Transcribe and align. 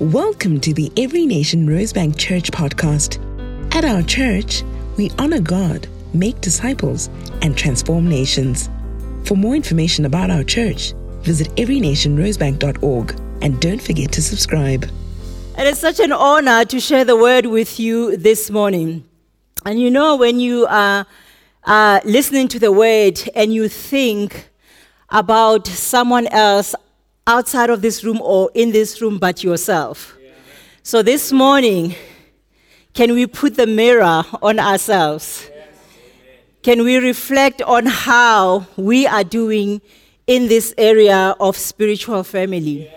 Welcome 0.00 0.58
to 0.62 0.74
the 0.74 0.90
Every 0.96 1.24
Nation 1.24 1.68
Rosebank 1.68 2.18
Church 2.18 2.50
podcast. 2.50 3.20
At 3.76 3.84
our 3.84 4.02
church, 4.02 4.64
we 4.96 5.08
honor 5.20 5.40
God, 5.40 5.86
make 6.12 6.40
disciples, 6.40 7.08
and 7.42 7.56
transform 7.56 8.08
nations. 8.08 8.68
For 9.22 9.36
more 9.36 9.54
information 9.54 10.04
about 10.04 10.30
our 10.30 10.42
church, 10.42 10.94
visit 11.20 11.46
everynationrosebank.org 11.54 13.20
and 13.40 13.60
don't 13.60 13.80
forget 13.80 14.10
to 14.10 14.20
subscribe. 14.20 14.82
It 15.56 15.66
is 15.68 15.78
such 15.78 16.00
an 16.00 16.10
honor 16.10 16.64
to 16.64 16.80
share 16.80 17.04
the 17.04 17.16
word 17.16 17.46
with 17.46 17.78
you 17.78 18.16
this 18.16 18.50
morning. 18.50 19.04
And 19.64 19.80
you 19.80 19.92
know, 19.92 20.16
when 20.16 20.40
you 20.40 20.66
are 20.66 21.06
uh, 21.62 22.00
listening 22.04 22.48
to 22.48 22.58
the 22.58 22.72
word 22.72 23.20
and 23.36 23.54
you 23.54 23.68
think 23.68 24.50
about 25.10 25.68
someone 25.68 26.26
else 26.26 26.74
outside 27.26 27.70
of 27.70 27.82
this 27.82 28.04
room 28.04 28.20
or 28.20 28.50
in 28.54 28.72
this 28.72 29.00
room 29.00 29.18
but 29.18 29.42
yourself. 29.42 30.16
So 30.82 31.02
this 31.02 31.32
morning, 31.32 31.94
can 32.92 33.12
we 33.14 33.26
put 33.26 33.56
the 33.56 33.66
mirror 33.66 34.24
on 34.42 34.58
ourselves? 34.58 35.50
Can 36.62 36.84
we 36.84 36.96
reflect 36.96 37.60
on 37.62 37.86
how 37.86 38.66
we 38.76 39.06
are 39.06 39.24
doing 39.24 39.80
in 40.26 40.48
this 40.48 40.72
area 40.78 41.34
of 41.40 41.56
spiritual 41.56 42.24
family? 42.24 42.90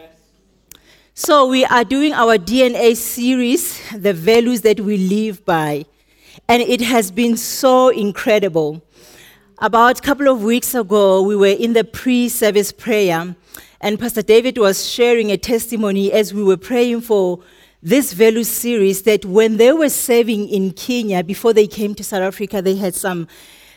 So, 1.13 1.47
we 1.47 1.65
are 1.65 1.83
doing 1.83 2.13
our 2.13 2.37
DNA 2.37 2.95
series, 2.95 3.81
the 3.91 4.13
values 4.13 4.61
that 4.61 4.79
we 4.79 4.97
live 4.97 5.43
by, 5.43 5.85
and 6.47 6.61
it 6.61 6.79
has 6.81 7.09
been 7.09 7.35
so 7.35 7.89
incredible. 7.89 8.83
About 9.57 9.97
a 9.97 10.01
couple 10.03 10.27
of 10.27 10.43
weeks 10.43 10.75
ago, 10.75 11.23
we 11.23 11.35
were 11.35 11.47
in 11.47 11.73
the 11.73 11.83
pre 11.83 12.29
service 12.29 12.71
prayer, 12.71 13.35
and 13.79 13.99
Pastor 13.99 14.21
David 14.21 14.57
was 14.57 14.89
sharing 14.89 15.31
a 15.31 15.37
testimony 15.37 16.11
as 16.11 16.33
we 16.33 16.43
were 16.43 16.57
praying 16.57 17.01
for 17.01 17.39
this 17.83 18.13
value 18.13 18.43
series 18.43 19.03
that 19.03 19.23
when 19.23 19.57
they 19.57 19.71
were 19.71 19.89
serving 19.89 20.49
in 20.49 20.71
Kenya 20.71 21.23
before 21.23 21.53
they 21.53 21.67
came 21.67 21.93
to 21.95 22.03
South 22.03 22.23
Africa, 22.23 22.61
they 22.61 22.75
had 22.75 22.95
some 22.95 23.27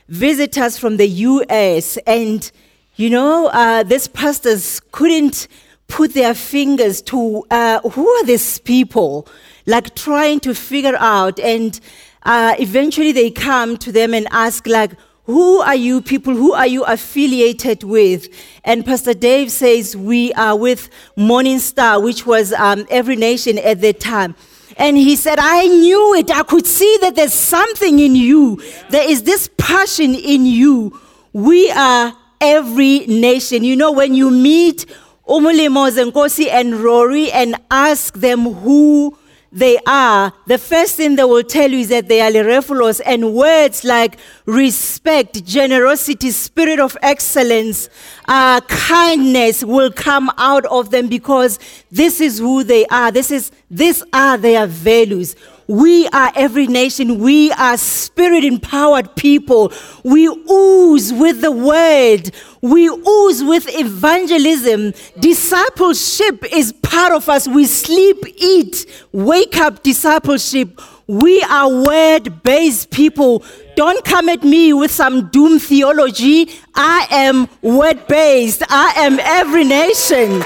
visitors 0.08 0.78
from 0.78 0.96
the 0.96 1.06
US. 1.06 1.98
And, 2.06 2.50
you 2.96 3.10
know, 3.10 3.48
uh, 3.48 3.82
these 3.82 4.08
pastors 4.08 4.80
couldn't 4.90 5.48
put 5.86 6.14
their 6.14 6.34
fingers 6.34 7.02
to 7.02 7.44
uh, 7.50 7.80
who 7.90 8.08
are 8.08 8.24
these 8.24 8.58
people, 8.58 9.28
like 9.66 9.94
trying 9.94 10.40
to 10.40 10.54
figure 10.54 10.96
out. 10.98 11.38
And 11.40 11.78
uh, 12.22 12.54
eventually 12.58 13.12
they 13.12 13.30
come 13.30 13.76
to 13.78 13.92
them 13.92 14.14
and 14.14 14.26
ask, 14.30 14.66
like, 14.66 14.92
who 15.30 15.60
are 15.60 15.74
you 15.74 16.02
people? 16.02 16.34
Who 16.34 16.52
are 16.52 16.66
you 16.66 16.84
affiliated 16.84 17.84
with? 17.84 18.28
And 18.64 18.84
Pastor 18.84 19.14
Dave 19.14 19.50
says, 19.50 19.96
We 19.96 20.32
are 20.34 20.56
with 20.56 20.90
Morning 21.16 21.58
Star, 21.58 22.00
which 22.00 22.26
was 22.26 22.52
um, 22.52 22.86
every 22.90 23.16
nation 23.16 23.58
at 23.58 23.80
that 23.80 24.00
time. 24.00 24.34
And 24.76 24.96
he 24.96 25.16
said, 25.16 25.38
I 25.38 25.66
knew 25.66 26.14
it. 26.14 26.30
I 26.30 26.42
could 26.42 26.66
see 26.66 26.98
that 27.02 27.14
there's 27.14 27.34
something 27.34 27.98
in 27.98 28.14
you. 28.14 28.62
There 28.90 29.08
is 29.08 29.22
this 29.24 29.48
passion 29.58 30.14
in 30.14 30.46
you. 30.46 30.98
We 31.32 31.70
are 31.70 32.16
every 32.40 33.00
nation. 33.06 33.62
You 33.64 33.76
know, 33.76 33.92
when 33.92 34.14
you 34.14 34.30
meet 34.30 34.86
Umulimo 35.28 35.90
Zenkosi 35.90 36.48
and 36.48 36.74
Rory 36.74 37.30
and 37.30 37.56
ask 37.70 38.14
them 38.14 38.40
who 38.44 39.16
they 39.52 39.78
are, 39.86 40.32
the 40.46 40.58
first 40.58 40.96
thing 40.96 41.16
they 41.16 41.24
will 41.24 41.42
tell 41.42 41.70
you 41.70 41.80
is 41.80 41.88
that 41.88 42.08
they 42.08 42.20
are 42.20 42.30
Lerefolos, 42.30 43.00
and 43.04 43.34
words 43.34 43.82
like 43.82 44.18
respect, 44.46 45.44
generosity, 45.44 46.30
spirit 46.30 46.78
of 46.78 46.96
excellence, 47.02 47.88
uh, 48.28 48.60
kindness 48.62 49.64
will 49.64 49.90
come 49.90 50.30
out 50.38 50.64
of 50.66 50.90
them 50.90 51.08
because 51.08 51.58
this 51.90 52.20
is 52.20 52.38
who 52.38 52.62
they 52.62 52.86
are. 52.86 53.10
This 53.10 53.30
is 53.32 53.50
these 53.70 54.02
are 54.12 54.36
their 54.36 54.66
values. 54.66 55.34
We 55.70 56.08
are 56.08 56.32
every 56.34 56.66
nation. 56.66 57.20
We 57.20 57.52
are 57.52 57.76
spirit 57.76 58.42
empowered 58.42 59.14
people. 59.14 59.72
We 60.02 60.26
ooze 60.26 61.12
with 61.12 61.42
the 61.42 61.53
word. 61.53 62.32
We 62.60 62.88
ooze 62.88 63.44
with 63.44 63.69
evangelism. 63.69 64.94
Discipleship 65.20 66.44
is 66.53 66.72
part 66.72 67.12
of 67.12 67.28
us. 67.28 67.47
We 67.47 67.66
sleep, 67.66 68.16
eat, 68.34 68.84
wake 69.12 69.58
up 69.58 69.84
discipleship. 69.84 70.81
We 71.06 71.41
are 71.44 71.69
word 71.84 72.42
based 72.42 72.91
people. 72.91 73.44
Don't 73.76 74.04
come 74.04 74.28
at 74.28 74.42
me 74.42 74.72
with 74.72 74.91
some 74.91 75.28
doom 75.28 75.60
theology. 75.60 76.50
I 76.75 77.06
am 77.12 77.48
word 77.62 78.08
based. 78.08 78.64
I 78.69 78.92
am 78.97 79.20
every 79.20 79.62
nation. 79.62 80.42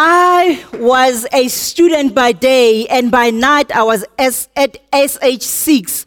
I 0.00 0.64
was 0.74 1.26
a 1.32 1.48
student 1.48 2.14
by 2.14 2.30
day, 2.30 2.86
and 2.86 3.10
by 3.10 3.30
night 3.30 3.74
I 3.74 3.82
was 3.82 4.04
at 4.16 4.78
SH6, 4.92 6.06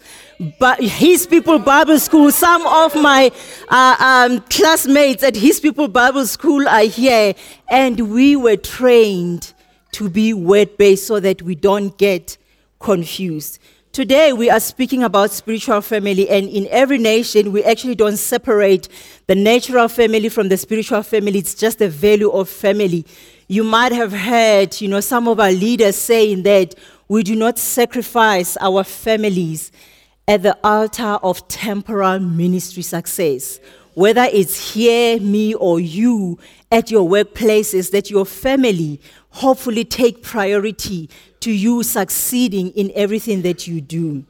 but 0.61 0.81
His 0.81 1.27
People 1.27 1.59
Bible 1.59 1.99
School. 1.99 2.31
Some 2.31 2.65
of 2.67 2.95
my 2.95 3.33
uh, 3.67 3.95
um, 3.99 4.39
classmates 4.49 5.23
at 5.23 5.35
His 5.35 5.59
People 5.59 5.89
Bible 5.89 6.25
School 6.25 6.69
are 6.69 6.85
here, 6.85 7.33
and 7.69 8.13
we 8.13 8.37
were 8.37 8.55
trained 8.55 9.53
to 9.91 10.09
be 10.09 10.33
word 10.33 10.77
based 10.77 11.05
so 11.07 11.19
that 11.19 11.41
we 11.41 11.53
don't 11.53 11.97
get 11.97 12.37
confused. 12.79 13.59
Today, 13.91 14.31
we 14.31 14.49
are 14.49 14.61
speaking 14.61 15.03
about 15.03 15.31
spiritual 15.31 15.81
family, 15.81 16.29
and 16.29 16.47
in 16.47 16.65
every 16.71 16.97
nation, 16.97 17.51
we 17.51 17.61
actually 17.65 17.95
don't 17.95 18.15
separate 18.15 18.87
the 19.27 19.35
natural 19.35 19.89
family 19.89 20.29
from 20.29 20.47
the 20.47 20.55
spiritual 20.55 21.03
family. 21.03 21.39
It's 21.39 21.53
just 21.53 21.79
the 21.79 21.89
value 21.89 22.29
of 22.29 22.47
family. 22.47 23.05
You 23.49 23.65
might 23.65 23.91
have 23.91 24.13
heard, 24.13 24.79
you 24.79 24.87
know, 24.87 25.01
some 25.01 25.27
of 25.27 25.41
our 25.41 25.51
leaders 25.51 25.97
saying 25.97 26.43
that 26.43 26.73
we 27.09 27.21
do 27.21 27.35
not 27.35 27.59
sacrifice 27.59 28.55
our 28.61 28.85
families 28.85 29.73
at 30.25 30.43
the 30.43 30.57
altar 30.63 31.19
of 31.21 31.45
temporal 31.49 32.19
ministry 32.19 32.83
success. 32.83 33.59
Whether 33.93 34.29
it's 34.31 34.73
here, 34.73 35.19
me, 35.19 35.53
or 35.53 35.81
you 35.81 36.39
at 36.71 36.91
your 36.91 37.09
workplaces, 37.09 37.91
that 37.91 38.09
your 38.09 38.25
family 38.25 39.01
hopefully 39.31 39.83
take 39.83 40.23
priority 40.23 41.09
to 41.41 41.51
you 41.51 41.83
succeeding 41.83 42.69
in 42.71 42.91
everything 42.95 43.41
that 43.43 43.67
you 43.67 43.81
do. 43.81 44.23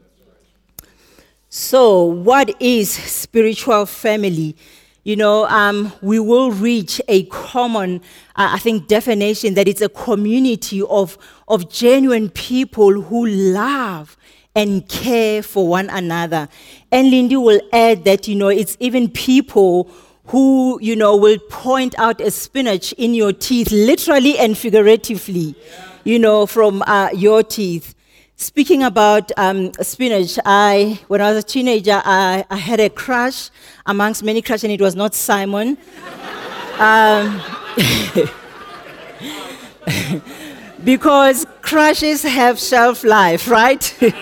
So, 1.49 2.03
what 2.03 2.55
is 2.61 2.91
spiritual 2.91 3.85
family? 3.85 4.55
you 5.03 5.15
know, 5.15 5.45
um, 5.47 5.91
we 6.01 6.19
will 6.19 6.51
reach 6.51 7.01
a 7.07 7.23
common, 7.25 7.97
uh, 8.35 8.49
I 8.53 8.59
think, 8.59 8.87
definition 8.87 9.55
that 9.55 9.67
it's 9.67 9.81
a 9.81 9.89
community 9.89 10.83
of, 10.83 11.17
of 11.47 11.71
genuine 11.71 12.29
people 12.29 13.01
who 13.01 13.25
love 13.25 14.15
and 14.55 14.87
care 14.87 15.41
for 15.41 15.67
one 15.67 15.89
another. 15.89 16.47
And 16.91 17.09
Lindi 17.09 17.35
will 17.35 17.61
add 17.73 18.03
that, 18.05 18.27
you 18.27 18.35
know, 18.35 18.49
it's 18.49 18.77
even 18.79 19.09
people 19.09 19.89
who, 20.25 20.79
you 20.81 20.95
know, 20.95 21.15
will 21.15 21.39
point 21.49 21.97
out 21.97 22.21
a 22.21 22.29
spinach 22.29 22.93
in 22.93 23.15
your 23.15 23.33
teeth, 23.33 23.71
literally 23.71 24.37
and 24.37 24.55
figuratively, 24.55 25.55
yeah. 25.57 25.90
You 26.03 26.19
know, 26.19 26.45
from 26.45 26.83
uh, 26.87 27.09
your 27.13 27.43
teeth. 27.43 27.95
Speaking 28.35 28.83
about 28.83 29.31
um, 29.37 29.71
spinach, 29.81 30.39
I, 30.45 30.99
when 31.07 31.21
I 31.21 31.31
was 31.31 31.43
a 31.43 31.47
teenager, 31.47 32.01
I, 32.03 32.43
I, 32.49 32.55
had 32.55 32.79
a 32.79 32.89
crush 32.89 33.51
amongst 33.85 34.23
many 34.23 34.41
crushes, 34.41 34.63
and 34.63 34.73
it 34.73 34.81
was 34.81 34.95
not 34.95 35.13
Simon. 35.13 35.77
um, 36.79 37.39
because 40.83 41.45
crushes 41.61 42.23
have 42.23 42.59
shelf 42.59 43.03
life, 43.03 43.47
right? 43.47 43.95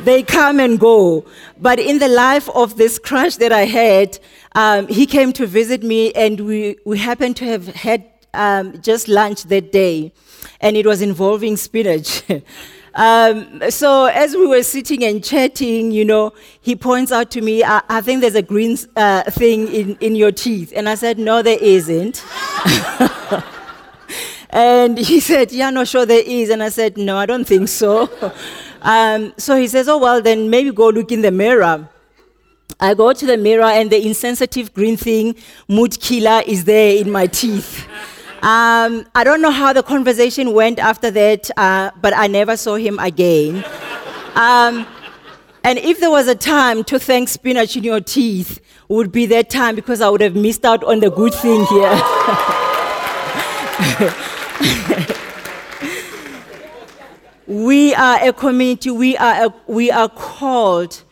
they 0.00 0.22
come 0.22 0.58
and 0.58 0.80
go. 0.80 1.24
But 1.60 1.78
in 1.78 1.98
the 1.98 2.08
life 2.08 2.48
of 2.50 2.76
this 2.76 2.98
crush 2.98 3.36
that 3.36 3.52
I 3.52 3.64
had, 3.64 4.18
um, 4.54 4.88
he 4.88 5.06
came 5.06 5.32
to 5.34 5.46
visit 5.46 5.82
me, 5.82 6.12
and 6.12 6.40
we, 6.40 6.76
we 6.84 6.98
happened 6.98 7.36
to 7.36 7.44
have 7.44 7.68
had 7.68 8.04
um, 8.34 8.80
just 8.80 9.08
lunch 9.08 9.44
that 9.44 9.72
day, 9.72 10.12
and 10.60 10.76
it 10.76 10.86
was 10.86 11.02
involving 11.02 11.56
spinach. 11.56 12.22
Um, 12.98 13.62
so 13.70 14.06
as 14.06 14.34
we 14.34 14.44
were 14.44 14.64
sitting 14.64 15.04
and 15.04 15.22
chatting, 15.22 15.92
you 15.92 16.04
know, 16.04 16.32
he 16.60 16.74
points 16.74 17.12
out 17.12 17.30
to 17.30 17.40
me, 17.40 17.62
I, 17.62 17.80
I 17.88 18.00
think 18.00 18.22
there's 18.22 18.34
a 18.34 18.42
green 18.42 18.76
uh, 18.96 19.22
thing 19.30 19.68
in, 19.68 19.96
in 20.00 20.16
your 20.16 20.32
teeth. 20.32 20.72
And 20.74 20.88
I 20.88 20.96
said, 20.96 21.16
no, 21.16 21.40
there 21.40 21.58
isn't. 21.60 22.24
and 24.50 24.98
he 24.98 25.20
said, 25.20 25.52
yeah, 25.52 25.70
no, 25.70 25.84
sure 25.84 26.06
there 26.06 26.24
is. 26.26 26.50
And 26.50 26.60
I 26.60 26.70
said, 26.70 26.96
no, 26.96 27.16
I 27.16 27.26
don't 27.26 27.44
think 27.44 27.68
so. 27.68 28.10
um, 28.82 29.32
so 29.36 29.56
he 29.56 29.68
says, 29.68 29.88
oh, 29.88 29.98
well, 29.98 30.20
then 30.20 30.50
maybe 30.50 30.72
go 30.72 30.88
look 30.88 31.12
in 31.12 31.22
the 31.22 31.30
mirror. 31.30 31.88
I 32.80 32.94
go 32.94 33.12
to 33.12 33.26
the 33.26 33.36
mirror 33.36 33.64
and 33.64 33.90
the 33.90 34.04
insensitive 34.04 34.74
green 34.74 34.96
thing, 34.96 35.36
mood 35.68 36.00
killer, 36.00 36.42
is 36.46 36.64
there 36.64 36.96
in 36.96 37.12
my 37.12 37.28
teeth. 37.28 37.86
Um, 38.42 39.04
I 39.16 39.24
don't 39.24 39.42
know 39.42 39.50
how 39.50 39.72
the 39.72 39.82
conversation 39.82 40.52
went 40.52 40.78
after 40.78 41.10
that, 41.10 41.50
uh, 41.56 41.90
but 42.00 42.16
I 42.16 42.28
never 42.28 42.56
saw 42.56 42.76
him 42.76 42.98
again. 43.00 43.64
Um, 44.34 44.86
and 45.64 45.78
if 45.78 45.98
there 45.98 46.10
was 46.10 46.28
a 46.28 46.36
time 46.36 46.84
to 46.84 47.00
thank 47.00 47.28
spinach 47.28 47.76
in 47.76 47.82
your 47.82 48.00
teeth, 48.00 48.60
would 48.88 49.12
be 49.12 49.26
that 49.26 49.50
time 49.50 49.74
because 49.74 50.00
I 50.00 50.08
would 50.08 50.20
have 50.20 50.34
missed 50.34 50.64
out 50.64 50.82
on 50.84 51.00
the 51.00 51.10
good 51.10 51.34
thing 51.34 51.66
here. 51.66 51.92
we 57.46 57.94
are 57.94 58.28
a 58.28 58.32
community, 58.32 58.90
we 58.90 59.16
are, 59.16 59.46
a, 59.46 59.54
we 59.66 59.90
are 59.90 60.08
called 60.08 61.02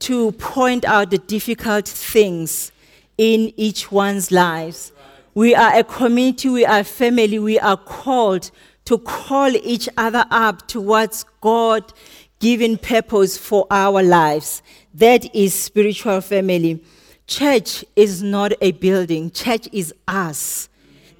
to 0.00 0.32
point 0.32 0.84
out 0.84 1.10
the 1.10 1.18
difficult 1.18 1.88
things 1.88 2.70
in 3.16 3.52
each 3.56 3.90
one's 3.90 4.30
lives. 4.30 4.92
We 5.38 5.54
are 5.54 5.72
a 5.72 5.84
community, 5.84 6.48
we 6.48 6.66
are 6.66 6.80
a 6.80 6.82
family, 6.82 7.38
we 7.38 7.60
are 7.60 7.76
called 7.76 8.50
to 8.86 8.98
call 8.98 9.54
each 9.54 9.88
other 9.96 10.24
up 10.32 10.66
towards 10.66 11.24
God 11.40 11.92
given 12.40 12.76
purpose 12.76 13.38
for 13.38 13.64
our 13.70 14.02
lives. 14.02 14.64
That 14.94 15.32
is 15.32 15.54
spiritual 15.54 16.22
family. 16.22 16.82
Church 17.28 17.84
is 17.94 18.20
not 18.20 18.52
a 18.60 18.72
building, 18.72 19.30
church 19.30 19.68
is 19.72 19.94
us. 20.08 20.68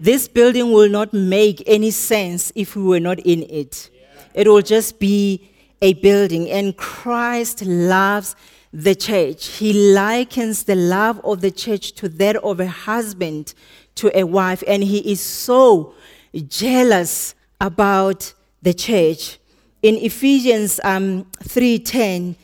This 0.00 0.26
building 0.26 0.72
will 0.72 0.88
not 0.88 1.14
make 1.14 1.62
any 1.68 1.92
sense 1.92 2.50
if 2.56 2.74
we 2.74 2.82
were 2.82 2.98
not 2.98 3.20
in 3.20 3.44
it. 3.44 3.88
It 4.34 4.48
will 4.48 4.62
just 4.62 4.98
be 4.98 5.48
a 5.80 5.92
building. 5.92 6.50
And 6.50 6.76
Christ 6.76 7.64
loves 7.64 8.34
the 8.72 8.94
church. 8.94 9.46
He 9.46 9.92
likens 9.94 10.64
the 10.64 10.74
love 10.74 11.20
of 11.24 11.40
the 11.40 11.50
church 11.50 11.92
to 11.92 12.08
that 12.08 12.36
of 12.36 12.60
a 12.60 12.66
husband 12.66 13.54
to 13.98 14.10
a 14.18 14.24
wife. 14.24 14.62
And 14.66 14.82
he 14.82 15.12
is 15.12 15.20
so 15.20 15.94
jealous 16.48 17.34
about 17.60 18.32
the 18.62 18.74
church. 18.74 19.38
In 19.82 19.96
Ephesians 19.96 20.80
um, 20.84 21.24
3:10, 21.44 22.34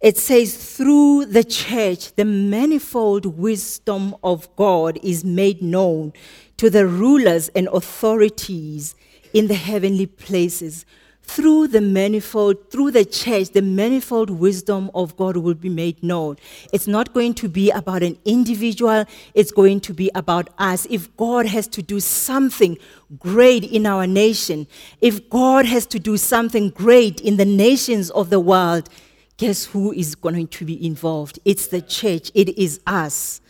it 0.00 0.18
says, 0.18 0.76
through 0.76 1.24
the 1.24 1.42
church, 1.42 2.14
the 2.14 2.26
manifold 2.26 3.24
wisdom 3.24 4.14
of 4.22 4.54
God 4.54 4.98
is 5.02 5.24
made 5.24 5.62
known 5.62 6.12
to 6.58 6.68
the 6.68 6.86
rulers 6.86 7.48
and 7.56 7.68
authorities 7.68 8.94
in 9.32 9.46
the 9.46 9.54
heavenly 9.54 10.04
places 10.04 10.84
through 11.26 11.68
the 11.68 11.80
manifold, 11.80 12.70
through 12.70 12.90
the 12.90 13.04
church, 13.04 13.50
the 13.50 13.62
manifold 13.62 14.30
wisdom 14.30 14.90
of 14.94 15.16
God 15.16 15.36
will 15.38 15.54
be 15.54 15.68
made 15.68 16.02
known. 16.02 16.36
It's 16.72 16.86
not 16.86 17.12
going 17.14 17.34
to 17.34 17.48
be 17.48 17.70
about 17.70 18.02
an 18.02 18.18
individual, 18.24 19.04
it's 19.34 19.50
going 19.50 19.80
to 19.80 19.94
be 19.94 20.10
about 20.14 20.50
us. 20.58 20.86
If 20.90 21.14
God 21.16 21.46
has 21.46 21.66
to 21.68 21.82
do 21.82 21.98
something 21.98 22.78
great 23.18 23.64
in 23.64 23.86
our 23.86 24.06
nation, 24.06 24.66
if 25.00 25.28
God 25.30 25.64
has 25.66 25.86
to 25.86 25.98
do 25.98 26.16
something 26.16 26.70
great 26.70 27.20
in 27.20 27.36
the 27.36 27.44
nations 27.44 28.10
of 28.10 28.30
the 28.30 28.40
world, 28.40 28.88
guess 29.36 29.64
who 29.64 29.92
is 29.92 30.14
going 30.14 30.46
to 30.48 30.64
be 30.64 30.86
involved? 30.86 31.38
It's 31.44 31.68
the 31.68 31.80
church, 31.80 32.30
it 32.34 32.56
is 32.58 32.80
us. 32.86 33.40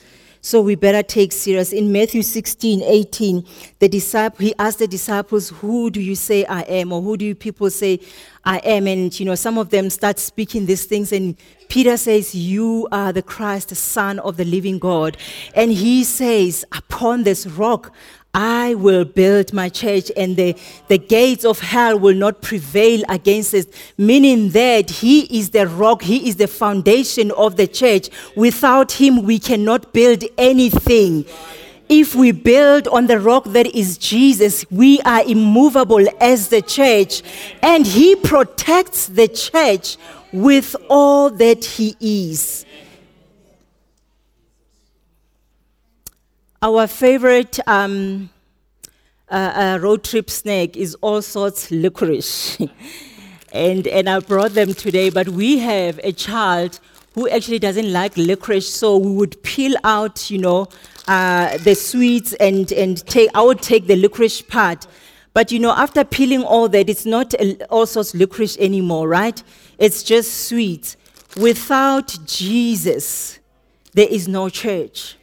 So 0.44 0.61
we 0.61 0.75
better 0.75 1.02
take 1.02 1.32
serious. 1.32 1.73
In 1.73 1.91
Matthew 1.91 2.20
16, 2.20 2.82
18, 2.82 3.46
the 3.79 3.88
disciple, 3.88 4.44
he 4.44 4.55
asked 4.58 4.79
the 4.79 4.87
disciples, 4.87 5.49
Who 5.49 5.88
do 5.88 6.02
you 6.02 6.14
say 6.14 6.44
I 6.44 6.61
am? 6.64 6.93
Or 6.93 7.00
who 7.00 7.17
do 7.17 7.25
you 7.25 7.35
people 7.35 7.70
say 7.70 7.99
I 8.44 8.58
am? 8.58 8.87
And, 8.87 9.19
you 9.19 9.25
know, 9.25 9.37
some 9.37 9.56
of 9.56 9.70
them 9.70 9.88
start 9.88 10.19
speaking 10.19 10.67
these 10.67 10.85
things. 10.85 11.12
And 11.12 11.35
Peter 11.70 11.96
says, 11.96 12.35
You 12.35 12.87
are 12.93 13.11
the 13.11 13.23
Christ, 13.23 13.70
the 13.70 13.75
Son 13.75 14.19
of 14.19 14.37
the 14.37 14.44
living 14.44 14.79
God. 14.79 15.17
And 15.55 15.73
he 15.73 16.05
says, 16.05 16.62
Upon 16.73 17.23
this 17.23 17.46
rock, 17.46 17.94
I 18.34 18.75
will 18.75 19.04
build 19.04 19.52
my 19.52 19.69
church 19.69 20.10
and 20.16 20.36
the, 20.36 20.56
the 20.88 20.98
gates 20.98 21.44
of 21.44 21.60
hell 21.60 21.98
will 21.98 22.16
not 22.16 22.42
prevail 22.42 23.02
against 23.08 23.54
it. 23.54 23.72
Meaning 23.96 24.50
that 24.50 24.90
he 24.90 25.38
is 25.38 25.50
the 25.50 25.69
rock, 25.69 26.02
he 26.02 26.28
is 26.28 26.36
the 26.36 26.48
foundation 26.48 27.31
of 27.32 27.56
the 27.56 27.69
church. 27.69 28.10
Without 28.36 28.90
him, 28.92 29.22
we 29.22 29.38
cannot 29.38 29.92
build 29.92 30.25
anything. 30.36 31.25
If 31.88 32.14
we 32.14 32.32
build 32.32 32.88
on 32.88 33.06
the 33.06 33.20
rock 33.20 33.44
that 33.48 33.66
is 33.66 33.98
Jesus, 33.98 34.64
we 34.70 35.00
are 35.02 35.22
immovable 35.22 36.04
as 36.20 36.48
the 36.48 36.62
church. 36.62 37.22
And 37.62 37.86
he 37.86 38.16
protects 38.16 39.06
the 39.06 39.28
church 39.28 39.96
with 40.32 40.75
all 40.90 41.31
that 41.31 41.64
he 41.64 41.94
is. 42.00 42.64
Our 46.64 46.87
favorite 46.87 47.61
um, 47.66 48.31
uh, 49.28 49.34
uh, 49.34 49.78
road 49.82 50.02
trip 50.02 50.31
snack 50.31 50.78
is 50.78 50.94
all 51.02 51.20
sorts 51.20 51.70
licorice. 51.70 52.58
and, 53.52 53.87
and 53.87 54.08
I 54.08 54.20
brought 54.20 54.52
them 54.52 54.72
today, 54.72 55.11
but 55.11 55.28
we 55.28 55.58
have 55.58 56.00
a 56.02 56.11
child 56.11 56.81
who 57.14 57.28
actually 57.28 57.58
doesn't 57.58 57.93
like 57.93 58.16
licorice, 58.16 58.66
so 58.66 58.96
we 58.96 59.12
would 59.12 59.43
peel 59.43 59.75
out, 59.84 60.31
you 60.31 60.38
know, 60.38 60.69
uh, 61.06 61.58
the 61.58 61.75
sweets 61.75 62.32
and, 62.40 62.72
and 62.72 63.06
take, 63.08 63.28
I 63.34 63.43
would 63.43 63.60
take 63.60 63.87
the 63.87 63.96
licorice 63.96 64.40
part. 64.40 64.87
But 65.34 65.52
you 65.52 65.58
know, 65.58 65.72
after 65.72 66.02
peeling 66.02 66.44
all 66.44 66.70
that, 66.70 66.88
it's 66.88 67.05
not 67.05 67.34
all 67.69 67.84
sorts 67.84 68.14
licorice 68.14 68.56
anymore, 68.56 69.06
right? 69.06 69.43
It's 69.76 70.02
just 70.02 70.49
sweet. 70.49 70.96
Without 71.37 72.17
Jesus, 72.25 73.38
there 73.93 74.08
is 74.08 74.28
no 74.28 74.49
church 74.49 75.19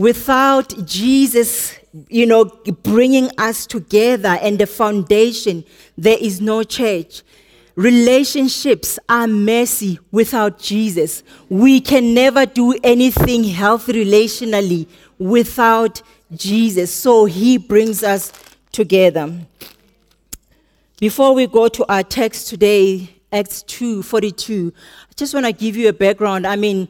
without 0.00 0.86
Jesus, 0.86 1.78
you 2.08 2.24
know, 2.24 2.46
bringing 2.82 3.28
us 3.36 3.66
together 3.66 4.38
and 4.40 4.58
the 4.58 4.66
foundation, 4.66 5.62
there 5.98 6.16
is 6.18 6.40
no 6.40 6.62
church. 6.62 7.22
Relationships 7.76 8.98
are 9.10 9.26
messy 9.26 9.98
without 10.10 10.58
Jesus. 10.58 11.22
We 11.50 11.82
can 11.82 12.14
never 12.14 12.46
do 12.46 12.74
anything 12.82 13.44
healthy 13.44 13.92
relationally 13.92 14.88
without 15.18 16.00
Jesus. 16.34 16.94
So 16.94 17.26
he 17.26 17.58
brings 17.58 18.02
us 18.02 18.32
together. 18.72 19.30
Before 20.98 21.34
we 21.34 21.46
go 21.46 21.68
to 21.68 21.92
our 21.92 22.04
text 22.04 22.48
today, 22.48 23.16
Acts 23.30 23.62
2 23.64 24.02
42, 24.02 24.72
I 24.74 25.12
just 25.16 25.34
want 25.34 25.44
to 25.44 25.52
give 25.52 25.76
you 25.76 25.90
a 25.90 25.92
background. 25.92 26.46
I 26.46 26.56
mean, 26.56 26.88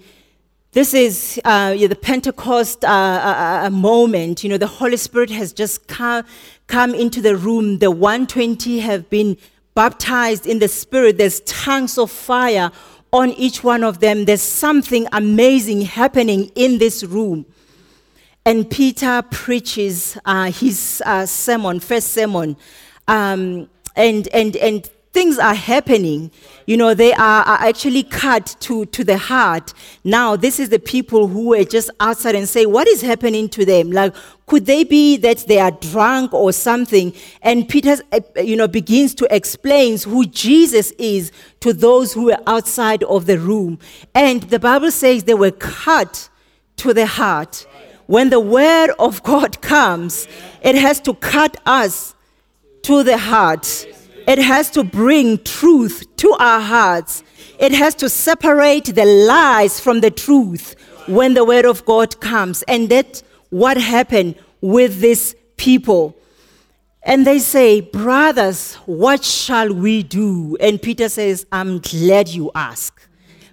this 0.73 0.95
is 0.95 1.41
uh, 1.45 1.75
the 1.75 1.99
Pentecost 2.01 2.85
uh, 2.85 2.89
uh, 2.89 3.63
uh, 3.65 3.71
moment. 3.71 4.45
You 4.45 4.51
know, 4.51 4.57
the 4.57 4.69
Holy 4.69 4.97
Spirit 4.97 5.31
has 5.31 5.53
just 5.53 5.89
come, 5.89 6.25
come 6.69 6.95
into 6.95 7.21
the 7.21 7.37
room. 7.37 7.79
The 7.79 7.91
120 7.91 8.79
have 8.79 9.11
been 9.11 9.37
baptized 9.75 10.47
in 10.47 10.61
the 10.61 10.69
Spirit. 10.69 11.19
There's 11.19 11.41
tongues 11.41 11.99
of 11.99 12.09
fire 12.13 12.71
on 13.13 13.31
each 13.31 13.65
one 13.65 13.83
of 13.83 13.99
them. 13.99 14.27
There's 14.27 14.43
something 14.43 15.09
amazing 15.11 15.83
happening 15.83 16.53
in 16.55 16.79
this 16.79 17.03
room. 17.03 17.47
And 18.47 18.71
Peter 18.71 19.23
preaches 19.29 20.17
uh, 20.25 20.53
his 20.53 21.03
uh, 21.05 21.27
sermon, 21.27 21.81
first 21.81 22.13
sermon. 22.13 22.57
Um, 23.09 23.69
and, 23.97 24.29
and, 24.29 24.55
and 24.57 24.89
things 25.13 25.39
are 25.39 25.55
happening. 25.55 26.31
You 26.71 26.77
know, 26.77 26.95
they 26.95 27.13
are, 27.13 27.43
are, 27.43 27.69
actually 27.69 28.05
cut 28.05 28.55
to, 28.61 28.87
to 28.87 29.03
the 29.03 29.19
heart. 29.19 29.75
Now, 30.05 30.37
this 30.37 30.61
is 30.61 30.69
the 30.69 30.79
people 30.79 31.27
who 31.27 31.53
are 31.55 31.65
just 31.65 31.91
outside 31.99 32.37
and 32.37 32.49
say, 32.49 32.65
what 32.65 32.87
is 32.87 33.03
happening 33.03 33.49
to 33.49 33.65
them? 33.65 33.91
Like, 33.91 34.15
could 34.47 34.67
they 34.67 34.85
be 34.85 35.17
that 35.17 35.39
they 35.49 35.59
are 35.59 35.73
drunk 35.73 36.33
or 36.33 36.53
something? 36.53 37.13
And 37.43 37.69
Peter, 37.69 37.97
uh, 38.13 38.21
you 38.41 38.55
know, 38.55 38.69
begins 38.69 39.17
to 39.17 39.27
explain 39.35 39.99
who 39.99 40.27
Jesus 40.27 40.93
is 40.93 41.33
to 41.59 41.73
those 41.73 42.13
who 42.13 42.31
are 42.31 42.39
outside 42.47 43.03
of 43.03 43.27
the 43.27 43.41
room. 43.41 43.81
And 44.15 44.45
the 44.45 44.61
Bible 44.61 44.93
says 44.93 45.25
they 45.25 45.35
were 45.35 45.51
cut 45.51 46.29
to 46.77 46.95
the 46.95 47.07
heart. 47.07 47.67
When 48.07 48.31
the 48.31 48.39
word 48.39 48.91
of 49.01 49.25
God 49.25 49.61
comes, 49.61 50.29
it 50.63 50.77
has 50.77 51.01
to 51.01 51.15
cut 51.15 51.57
us 51.67 52.15
to 52.83 53.03
the 53.03 53.19
heart. 53.19 53.87
It 54.27 54.39
has 54.39 54.71
to 54.71 54.85
bring 54.85 55.39
truth 55.45 56.05
to 56.17 56.37
our 56.39 56.61
hearts. 56.61 57.23
It 57.59 57.73
has 57.73 57.95
to 57.97 58.09
separate 58.09 58.95
the 58.95 59.05
lies 59.05 59.81
from 59.81 60.01
the 60.01 60.11
truth 60.11 60.77
when 61.07 61.35
the 61.35 61.45
word 61.45 61.65
of 61.65 61.85
God 61.85 62.21
comes. 62.21 62.63
And 62.65 62.89
that's 62.89 63.23
what 63.51 63.77
happened 63.77 64.37
with 64.61 65.01
these 65.01 65.35
people. 65.57 66.17
And 67.03 67.27
they 67.27 67.39
say, 67.39 67.81
Brothers, 67.81 68.75
what 68.87 69.25
shall 69.25 69.73
we 69.73 70.03
do? 70.03 70.57
And 70.61 70.81
Peter 70.81 71.09
says, 71.09 71.47
I'm 71.51 71.79
glad 71.81 72.29
you 72.29 72.51
ask. 72.55 73.01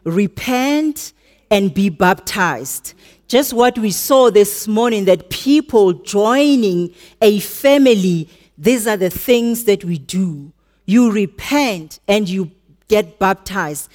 Repent 0.03 1.13
and 1.49 1.73
be 1.73 1.89
baptized. 1.89 2.93
Just 3.27 3.53
what 3.53 3.77
we 3.77 3.91
saw 3.91 4.29
this 4.29 4.67
morning 4.67 5.05
that 5.05 5.29
people 5.29 5.93
joining 5.93 6.93
a 7.21 7.39
family, 7.39 8.29
these 8.57 8.87
are 8.87 8.97
the 8.97 9.09
things 9.09 9.65
that 9.65 9.83
we 9.83 9.97
do 9.97 10.51
you 10.87 11.11
repent 11.11 11.99
and 12.07 12.27
you 12.27 12.49
get 12.87 13.19
baptized. 13.19 13.91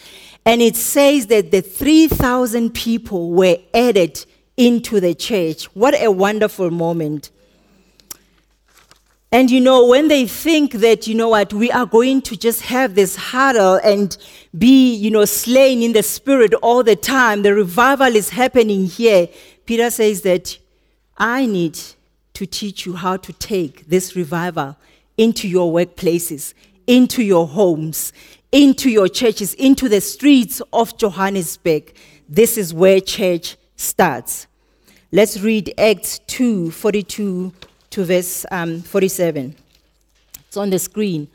And 0.47 0.63
it 0.63 0.77
says 0.77 1.27
that 1.27 1.51
the 1.51 1.61
3,000 1.61 2.71
people 2.71 3.33
were 3.33 3.57
added 3.75 4.25
into 4.57 5.01
the 5.01 5.15
church. 5.15 5.65
What 5.75 6.01
a 6.01 6.09
wonderful 6.11 6.71
moment. 6.71 7.31
And 9.33 9.51
you 9.51 9.61
know, 9.61 9.87
when 9.87 10.09
they 10.09 10.27
think 10.27 10.73
that, 10.75 11.07
you 11.07 11.15
know 11.15 11.31
what, 11.31 11.55
we 11.55 11.71
are 11.71 11.87
going 11.87 12.21
to 12.23 12.37
just 12.37 12.61
have 12.63 12.95
this 12.95 13.17
huddle 13.17 13.81
and 13.83 14.15
be, 14.57 14.95
you 14.95 15.11
know, 15.11 15.25
slain 15.25 15.83
in 15.83 15.95
the 15.95 16.03
spirit 16.03 16.53
all 16.55 16.83
the 16.83 16.97
time, 16.97 17.41
the 17.41 17.55
revival 17.55 18.15
is 18.15 18.29
happening 18.29 18.85
here. 18.85 19.29
Peter 19.65 19.89
says 19.89 20.21
that 20.23 20.59
I 21.17 21.47
need 21.47 21.79
to 22.35 22.45
teach 22.45 22.85
you 22.85 22.97
how 22.97 23.17
to 23.17 23.33
take 23.33 23.87
this 23.87 24.15
revival 24.15 24.77
into 25.17 25.49
your 25.49 25.73
workplaces, 25.73 26.53
into 26.87 27.23
your 27.23 27.47
homes, 27.47 28.13
into 28.51 28.91
your 28.91 29.09
churches, 29.09 29.55
into 29.55 29.89
the 29.89 30.01
streets 30.01 30.61
of 30.73 30.97
Johannesburg. 30.97 31.95
This 32.29 32.57
is 32.57 32.73
where 32.75 33.01
church 33.01 33.57
starts. 33.77 34.47
Let's 35.11 35.41
read 35.41 35.75
Acts 35.77 36.21
2 36.27 36.71
42 36.71 37.53
to 37.91 38.05
verse 38.05 38.47
um, 38.51 38.81
47. 38.81 39.55
It's 40.47 40.57
on 40.57 40.71
the 40.71 40.79
screen. 40.79 41.29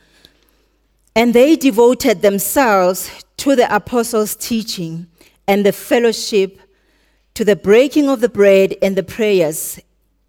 And 1.16 1.34
they 1.34 1.56
devoted 1.56 2.22
themselves 2.22 3.10
to 3.38 3.56
the 3.56 3.74
apostles' 3.76 4.36
teaching 4.36 5.08
and 5.48 5.66
the 5.66 5.72
fellowship, 5.72 6.60
to 7.34 7.46
the 7.46 7.56
breaking 7.56 8.10
of 8.10 8.20
the 8.20 8.30
bread 8.30 8.76
and 8.82 8.96
the 8.96 9.04
prayers. 9.04 9.80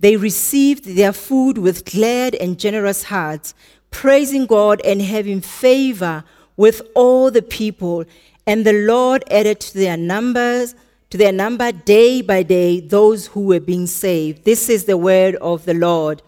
they 0.00 0.16
received 0.16 0.84
their 0.84 1.12
food 1.12 1.58
with 1.58 1.84
glad 1.84 2.34
and 2.34 2.58
generous 2.58 3.04
hearts, 3.04 3.54
praising 3.90 4.46
God 4.46 4.80
and 4.84 5.00
having 5.00 5.40
favor 5.40 6.24
with 6.56 6.82
all 6.94 7.30
the 7.30 7.42
people. 7.42 8.04
And 8.46 8.64
the 8.64 8.72
Lord 8.72 9.22
added 9.30 9.60
to 9.60 9.74
their 9.74 9.96
numbers, 9.98 10.74
to 11.10 11.18
their 11.18 11.32
number 11.32 11.70
day 11.70 12.22
by 12.22 12.42
day, 12.42 12.80
those 12.80 13.26
who 13.28 13.42
were 13.42 13.60
being 13.60 13.86
saved. 13.86 14.44
This 14.44 14.68
is 14.68 14.84
the 14.84 14.96
word 14.96 15.36
of 15.36 15.66
the 15.66 15.74
Lord. 15.74 16.22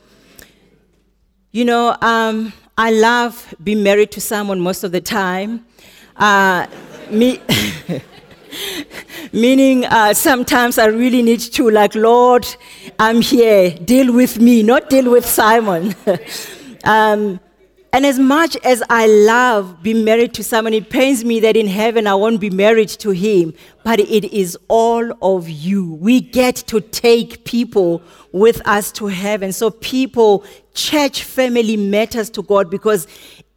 You 1.51 1.65
know, 1.65 1.97
um, 2.03 2.53
I 2.77 2.91
love 2.91 3.55
being 3.63 3.83
married 3.83 4.11
to 4.13 4.21
someone 4.21 4.61
most 4.61 4.85
of 4.85 4.93
the 4.93 5.01
time. 5.01 5.65
Uh, 6.17 6.67
me, 7.11 7.41
meaning 9.33 9.85
uh, 9.87 10.15
sometimes 10.15 10.79
I 10.79 10.87
really 10.87 11.23
need 11.23 11.41
to, 11.41 11.71
like, 11.71 11.95
Lord, 11.95 12.47
I'm 12.99 13.21
here, 13.21 13.71
deal 13.71 14.13
with 14.13 14.41
me, 14.41 14.63
not 14.63 14.91
deal 14.91 15.11
with 15.11 15.27
Simon. 15.27 15.95
um, 16.85 17.41
and 17.95 18.07
as 18.07 18.19
much 18.19 18.57
as 18.65 18.83
I 18.89 19.07
love 19.07 19.83
being 19.83 20.03
married 20.03 20.33
to 20.35 20.45
someone, 20.45 20.73
it 20.73 20.89
pains 20.89 21.27
me 21.27 21.41
that 21.41 21.59
in 21.59 21.67
heaven 21.67 22.07
I 22.07 22.15
won't 22.15 22.41
be 22.41 22.49
married 22.49 22.89
to 22.89 23.11
him. 23.11 23.53
But 23.85 24.01
it 24.01 24.33
is 24.33 24.57
all 24.69 25.13
of 25.21 25.51
you. 25.51 25.93
We 25.95 26.23
get 26.23 26.57
to 26.69 26.81
take 26.81 27.45
people 27.45 28.03
with 28.33 28.67
us 28.67 28.93
to 28.93 29.09
heaven. 29.09 29.53
So, 29.53 29.71
people, 29.71 30.43
church 30.73 31.25
family 31.25 31.77
matters 31.77 32.31
to 32.31 32.43
God 32.43 32.71
because 32.71 33.07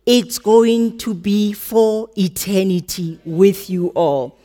it's 0.05 0.37
going 0.37 0.97
to 0.97 1.13
be 1.13 1.53
for 1.53 2.09
eternity 2.17 3.17
with 3.23 3.69
you 3.69 3.87
all. 3.89 4.37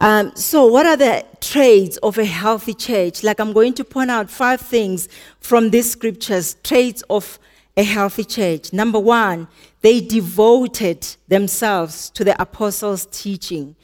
Um, 0.00 0.34
so, 0.34 0.64
what 0.64 0.86
are 0.86 0.96
the 0.96 1.26
traits 1.40 1.98
of 1.98 2.16
a 2.16 2.24
healthy 2.24 2.72
church? 2.72 3.22
Like, 3.22 3.38
I'm 3.38 3.52
going 3.52 3.74
to 3.74 3.84
point 3.84 4.10
out 4.10 4.30
five 4.30 4.60
things 4.60 5.08
from 5.40 5.70
these 5.70 5.90
scriptures 5.90 6.56
traits 6.64 7.02
of 7.10 7.38
a 7.76 7.82
healthy 7.82 8.24
church. 8.24 8.72
Number 8.72 8.98
one, 8.98 9.46
they 9.82 10.00
devoted 10.00 11.06
themselves 11.28 12.08
to 12.10 12.24
the 12.24 12.40
apostles' 12.40 13.06
teaching. 13.06 13.76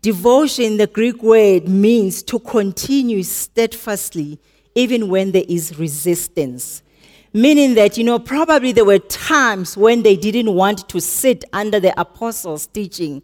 Devotion, 0.00 0.76
the 0.76 0.86
Greek 0.86 1.22
word, 1.24 1.66
means 1.66 2.22
to 2.22 2.38
continue 2.38 3.24
steadfastly 3.24 4.38
even 4.76 5.08
when 5.08 5.32
there 5.32 5.44
is 5.48 5.76
resistance. 5.76 6.82
Meaning 7.32 7.74
that, 7.74 7.98
you 7.98 8.04
know, 8.04 8.20
probably 8.20 8.70
there 8.70 8.84
were 8.84 9.00
times 9.00 9.76
when 9.76 10.04
they 10.04 10.14
didn't 10.14 10.54
want 10.54 10.88
to 10.88 11.00
sit 11.00 11.44
under 11.52 11.80
the 11.80 12.00
apostles' 12.00 12.66
teaching, 12.68 13.22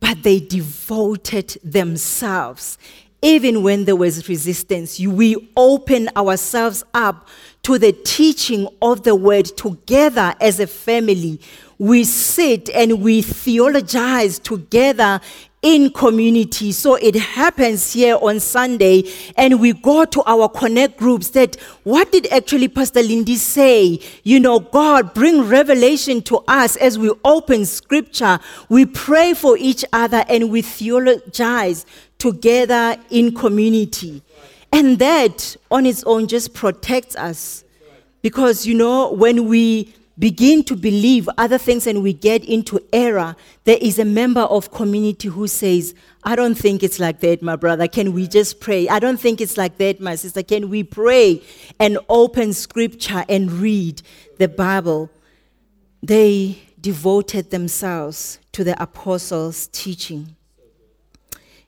but 0.00 0.22
they 0.22 0.40
devoted 0.40 1.56
themselves. 1.62 2.78
Even 3.22 3.62
when 3.62 3.86
there 3.86 3.96
was 3.96 4.28
resistance, 4.28 5.00
we 5.00 5.50
open 5.56 6.10
ourselves 6.14 6.84
up 6.92 7.26
to 7.62 7.78
the 7.78 7.92
teaching 7.92 8.68
of 8.82 9.02
the 9.02 9.14
word 9.14 9.46
together 9.46 10.34
as 10.40 10.60
a 10.60 10.66
family. 10.66 11.40
We 11.78 12.04
sit 12.04 12.68
and 12.70 13.02
we 13.02 13.22
theologize 13.22 14.38
together 14.38 15.20
in 15.64 15.90
community. 15.90 16.70
So 16.72 16.96
it 16.96 17.16
happens 17.16 17.94
here 17.94 18.18
on 18.20 18.38
Sunday, 18.38 19.10
and 19.34 19.58
we 19.60 19.72
go 19.72 20.04
to 20.04 20.22
our 20.26 20.46
connect 20.48 20.98
groups 20.98 21.30
that 21.30 21.56
what 21.84 22.12
did 22.12 22.26
actually 22.26 22.68
Pastor 22.68 23.02
Lindi 23.02 23.36
say? 23.36 23.98
You 24.24 24.40
know, 24.40 24.60
God 24.60 25.14
bring 25.14 25.48
revelation 25.48 26.20
to 26.24 26.44
us 26.46 26.76
as 26.76 26.98
we 26.98 27.10
open 27.24 27.64
scripture. 27.64 28.38
We 28.68 28.84
pray 28.84 29.32
for 29.32 29.56
each 29.56 29.86
other 29.92 30.24
and 30.28 30.50
we 30.50 30.60
theologize 30.60 31.86
together 32.18 32.96
in 33.08 33.34
community. 33.34 34.22
And 34.70 34.98
that 34.98 35.56
on 35.70 35.86
its 35.86 36.04
own 36.04 36.28
just 36.28 36.52
protects 36.52 37.16
us. 37.16 37.64
Because, 38.20 38.66
you 38.66 38.74
know, 38.74 39.12
when 39.12 39.48
we 39.48 39.94
begin 40.18 40.62
to 40.64 40.76
believe 40.76 41.28
other 41.38 41.58
things 41.58 41.86
and 41.86 42.02
we 42.02 42.12
get 42.12 42.44
into 42.44 42.80
error, 42.92 43.36
there 43.64 43.78
is 43.80 43.98
a 43.98 44.04
member 44.04 44.42
of 44.42 44.70
community 44.70 45.28
who 45.28 45.46
says, 45.46 45.94
I 46.22 46.36
don't 46.36 46.54
think 46.54 46.82
it's 46.82 47.00
like 47.00 47.20
that, 47.20 47.42
my 47.42 47.56
brother. 47.56 47.88
Can 47.88 48.12
we 48.12 48.28
just 48.28 48.60
pray? 48.60 48.88
I 48.88 48.98
don't 48.98 49.18
think 49.18 49.40
it's 49.40 49.56
like 49.56 49.78
that, 49.78 50.00
my 50.00 50.14
sister. 50.14 50.42
Can 50.42 50.70
we 50.70 50.84
pray 50.84 51.42
and 51.80 51.98
open 52.08 52.52
scripture 52.52 53.24
and 53.28 53.50
read 53.52 54.02
the 54.38 54.48
Bible? 54.48 55.10
They 56.02 56.58
devoted 56.80 57.50
themselves 57.50 58.38
to 58.52 58.62
the 58.62 58.80
apostles' 58.80 59.68
teaching. 59.68 60.36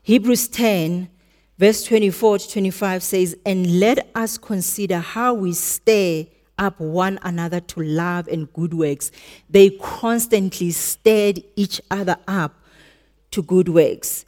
Hebrews 0.03 0.47
10 0.47 1.09
Verse 1.57 1.83
24 1.85 2.37
to 2.37 2.51
25 2.51 3.03
says, 3.03 3.35
And 3.45 3.79
let 3.79 4.09
us 4.13 4.37
consider 4.37 4.99
how 4.99 5.33
we 5.33 5.53
stir 5.53 6.27
up 6.57 6.79
one 6.79 7.19
another 7.23 7.59
to 7.59 7.81
love 7.81 8.27
and 8.27 8.51
good 8.53 8.73
works. 8.73 9.11
They 9.49 9.71
constantly 9.71 10.71
stirred 10.71 11.43
each 11.55 11.81
other 11.89 12.17
up 12.27 12.55
to 13.31 13.41
good 13.41 13.69
works. 13.69 14.25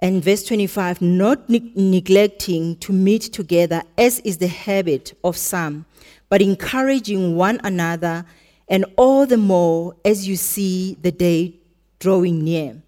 And 0.00 0.22
verse 0.22 0.44
25, 0.44 1.00
not 1.00 1.48
ne- 1.48 1.72
neglecting 1.76 2.76
to 2.78 2.92
meet 2.92 3.22
together, 3.22 3.84
as 3.96 4.18
is 4.20 4.38
the 4.38 4.48
habit 4.48 5.16
of 5.22 5.36
some, 5.36 5.86
but 6.28 6.42
encouraging 6.42 7.36
one 7.36 7.60
another, 7.62 8.26
and 8.68 8.84
all 8.96 9.26
the 9.26 9.36
more 9.36 9.94
as 10.04 10.26
you 10.26 10.34
see 10.34 10.96
the 11.02 11.12
day 11.12 11.54
drawing 12.00 12.42
near. 12.42 12.82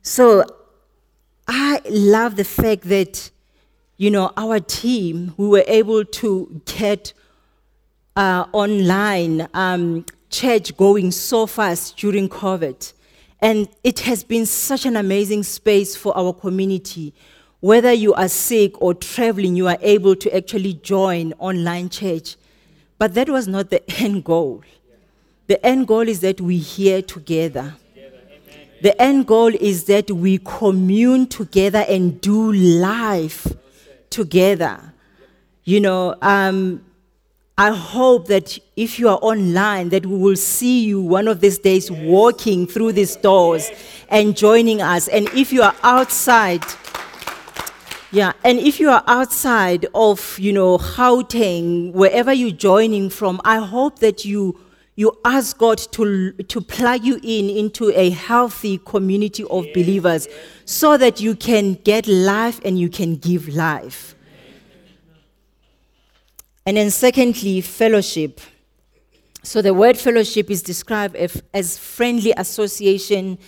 So 0.00 0.44
I 1.46 1.82
love 1.90 2.36
the 2.36 2.44
fact 2.44 2.84
that, 2.84 3.30
you 3.98 4.10
know, 4.10 4.32
our 4.36 4.58
team, 4.60 5.34
we 5.36 5.46
were 5.46 5.64
able 5.66 6.04
to 6.04 6.62
get 6.64 7.12
uh, 8.16 8.46
online 8.52 9.48
um, 9.54 10.04
church 10.30 10.76
going 10.76 11.10
so 11.10 11.46
fast 11.46 11.96
during 11.96 12.28
COVID. 12.28 12.92
And 13.40 13.68
it 13.82 14.00
has 14.00 14.24
been 14.24 14.46
such 14.46 14.86
an 14.86 14.96
amazing 14.96 15.42
space 15.42 15.94
for 15.96 16.16
our 16.16 16.32
community. 16.32 17.12
Whether 17.60 17.92
you 17.92 18.14
are 18.14 18.28
sick 18.28 18.80
or 18.80 18.94
traveling, 18.94 19.56
you 19.56 19.68
are 19.68 19.78
able 19.80 20.16
to 20.16 20.36
actually 20.36 20.74
join 20.74 21.32
online 21.38 21.88
church. 21.88 22.36
But 22.98 23.14
that 23.14 23.28
was 23.28 23.48
not 23.48 23.70
the 23.70 23.82
end 24.00 24.24
goal. 24.24 24.62
The 25.46 25.64
end 25.64 25.86
goal 25.86 26.08
is 26.08 26.20
that 26.20 26.40
we 26.40 26.56
hear 26.58 27.02
together 27.02 27.74
the 28.84 29.00
end 29.00 29.26
goal 29.26 29.50
is 29.58 29.84
that 29.84 30.10
we 30.10 30.36
commune 30.44 31.26
together 31.26 31.86
and 31.88 32.20
do 32.20 32.52
life 32.52 33.46
together. 34.10 34.92
You 35.64 35.80
know, 35.80 36.16
um, 36.20 36.84
I 37.56 37.70
hope 37.70 38.26
that 38.28 38.58
if 38.74 38.98
you 38.98 39.08
are 39.08 39.18
online, 39.22 39.90
that 39.90 40.04
we 40.06 40.16
will 40.16 40.34
see 40.34 40.84
you 40.84 41.00
one 41.00 41.28
of 41.28 41.38
these 41.40 41.56
days 41.56 41.88
walking 41.88 42.66
through 42.66 42.94
these 42.94 43.14
doors 43.14 43.70
and 44.08 44.36
joining 44.36 44.82
us. 44.82 45.06
And 45.06 45.28
if 45.28 45.52
you 45.52 45.62
are 45.62 45.74
outside, 45.84 46.64
yeah, 48.10 48.32
and 48.42 48.58
if 48.58 48.80
you 48.80 48.90
are 48.90 49.04
outside 49.06 49.86
of, 49.94 50.36
you 50.36 50.52
know, 50.52 50.78
Gauteng, 50.78 51.92
wherever 51.92 52.32
you're 52.32 52.50
joining 52.50 53.08
from, 53.08 53.40
I 53.44 53.58
hope 53.58 54.00
that 54.00 54.24
you 54.24 54.58
you 54.96 55.12
ask 55.24 55.58
God 55.58 55.78
to, 55.90 56.32
to 56.32 56.60
plug 56.60 57.04
you 57.04 57.18
in 57.22 57.50
into 57.50 57.90
a 57.98 58.10
healthy 58.10 58.78
community 58.78 59.42
of 59.50 59.66
believers 59.74 60.28
so 60.66 60.96
that 60.96 61.20
you 61.20 61.34
can 61.34 61.74
get 61.82 62.06
life 62.06 62.60
and 62.64 62.78
you 62.78 62.88
can 62.88 63.16
give 63.16 63.48
life. 63.48 64.13
And 66.66 66.76
then, 66.76 66.90
secondly, 66.90 67.60
fellowship. 67.60 68.40
So 69.42 69.60
the 69.60 69.74
word 69.74 69.98
fellowship 69.98 70.50
is 70.50 70.62
described 70.62 71.16
as 71.52 71.76
friendly 71.76 72.32
association, 72.36 73.38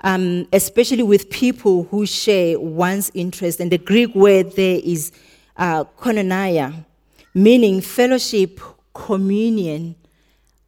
um, 0.00 0.48
especially 0.52 1.02
with 1.02 1.28
people 1.28 1.84
who 1.84 2.06
share 2.06 2.58
one's 2.58 3.10
interest. 3.12 3.60
And 3.60 3.70
the 3.70 3.76
Greek 3.76 4.14
word 4.14 4.56
there 4.56 4.80
is 4.82 5.12
uh, 5.58 5.84
koinonia, 5.98 6.86
meaning 7.34 7.82
fellowship, 7.82 8.58
communion. 8.94 9.96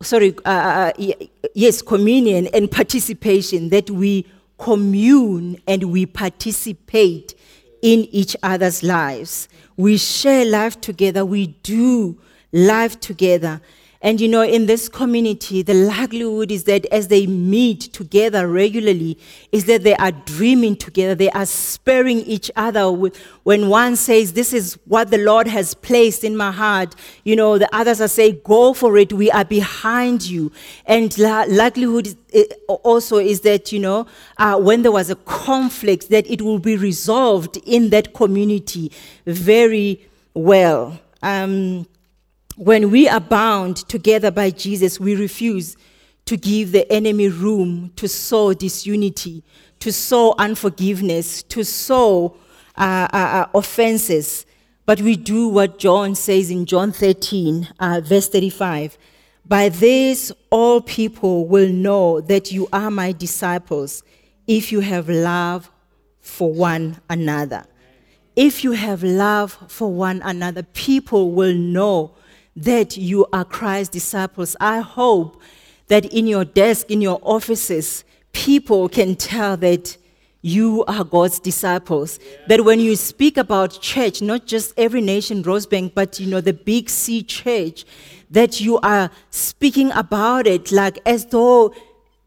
Sorry, 0.03 0.37
uh, 0.45 0.49
uh, 0.49 0.93
uh 0.99 1.26
yes, 1.55 1.81
communion 1.81 2.49
and 2.49 2.71
participation, 2.71 3.71
that 3.71 3.88
we 3.88 4.26
commune 4.59 5.59
and 5.67 5.85
we 5.85 6.05
participate 6.05 7.35
in 7.81 8.00
each 8.11 8.37
other's 8.43 8.83
lives. 8.83 9.49
We 9.76 9.99
share 9.99 10.45
life 10.45 10.80
together, 10.80 11.25
we 11.25 11.49
do 11.49 12.18
life 12.52 12.99
together. 13.00 13.61
And 14.03 14.21
you 14.21 14.29
know, 14.29 14.43
in 14.43 14.67
this 14.67 14.88
community, 14.88 15.62
the 15.62 15.75
likelihood 15.75 16.50
is 16.50 16.65
that 16.65 16.85
as 16.87 17.09
they 17.09 17.26
meet 17.26 17.81
together 17.81 18.47
regularly, 18.47 19.19
is 19.53 19.65
that 19.67 19.83
they 19.85 19.95
are 19.97 20.12
dreaming 20.12 20.76
together, 20.76 21.15
they 21.15 21.31
are 21.31 21.47
sparing 21.47 22.19
each 22.21 22.50
other. 22.57 22.91
When 23.43 23.69
one 23.69 23.97
says, 23.97 24.35
This 24.35 24.53
is 24.53 24.79
what 24.85 25.11
the 25.11 25.19
Lord 25.19 25.47
has 25.47 25.75
placed 25.75 26.25
in 26.25 26.37
my 26.37 26.50
heart, 26.50 26.95
you 27.25 27.37
know, 27.37 27.59
the 27.59 27.75
others 27.75 28.00
are 28.00 28.09
saying, 28.09 28.43
Go 28.45 28.75
for 28.75 28.99
it, 28.99 29.12
we 29.12 29.31
are 29.31 29.45
behind 29.45 30.26
you. 30.26 30.53
And 30.85 31.17
likelihood 31.19 32.17
also 32.69 33.17
is 33.17 33.41
that, 33.41 33.73
you 33.73 33.79
know, 33.79 34.07
uh, 34.37 34.59
when 34.59 34.83
there 34.83 34.93
was 34.93 35.11
a 35.11 35.17
conflict, 35.17 36.11
that 36.11 36.26
it 36.31 36.43
will 36.43 36.59
be 36.59 36.76
resolved 36.76 37.57
in 37.65 37.91
that 37.91 38.12
community 38.15 38.93
very 39.25 40.07
well. 40.35 41.00
Um, 41.23 41.87
when 42.57 42.91
we 42.91 43.09
are 43.09 43.21
bound 43.21 43.77
together 43.77 44.31
by 44.31 44.51
Jesus, 44.51 44.99
we 44.99 45.15
refuse 45.15 45.77
to 46.25 46.37
give 46.37 46.73
the 46.73 46.91
enemy 46.91 47.29
room 47.29 47.93
to 47.97 48.09
sow 48.09 48.53
disunity, 48.53 49.45
to 49.79 49.93
sow 49.93 50.35
unforgiveness, 50.39 51.43
to 51.45 51.63
sow 51.65 52.37
uh, 52.77 53.09
uh, 53.13 53.17
uh, 53.17 53.47
offenses. 53.55 54.47
But 54.87 55.01
we 55.03 55.17
do 55.17 55.49
what 55.49 55.79
John 55.79 56.15
says 56.15 56.51
in 56.51 56.65
John 56.65 56.93
13, 56.93 57.69
uh, 57.79 58.01
verse 58.03 58.29
35. 58.29 58.97
By 59.45 59.69
this, 59.69 60.33
all 60.51 60.81
people 60.81 61.47
will 61.47 61.69
know 61.69 62.21
that 62.23 62.51
you 62.51 62.69
are 62.73 62.91
my 62.91 63.13
disciples 63.13 64.03
if 64.47 64.73
you 64.73 64.81
have 64.81 65.09
love 65.09 65.71
for 66.21 66.53
one 66.53 67.01
another. 67.11 67.65
If 68.35 68.65
you 68.65 68.73
have 68.73 69.03
love 69.03 69.57
for 69.69 69.93
one 69.93 70.23
another, 70.23 70.63
people 70.63 71.33
will 71.33 71.55
know 71.55 72.17
that 72.57 72.97
you 72.97 73.27
are 73.33 73.45
Christ's 73.45 73.93
disciples. 73.93 74.57
I 74.61 74.81
hope 74.81 75.41
that 75.89 76.07
in 76.07 76.27
your 76.27 76.45
desk, 76.45 76.91
in 76.91 77.01
your 77.01 77.21
offices, 77.23 78.05
people 78.33 78.89
can 78.89 79.15
tell 79.15 79.57
that 79.59 79.97
you 80.43 80.85
are 80.87 81.05
God's 81.05 81.39
disciples. 81.39 82.19
Yeah. 82.19 82.47
That 82.49 82.65
when 82.65 82.81
you 82.81 82.97
speak 82.97 83.37
about 83.37 83.81
church, 83.83 84.23
not 84.23 84.47
just 84.47 84.73
every 84.77 85.01
nation 85.01 85.43
Rosebank, 85.43 85.93
but 85.95 86.19
you 86.19 86.27
know 86.27 86.41
the 86.41 86.53
big 86.53 86.89
C 86.89 87.23
church, 87.23 87.85
that 88.31 88.61
you 88.61 88.79
are 88.79 89.11
speaking 89.31 89.91
about 89.93 90.47
it 90.47 90.73
like 90.73 90.99
as 91.05 91.27
though 91.27 91.75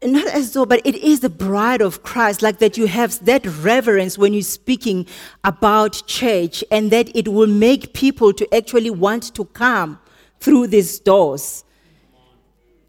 not 0.02 0.28
as 0.28 0.54
though, 0.54 0.64
but 0.64 0.80
it 0.86 0.94
is 0.94 1.20
the 1.20 1.28
bride 1.28 1.82
of 1.82 2.02
Christ, 2.02 2.40
like 2.40 2.58
that 2.58 2.78
you 2.78 2.86
have 2.86 3.22
that 3.26 3.44
reverence 3.62 4.16
when 4.16 4.32
you're 4.32 4.42
speaking 4.42 5.06
about 5.44 6.02
church, 6.06 6.64
and 6.70 6.90
that 6.90 7.14
it 7.14 7.28
will 7.28 7.46
make 7.46 7.92
people 7.92 8.32
to 8.32 8.54
actually 8.54 8.88
want 8.88 9.34
to 9.34 9.44
come 9.44 9.98
through 10.40 10.68
these 10.68 10.98
doors. 10.98 11.64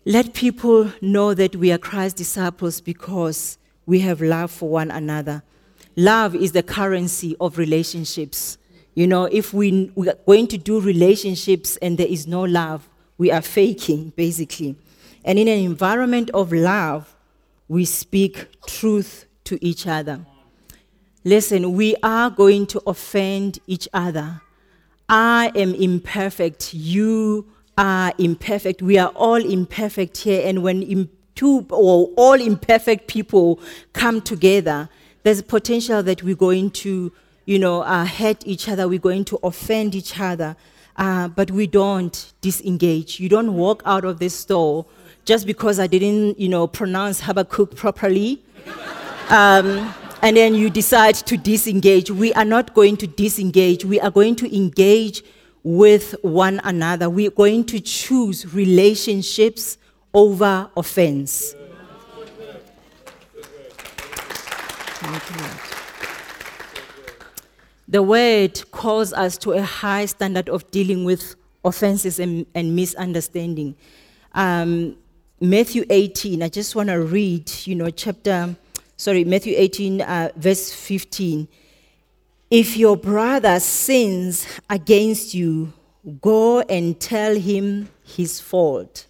Let 0.05 0.33
people 0.33 0.91
know 1.01 1.33
that 1.33 1.55
we 1.55 1.71
are 1.71 1.77
Christ's 1.77 2.17
disciples 2.17 2.81
because 2.81 3.57
we 3.85 3.99
have 3.99 4.21
love 4.21 4.49
for 4.49 4.69
one 4.69 4.89
another. 4.89 5.43
Love 5.95 6.33
is 6.33 6.53
the 6.53 6.63
currency 6.63 7.35
of 7.39 7.57
relationships. 7.57 8.57
You 8.95 9.07
know, 9.07 9.25
if 9.25 9.53
we, 9.53 9.91
we 9.95 10.09
are 10.09 10.17
going 10.25 10.47
to 10.47 10.57
do 10.57 10.79
relationships 10.79 11.77
and 11.77 11.97
there 11.97 12.07
is 12.07 12.25
no 12.25 12.43
love, 12.43 12.89
we 13.17 13.31
are 13.31 13.41
faking, 13.41 14.13
basically. 14.15 14.75
And 15.23 15.37
in 15.37 15.47
an 15.47 15.59
environment 15.59 16.29
of 16.31 16.51
love, 16.51 17.15
we 17.67 17.85
speak 17.85 18.47
truth 18.65 19.25
to 19.43 19.63
each 19.63 19.85
other. 19.85 20.25
Listen, 21.23 21.73
we 21.73 21.95
are 22.01 22.29
going 22.29 22.65
to 22.67 22.81
offend 22.87 23.59
each 23.67 23.87
other 23.93 24.41
I 25.11 25.51
am 25.55 25.75
imperfect. 25.75 26.73
You 26.73 27.45
are 27.77 28.13
imperfect. 28.17 28.81
We 28.81 28.97
are 28.97 29.09
all 29.09 29.35
imperfect 29.35 30.15
here. 30.19 30.41
And 30.47 30.63
when 30.63 31.09
two 31.35 31.65
or 31.69 32.09
all 32.15 32.35
imperfect 32.35 33.07
people 33.07 33.59
come 33.91 34.21
together, 34.21 34.87
there's 35.23 35.39
a 35.39 35.43
potential 35.43 36.01
that 36.01 36.23
we're 36.23 36.35
going 36.35 36.71
to, 36.71 37.11
you 37.43 37.59
know, 37.59 37.81
uh, 37.81 38.05
hurt 38.05 38.47
each 38.47 38.69
other. 38.69 38.87
We're 38.87 38.99
going 38.99 39.25
to 39.25 39.39
offend 39.43 39.95
each 39.95 40.17
other. 40.17 40.55
Uh, 40.95 41.27
but 41.27 41.51
we 41.51 41.67
don't 41.67 42.31
disengage. 42.39 43.19
You 43.19 43.27
don't 43.27 43.55
walk 43.55 43.81
out 43.85 44.05
of 44.05 44.19
this 44.19 44.33
store 44.33 44.85
just 45.25 45.45
because 45.45 45.77
I 45.77 45.87
didn't, 45.87 46.39
you 46.39 46.47
know, 46.47 46.67
pronounce 46.67 47.19
Habakkuk 47.19 47.75
properly. 47.75 48.41
Um, 49.29 49.93
and 50.21 50.37
then 50.37 50.53
you 50.53 50.69
decide 50.69 51.15
to 51.15 51.37
disengage. 51.37 52.11
We 52.11 52.33
are 52.33 52.45
not 52.45 52.73
going 52.73 52.97
to 52.97 53.07
disengage. 53.07 53.83
We 53.83 53.99
are 53.99 54.11
going 54.11 54.35
to 54.37 54.55
engage 54.55 55.23
with 55.63 56.15
one 56.21 56.61
another. 56.63 57.09
We 57.09 57.27
are 57.27 57.31
going 57.31 57.65
to 57.65 57.79
choose 57.79 58.53
relationships 58.53 59.77
over 60.13 60.69
offense. 60.77 61.55
The 67.87 68.01
word 68.01 68.71
calls 68.71 69.11
us 69.11 69.37
to 69.39 69.53
a 69.53 69.61
high 69.61 70.05
standard 70.05 70.47
of 70.49 70.69
dealing 70.71 71.03
with 71.03 71.35
offenses 71.65 72.19
and, 72.19 72.45
and 72.55 72.75
misunderstanding. 72.75 73.75
Um, 74.33 74.97
Matthew 75.41 75.83
18, 75.89 76.43
I 76.43 76.49
just 76.49 76.75
want 76.75 76.89
to 76.89 77.01
read, 77.01 77.51
you 77.65 77.75
know, 77.75 77.89
chapter 77.89 78.55
sorry, 79.01 79.23
Matthew 79.23 79.55
18, 79.57 80.01
uh, 80.01 80.29
verse 80.35 80.71
15. 80.71 81.47
If 82.51 82.77
your 82.77 82.95
brother 82.95 83.59
sins 83.59 84.45
against 84.69 85.33
you, 85.33 85.73
go 86.21 86.61
and 86.61 86.99
tell 86.99 87.35
him 87.35 87.89
his 88.03 88.39
fault. 88.39 89.07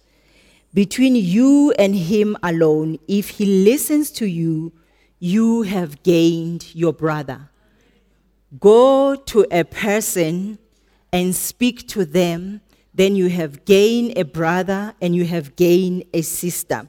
Between 0.72 1.14
you 1.14 1.74
and 1.78 1.94
him 1.94 2.38
alone, 2.42 3.00
if 3.06 3.28
he 3.30 3.44
listens 3.44 4.10
to 4.12 4.24
you, 4.24 4.72
you 5.18 5.60
have 5.60 6.02
gained 6.02 6.74
your 6.74 6.94
brother. 6.94 7.50
Go 8.58 9.14
to 9.14 9.46
a 9.50 9.64
person 9.64 10.58
and 11.12 11.36
speak 11.36 11.86
to 11.88 12.06
them, 12.06 12.62
then 12.94 13.14
you 13.14 13.28
have 13.28 13.66
gained 13.66 14.16
a 14.16 14.24
brother 14.24 14.94
and 15.02 15.14
you 15.14 15.26
have 15.26 15.54
gained 15.54 16.04
a 16.14 16.22
sister. 16.22 16.88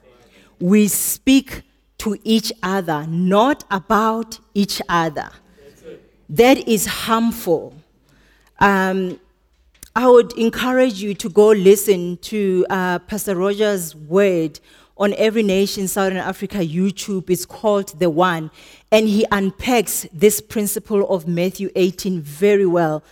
We 0.58 0.88
speak 0.88 1.64
to 2.04 2.18
each 2.22 2.52
other, 2.62 3.06
not 3.08 3.64
about 3.70 4.38
each 4.52 4.82
other. 4.90 5.30
That 6.28 6.68
is 6.68 6.84
harmful. 6.84 7.74
Um, 8.58 9.18
I 9.96 10.06
would 10.08 10.32
encourage 10.34 11.02
you 11.02 11.14
to 11.14 11.30
go 11.30 11.48
listen 11.48 12.18
to 12.18 12.66
uh, 12.68 12.98
Pastor 12.98 13.34
Roger's 13.34 13.96
word 13.96 14.60
on 14.98 15.14
Every 15.14 15.42
Nation 15.42 15.88
Southern 15.88 16.18
Africa 16.18 16.58
YouTube. 16.58 17.30
It's 17.30 17.46
called 17.46 17.98
The 17.98 18.10
One. 18.10 18.50
And 18.92 19.08
he 19.08 19.24
unpacks 19.32 20.06
this 20.12 20.42
principle 20.42 21.08
of 21.08 21.26
Matthew 21.26 21.70
18 21.74 22.20
very 22.20 22.66
well. 22.66 23.02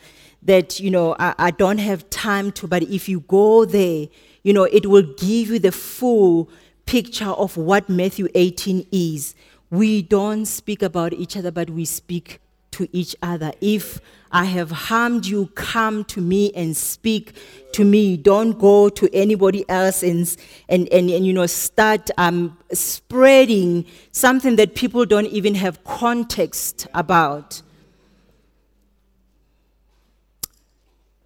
That, 0.42 0.80
you 0.80 0.90
know, 0.90 1.16
I, 1.18 1.34
I 1.38 1.50
don't 1.50 1.78
have 1.78 2.10
time 2.10 2.52
to, 2.52 2.66
but 2.66 2.82
if 2.82 3.08
you 3.08 3.20
go 3.20 3.64
there, 3.64 4.08
you 4.42 4.52
know, 4.52 4.64
it 4.64 4.86
will 4.86 5.14
give 5.16 5.48
you 5.48 5.58
the 5.58 5.72
full 5.72 6.50
picture 6.92 7.24
of 7.24 7.56
what 7.56 7.88
Matthew 7.88 8.28
18 8.34 8.86
is. 8.92 9.34
We 9.70 10.02
don't 10.02 10.44
speak 10.44 10.82
about 10.82 11.14
each 11.14 11.38
other, 11.38 11.50
but 11.50 11.70
we 11.70 11.86
speak 11.86 12.38
to 12.72 12.86
each 12.92 13.16
other. 13.22 13.50
If 13.62 13.98
I 14.30 14.44
have 14.44 14.70
harmed 14.70 15.24
you, 15.24 15.46
come 15.54 16.04
to 16.04 16.20
me 16.20 16.52
and 16.54 16.76
speak 16.76 17.34
to 17.72 17.82
me. 17.82 18.18
Don't 18.18 18.58
go 18.58 18.90
to 18.90 19.08
anybody 19.14 19.64
else 19.70 20.02
and, 20.02 20.36
and, 20.68 20.86
and, 20.92 21.08
and 21.08 21.26
you 21.26 21.32
know, 21.32 21.46
start 21.46 22.10
um, 22.18 22.58
spreading 22.74 23.86
something 24.10 24.56
that 24.56 24.74
people 24.74 25.06
don't 25.06 25.28
even 25.28 25.54
have 25.54 25.82
context 25.84 26.86
about. 26.92 27.62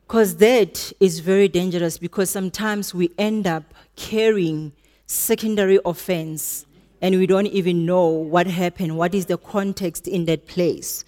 Because 0.06 0.36
that 0.36 0.92
is 1.00 1.18
very 1.18 1.48
dangerous 1.48 1.98
because 1.98 2.30
sometimes 2.30 2.94
we 2.94 3.10
end 3.18 3.48
up 3.48 3.64
carrying 3.96 4.70
secondary 5.06 5.78
offense 5.84 6.66
and 7.00 7.16
we 7.16 7.26
don't 7.26 7.46
even 7.46 7.86
know 7.86 8.06
what 8.06 8.46
happened, 8.46 8.96
what 8.96 9.14
is 9.14 9.26
the 9.26 9.38
context 9.38 10.08
in 10.08 10.24
that 10.26 10.46
place. 10.46 11.04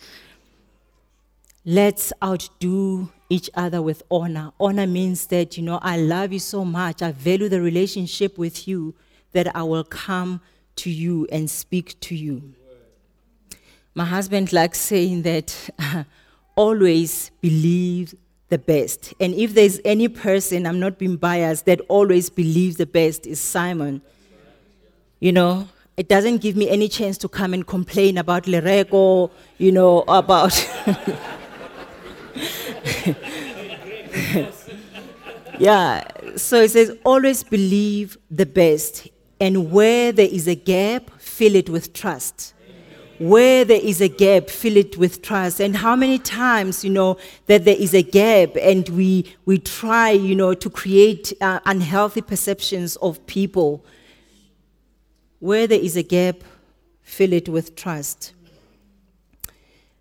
Let's 1.64 2.12
outdo 2.22 3.10
each 3.28 3.50
other 3.54 3.82
with 3.82 4.02
honor. 4.10 4.52
Honor 4.60 4.86
means 4.86 5.26
that, 5.26 5.56
you 5.56 5.62
know, 5.62 5.78
I 5.82 5.98
love 5.98 6.32
you 6.32 6.38
so 6.38 6.64
much, 6.64 7.02
I 7.02 7.12
value 7.12 7.48
the 7.48 7.60
relationship 7.60 8.38
with 8.38 8.66
you, 8.68 8.94
that 9.32 9.54
I 9.54 9.62
will 9.62 9.84
come 9.84 10.40
to 10.76 10.90
you 10.90 11.26
and 11.30 11.50
speak 11.50 11.98
to 12.00 12.14
you. 12.14 12.54
My 13.94 14.04
husband 14.04 14.52
likes 14.52 14.80
saying 14.80 15.22
that 15.22 15.70
always 16.56 17.30
believe 17.40 18.14
the 18.48 18.58
best. 18.58 19.14
And 19.20 19.34
if 19.34 19.54
there's 19.54 19.80
any 19.84 20.08
person, 20.08 20.66
I'm 20.66 20.80
not 20.80 20.98
being 20.98 21.16
biased, 21.16 21.66
that 21.66 21.80
always 21.88 22.30
believes 22.30 22.76
the 22.76 22.86
best 22.86 23.26
is 23.26 23.40
Simon. 23.40 24.00
You 25.20 25.32
know, 25.32 25.68
it 25.96 26.08
doesn't 26.08 26.38
give 26.38 26.56
me 26.56 26.70
any 26.70 26.88
chance 26.88 27.18
to 27.18 27.28
come 27.28 27.52
and 27.52 27.66
complain 27.66 28.18
about 28.18 28.44
Lereko, 28.44 29.30
you 29.58 29.72
know, 29.72 30.04
about. 30.08 30.54
yeah, 35.58 36.04
so 36.36 36.62
it 36.62 36.70
says 36.70 36.96
always 37.04 37.42
believe 37.42 38.16
the 38.30 38.46
best. 38.46 39.08
And 39.40 39.70
where 39.70 40.12
there 40.12 40.28
is 40.28 40.48
a 40.48 40.54
gap, 40.54 41.10
fill 41.18 41.54
it 41.54 41.68
with 41.68 41.92
trust 41.92 42.54
where 43.18 43.64
there 43.64 43.80
is 43.80 44.00
a 44.00 44.08
gap, 44.08 44.48
fill 44.48 44.76
it 44.76 44.96
with 44.96 45.22
trust. 45.22 45.60
And 45.60 45.76
how 45.76 45.96
many 45.96 46.18
times, 46.18 46.84
you 46.84 46.90
know, 46.90 47.18
that 47.46 47.64
there 47.64 47.76
is 47.76 47.94
a 47.94 48.02
gap 48.02 48.50
and 48.60 48.88
we, 48.90 49.34
we 49.44 49.58
try, 49.58 50.10
you 50.10 50.34
know, 50.34 50.54
to 50.54 50.70
create 50.70 51.32
uh, 51.40 51.60
unhealthy 51.66 52.22
perceptions 52.22 52.96
of 52.96 53.24
people. 53.26 53.84
Where 55.40 55.66
there 55.66 55.80
is 55.80 55.96
a 55.96 56.02
gap, 56.02 56.36
fill 57.02 57.32
it 57.32 57.48
with 57.48 57.76
trust. 57.76 58.34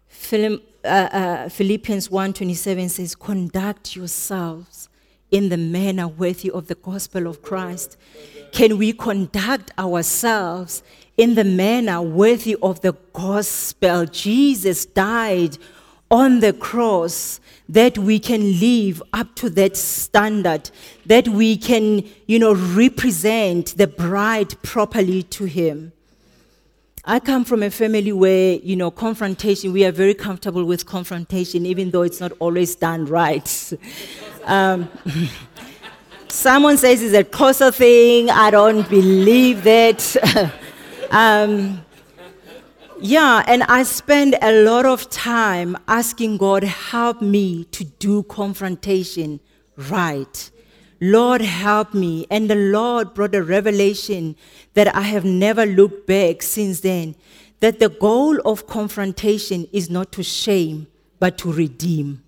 Philip, 0.08 0.64
uh, 0.84 0.88
uh, 0.88 1.50
Philippians 1.50 2.10
1.27 2.10 2.90
says, 2.90 3.16
conduct 3.16 3.96
yourselves 3.96 4.90
in 5.32 5.50
the 5.50 5.58
manner 5.58 6.08
worthy 6.08 6.50
of 6.52 6.68
the 6.68 6.76
gospel 6.76 7.28
of 7.28 7.42
Christ. 7.42 7.98
Can 8.52 8.78
we 8.78 8.94
conduct 8.94 9.72
ourselves 9.78 10.84
in 11.18 11.34
the 11.34 11.44
manner 11.44 12.02
worthy 12.02 12.56
of 12.62 12.82
the 12.82 12.94
gospel. 13.14 14.06
Jesus 14.06 14.86
died 14.86 15.58
on 16.10 16.40
the 16.40 16.54
cross 16.54 17.40
that 17.68 17.98
we 17.98 18.20
can 18.20 18.60
live 18.60 19.04
up 19.12 19.36
to 19.36 19.50
that 19.50 19.76
standard, 19.76 20.70
that 21.06 21.28
we 21.28 21.58
can, 21.58 22.04
you 22.28 22.40
know, 22.40 22.54
represent 22.54 23.76
the 23.78 23.88
bride 23.88 24.62
properly 24.62 25.24
to 25.24 25.46
him. 25.46 25.92
I 27.04 27.20
come 27.20 27.46
from 27.46 27.64
a 27.64 27.70
family 27.70 28.12
where, 28.12 28.56
you 28.56 28.76
know, 28.76 28.92
confrontation, 28.92 29.74
we 29.74 29.86
are 29.86 29.92
very 29.92 30.14
comfortable 30.14 30.66
with 30.66 30.86
confrontation, 30.86 31.66
even 31.66 31.92
though 31.92 32.04
it's 32.04 32.20
not 32.20 32.34
always 32.40 32.76
done 32.76 33.06
right. 33.06 33.74
um, 34.46 34.90
someone 36.28 36.78
says 36.78 37.02
it's 37.02 37.16
a 37.16 37.24
closer 37.24 37.72
thing. 37.72 38.30
I 38.30 38.52
don't 38.52 38.88
believe 38.90 39.64
that. 39.64 40.54
Um, 41.12 41.86
yeah, 43.00 43.44
and 43.48 43.64
I 43.64 43.84
spend 43.84 44.36
a 44.42 44.64
lot 44.64 44.86
of 44.86 45.10
time 45.10 45.78
asking 45.88 46.38
God, 46.38 46.64
help 46.64 47.22
me 47.22 47.66
to 47.66 47.84
do 47.84 48.24
confrontation 48.24 49.40
right. 49.76 50.52
Lord, 51.00 51.42
help 51.42 51.94
me. 51.94 52.26
And 52.32 52.50
the 52.50 52.56
Lord 52.56 53.14
brought 53.14 53.36
a 53.36 53.44
revelation 53.44 54.36
that 54.74 54.94
I 54.96 55.02
have 55.02 55.24
never 55.24 55.66
looked 55.66 56.08
back 56.08 56.42
since 56.42 56.80
then 56.80 57.16
that 57.60 57.80
the 57.80 57.90
goal 57.90 58.40
of 58.46 58.68
confrontation 58.68 59.68
is 59.72 59.90
not 59.90 60.12
to 60.14 60.24
shame, 60.24 60.88
but 61.20 61.38
to 61.40 61.52
redeem. 61.52 62.24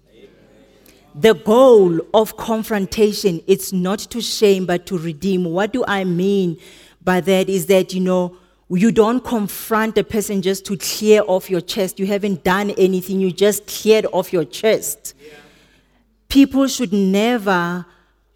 The 1.15 1.33
goal 1.33 1.99
of 2.13 2.37
confrontation 2.37 3.41
is 3.47 3.73
not 3.73 3.99
to 3.99 4.21
shame, 4.21 4.65
but 4.65 4.85
to 4.87 4.97
redeem. 4.97 5.45
What 5.45 5.73
do 5.73 5.83
I 5.87 6.03
mean 6.03 6.57
by 7.03 7.21
that? 7.21 7.49
Is 7.49 7.65
that, 7.67 7.93
you 7.93 7.99
know, 7.99 8.37
you 8.69 8.91
don't 8.91 9.23
confront 9.23 9.97
a 9.97 10.03
person 10.03 10.41
just 10.41 10.65
to 10.65 10.77
clear 10.77 11.23
off 11.27 11.49
your 11.49 11.62
chest. 11.62 11.99
You 11.99 12.05
haven't 12.05 12.43
done 12.43 12.69
anything, 12.71 13.19
you 13.19 13.32
just 13.32 13.65
cleared 13.65 14.05
off 14.12 14.32
your 14.32 14.45
chest. 14.45 15.15
Yeah. 15.19 15.34
People 16.27 16.67
should 16.67 16.93
never 16.93 17.86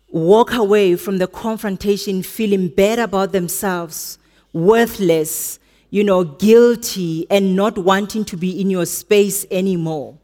walk 0.09 0.53
away 0.53 0.95
from 0.95 1.17
the 1.19 1.27
confrontation 1.27 2.23
feeling 2.23 2.67
bad 2.67 2.99
about 2.99 3.31
themselves, 3.31 4.17
worthless, 4.53 5.59
you 5.91 6.03
know, 6.03 6.23
guilty, 6.23 7.27
and 7.29 7.55
not 7.55 7.77
wanting 7.77 8.25
to 8.25 8.35
be 8.35 8.59
in 8.59 8.71
your 8.71 8.85
space 8.85 9.45
anymore. 9.51 10.17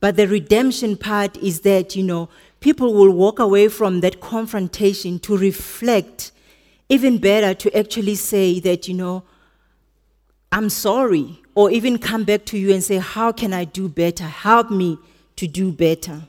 But 0.00 0.16
the 0.16 0.26
redemption 0.26 0.96
part 0.96 1.36
is 1.36 1.60
that, 1.60 1.94
you 1.94 2.02
know, 2.02 2.28
people 2.60 2.92
will 2.92 3.12
walk 3.12 3.38
away 3.38 3.68
from 3.68 4.00
that 4.00 4.20
confrontation 4.20 5.20
to 5.20 5.36
reflect, 5.36 6.32
even 6.88 7.18
better, 7.18 7.54
to 7.54 7.76
actually 7.78 8.16
say 8.16 8.58
that, 8.60 8.88
you 8.88 8.94
know, 8.94 9.22
I'm 10.56 10.70
sorry, 10.70 11.42
or 11.54 11.70
even 11.70 11.98
come 11.98 12.24
back 12.24 12.46
to 12.46 12.56
you 12.56 12.72
and 12.72 12.82
say, 12.82 12.96
How 12.96 13.30
can 13.30 13.52
I 13.52 13.64
do 13.66 13.90
better? 13.90 14.24
Help 14.24 14.70
me 14.70 14.96
to 15.36 15.46
do 15.46 15.70
better. 15.70 16.22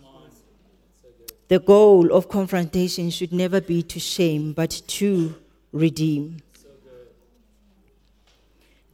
The 1.48 1.60
goal 1.60 2.12
of 2.12 2.28
confrontation 2.28 3.10
should 3.10 3.32
never 3.32 3.62
be 3.62 3.82
to 3.84 4.02
shame, 4.02 4.52
but 4.52 4.82
to 4.88 5.34
redeem. 5.72 6.42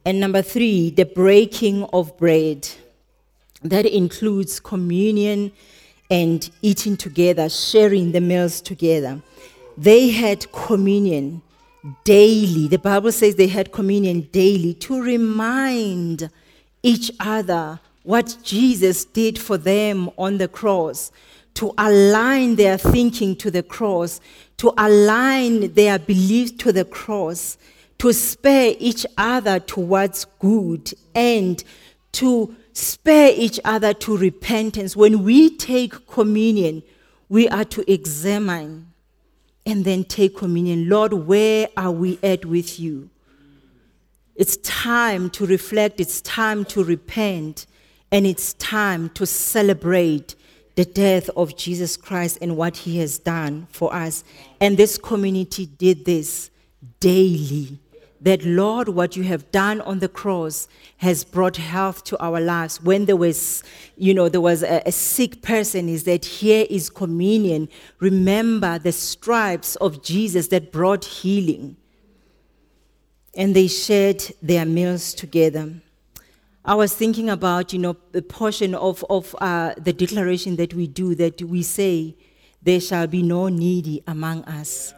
And 0.04 0.20
number 0.20 0.40
three, 0.40 0.90
the 0.90 1.04
breaking 1.04 1.82
of 1.92 2.16
bread. 2.16 2.68
That 3.60 3.86
includes 3.86 4.60
communion 4.60 5.50
and 6.12 6.48
eating 6.62 6.96
together, 6.96 7.48
sharing 7.48 8.12
the 8.12 8.20
meals 8.20 8.60
together. 8.60 9.20
They 9.76 10.10
had 10.10 10.52
communion 10.52 11.42
daily. 12.04 12.68
The 12.68 12.78
Bible 12.78 13.12
says 13.12 13.34
they 13.34 13.46
had 13.46 13.72
communion 13.72 14.28
daily 14.32 14.74
to 14.74 15.00
remind 15.00 16.30
each 16.82 17.10
other 17.20 17.80
what 18.02 18.36
Jesus 18.42 19.04
did 19.04 19.38
for 19.38 19.56
them 19.56 20.10
on 20.18 20.38
the 20.38 20.48
cross, 20.48 21.10
to 21.54 21.72
align 21.78 22.56
their 22.56 22.76
thinking 22.76 23.36
to 23.36 23.50
the 23.50 23.62
cross, 23.62 24.20
to 24.58 24.72
align 24.76 25.72
their 25.72 25.98
beliefs 25.98 26.52
to 26.52 26.72
the 26.72 26.84
cross, 26.84 27.56
to 27.98 28.12
spare 28.12 28.74
each 28.78 29.06
other 29.16 29.60
towards 29.60 30.26
good, 30.38 30.92
and 31.14 31.64
to 32.12 32.54
spare 32.72 33.32
each 33.34 33.58
other 33.64 33.94
to 33.94 34.16
repentance. 34.16 34.96
When 34.96 35.22
we 35.22 35.56
take 35.56 36.06
communion, 36.06 36.82
we 37.28 37.48
are 37.48 37.64
to 37.64 37.90
examine 37.90 38.92
and 39.66 39.84
then 39.84 40.04
take 40.04 40.36
communion. 40.36 40.88
Lord, 40.88 41.12
where 41.12 41.68
are 41.76 41.92
we 41.92 42.18
at 42.22 42.44
with 42.44 42.78
you? 42.78 43.10
It's 44.34 44.56
time 44.58 45.30
to 45.30 45.46
reflect, 45.46 46.00
it's 46.00 46.20
time 46.20 46.64
to 46.66 46.82
repent, 46.82 47.66
and 48.10 48.26
it's 48.26 48.52
time 48.54 49.08
to 49.10 49.26
celebrate 49.26 50.34
the 50.74 50.84
death 50.84 51.30
of 51.36 51.56
Jesus 51.56 51.96
Christ 51.96 52.38
and 52.42 52.56
what 52.56 52.76
he 52.78 52.98
has 52.98 53.18
done 53.18 53.68
for 53.70 53.94
us. 53.94 54.24
And 54.60 54.76
this 54.76 54.98
community 54.98 55.66
did 55.66 56.04
this 56.04 56.50
daily 56.98 57.78
that, 58.24 58.42
Lord, 58.42 58.88
what 58.88 59.16
you 59.16 59.22
have 59.24 59.52
done 59.52 59.82
on 59.82 59.98
the 59.98 60.08
cross 60.08 60.66
has 60.96 61.24
brought 61.24 61.58
health 61.58 62.04
to 62.04 62.18
our 62.22 62.40
lives. 62.40 62.82
When 62.82 63.04
there 63.04 63.16
was, 63.16 63.62
you 63.96 64.14
know, 64.14 64.30
there 64.30 64.40
was 64.40 64.62
a, 64.62 64.82
a 64.86 64.92
sick 64.92 65.42
person, 65.42 65.90
is 65.90 66.04
that 66.04 66.24
here 66.24 66.66
is 66.70 66.88
communion. 66.88 67.68
Remember 68.00 68.78
the 68.78 68.92
stripes 68.92 69.76
of 69.76 70.02
Jesus 70.02 70.48
that 70.48 70.72
brought 70.72 71.04
healing. 71.04 71.76
And 73.36 73.54
they 73.54 73.66
shared 73.66 74.22
their 74.40 74.64
meals 74.64 75.12
together. 75.12 75.74
I 76.64 76.76
was 76.76 76.94
thinking 76.94 77.28
about, 77.28 77.74
you 77.74 77.78
know, 77.78 77.94
the 78.12 78.22
portion 78.22 78.74
of, 78.74 79.04
of 79.10 79.36
uh, 79.38 79.74
the 79.76 79.92
declaration 79.92 80.56
that 80.56 80.72
we 80.72 80.86
do 80.86 81.14
that 81.16 81.42
we 81.42 81.62
say, 81.62 82.16
there 82.62 82.80
shall 82.80 83.06
be 83.06 83.22
no 83.22 83.48
needy 83.48 84.02
among 84.06 84.44
us. 84.44 84.94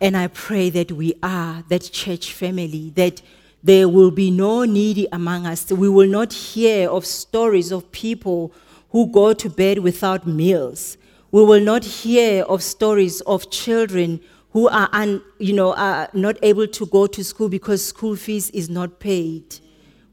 And 0.00 0.16
I 0.16 0.28
pray 0.28 0.70
that 0.70 0.92
we 0.92 1.14
are 1.22 1.62
that 1.68 1.90
church 1.92 2.32
family, 2.32 2.90
that 2.96 3.20
there 3.62 3.88
will 3.88 4.10
be 4.10 4.30
no 4.30 4.64
needy 4.64 5.06
among 5.12 5.46
us. 5.46 5.70
We 5.70 5.88
will 5.88 6.08
not 6.08 6.32
hear 6.32 6.88
of 6.88 7.04
stories 7.04 7.70
of 7.70 7.90
people 7.92 8.52
who 8.90 9.06
go 9.12 9.34
to 9.34 9.50
bed 9.50 9.80
without 9.80 10.26
meals. 10.26 10.96
We 11.30 11.44
will 11.44 11.60
not 11.60 11.84
hear 11.84 12.44
of 12.44 12.62
stories 12.62 13.20
of 13.22 13.50
children 13.50 14.20
who 14.52 14.68
are, 14.68 14.88
un, 14.92 15.22
you 15.38 15.52
know, 15.52 15.74
are 15.74 16.08
not 16.12 16.36
able 16.42 16.66
to 16.66 16.86
go 16.86 17.06
to 17.06 17.22
school 17.22 17.48
because 17.48 17.86
school 17.86 18.16
fees 18.16 18.50
is 18.50 18.68
not 18.68 18.98
paid. 18.98 19.60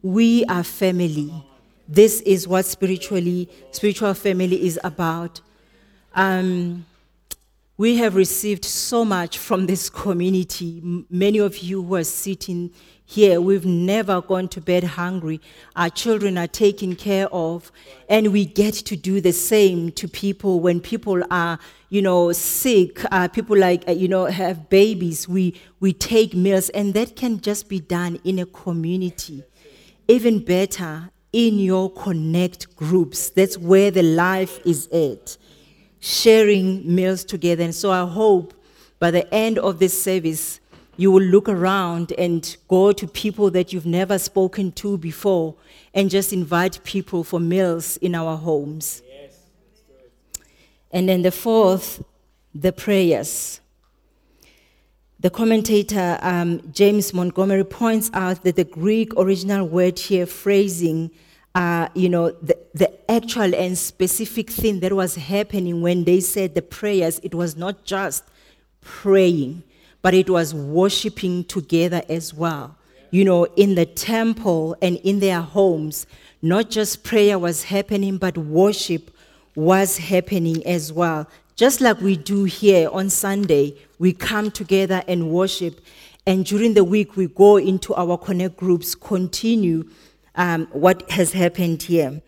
We 0.03 0.45
are 0.45 0.63
family. 0.63 1.33
This 1.87 2.21
is 2.21 2.47
what 2.47 2.65
spiritually, 2.65 3.49
spiritual 3.71 4.13
family 4.13 4.65
is 4.65 4.79
about. 4.83 5.41
Um, 6.13 6.85
We 7.79 7.97
have 7.97 8.15
received 8.15 8.65
so 8.65 9.05
much 9.05 9.37
from 9.37 9.67
this 9.67 9.87
community. 10.03 10.81
Many 11.11 11.37
of 11.37 11.59
you 11.59 11.83
who 11.83 11.93
are 11.93 12.03
sitting 12.03 12.71
here, 13.05 13.39
we've 13.39 13.67
never 13.67 14.19
gone 14.19 14.47
to 14.49 14.59
bed 14.59 14.83
hungry. 14.83 15.39
Our 15.75 15.91
children 15.91 16.39
are 16.39 16.47
taken 16.47 16.95
care 16.95 17.27
of, 17.27 17.71
and 18.09 18.33
we 18.33 18.45
get 18.45 18.73
to 18.73 18.97
do 18.97 19.21
the 19.21 19.31
same 19.31 19.91
to 19.91 20.07
people 20.07 20.59
when 20.59 20.81
people 20.81 21.23
are, 21.29 21.59
you 21.89 22.01
know, 22.01 22.31
sick. 22.31 22.99
Uh, 23.11 23.27
people 23.27 23.55
like, 23.55 23.87
uh, 23.87 23.91
you 23.91 24.07
know, 24.07 24.25
have 24.25 24.69
babies. 24.69 25.27
We 25.27 25.53
we 25.79 25.93
take 25.93 26.33
meals, 26.33 26.69
and 26.69 26.95
that 26.95 27.15
can 27.15 27.41
just 27.41 27.69
be 27.69 27.79
done 27.79 28.19
in 28.23 28.39
a 28.39 28.47
community. 28.47 29.43
Even 30.07 30.43
better, 30.43 31.11
in 31.31 31.59
your 31.59 31.91
connect 31.91 32.75
groups. 32.75 33.29
That's 33.29 33.55
where 33.55 33.91
the 33.91 34.01
life 34.01 34.59
is 34.65 34.87
at 34.87 35.37
sharing 35.99 36.93
meals 36.93 37.23
together. 37.23 37.63
And 37.63 37.75
so 37.75 37.91
I 37.91 38.07
hope 38.07 38.53
by 38.99 39.11
the 39.11 39.31
end 39.33 39.59
of 39.59 39.79
this 39.79 40.01
service, 40.01 40.59
you 40.97 41.11
will 41.11 41.21
look 41.21 41.47
around 41.47 42.11
and 42.17 42.57
go 42.67 42.91
to 42.91 43.07
people 43.07 43.51
that 43.51 43.71
you've 43.71 43.85
never 43.85 44.17
spoken 44.17 44.71
to 44.73 44.97
before 44.97 45.55
and 45.93 46.09
just 46.09 46.33
invite 46.33 46.83
people 46.83 47.23
for 47.23 47.39
meals 47.39 47.97
in 47.97 48.15
our 48.15 48.35
homes. 48.35 49.03
And 50.91 51.07
then 51.07 51.21
the 51.21 51.31
fourth, 51.31 52.03
the 52.55 52.71
prayers. 52.71 53.61
The 55.19 55.29
commentator 55.29 56.17
um, 56.21 56.61
James 56.71 57.13
Montgomery 57.13 57.63
points 57.63 58.09
out 58.13 58.43
that 58.43 58.55
the 58.55 58.63
Greek 58.63 59.13
original 59.17 59.67
word 59.67 59.99
here, 59.99 60.25
phrasing, 60.25 61.11
uh, 61.57 61.89
you 61.95 62.07
know, 62.07 62.29
the, 62.29 62.55
the 62.75 63.11
actual 63.11 63.55
and 63.55 63.75
specific 63.75 64.47
thing 64.51 64.79
that 64.79 64.93
was 64.93 65.15
happening 65.15 65.81
when 65.81 66.03
they 66.03 66.19
said 66.19 66.53
the 66.53 66.61
prayers, 66.61 67.19
it 67.23 67.33
was 67.33 67.57
not 67.57 67.83
just 67.83 68.23
praying, 68.81 69.63
but 70.03 70.13
it 70.13 70.29
was 70.29 70.53
worshiping 70.53 71.43
together 71.43 72.03
as 72.09 72.31
well. 72.31 72.77
You 73.09 73.25
know, 73.25 73.45
in 73.55 73.73
the 73.73 73.87
temple 73.87 74.75
and 74.83 74.97
in 74.97 75.19
their 75.19 75.41
homes, 75.41 76.05
not 76.43 76.69
just 76.69 77.03
prayer 77.03 77.39
was 77.39 77.63
happening, 77.63 78.17
but 78.17 78.37
worship 78.37 79.09
was 79.55 79.97
happening 79.97 80.63
as 80.67 80.93
well. 80.93 81.27
Just 81.55 81.81
like 81.81 81.99
we 82.01 82.17
do 82.17 82.43
here 82.43 82.87
on 82.91 83.09
Sunday, 83.09 83.75
we 83.97 84.13
come 84.13 84.51
together 84.51 85.03
and 85.07 85.31
worship. 85.31 85.81
And 86.27 86.45
during 86.45 86.75
the 86.75 86.83
week, 86.83 87.17
we 87.17 87.25
go 87.25 87.57
into 87.57 87.95
our 87.95 88.15
connect 88.15 88.57
groups, 88.57 88.93
continue 88.93 89.89
um, 90.37 90.67
what 90.71 91.09
has 91.11 91.33
happened 91.33 91.83
here. 91.83 92.21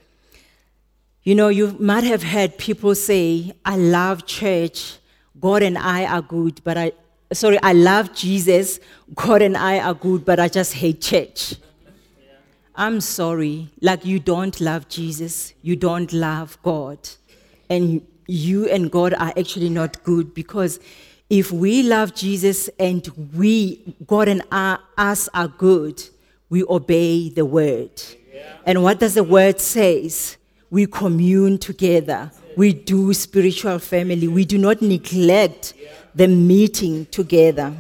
You 1.24 1.36
know, 1.36 1.48
you 1.48 1.76
might 1.80 2.04
have 2.04 2.24
heard 2.24 2.58
people 2.58 2.96
say, 2.96 3.54
I 3.64 3.78
love 3.78 4.26
church, 4.26 4.98
God 5.40 5.62
and 5.64 5.78
I 5.78 6.06
are 6.06 6.22
good, 6.22 6.62
but 6.64 6.78
I, 6.78 6.92
sorry, 7.32 7.60
I 7.62 7.74
love 7.74 8.14
Jesus, 8.14 8.80
God 9.16 9.42
and 9.42 9.56
I 9.56 9.80
are 9.80 9.94
good, 9.94 10.26
but 10.26 10.40
I 10.40 10.48
just 10.48 10.74
hate 10.74 11.02
church. 11.02 11.56
I'm 12.76 13.02
sorry, 13.02 13.70
like 13.82 14.06
you 14.06 14.20
don't 14.20 14.60
love 14.60 14.88
Jesus, 14.90 15.54
you 15.62 15.76
don't 15.76 16.12
love 16.14 16.58
God, 16.64 16.98
and 17.70 18.02
you 18.26 18.70
and 18.70 18.90
God 18.90 19.14
are 19.14 19.34
actually 19.38 19.70
not 19.70 20.02
good 20.04 20.34
because 20.34 20.80
if 21.30 21.52
we 21.52 21.84
love 21.84 22.16
Jesus 22.16 22.70
and 22.80 23.08
we, 23.36 23.96
God 24.08 24.30
and 24.30 24.42
I, 24.52 24.80
us 24.98 25.28
are 25.34 25.48
good, 25.48 26.02
we 26.50 26.64
obey 26.64 27.30
the 27.30 27.46
word. 27.46 27.92
And 28.66 28.84
what 28.84 29.00
does 29.00 29.14
the 29.14 29.24
word 29.24 29.60
says? 29.60 30.38
We 30.70 30.86
commune 30.86 31.58
together. 31.58 32.32
We 32.56 32.74
do 32.74 33.14
spiritual 33.14 33.80
family. 33.80 34.28
We 34.28 34.46
do 34.46 34.58
not 34.58 34.82
neglect 34.82 35.74
the 36.14 36.28
meeting 36.28 37.06
together. 37.08 37.74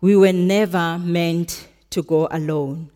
We 0.00 0.16
were 0.16 0.32
never 0.32 0.98
meant 0.98 1.68
to 1.90 2.02
go 2.02 2.28
alone. 2.30 2.90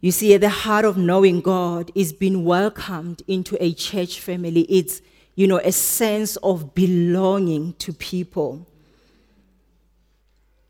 You 0.00 0.12
see, 0.12 0.34
at 0.34 0.42
the 0.42 0.48
heart 0.48 0.84
of 0.84 0.96
knowing 0.96 1.40
God 1.40 1.90
is 1.94 2.12
being 2.12 2.44
welcomed 2.44 3.22
into 3.26 3.56
a 3.62 3.72
church 3.72 4.20
family. 4.20 4.62
It's, 4.62 5.00
you 5.34 5.46
know, 5.46 5.58
a 5.58 5.72
sense 5.72 6.36
of 6.36 6.74
belonging 6.74 7.72
to 7.74 7.92
people 7.92 8.66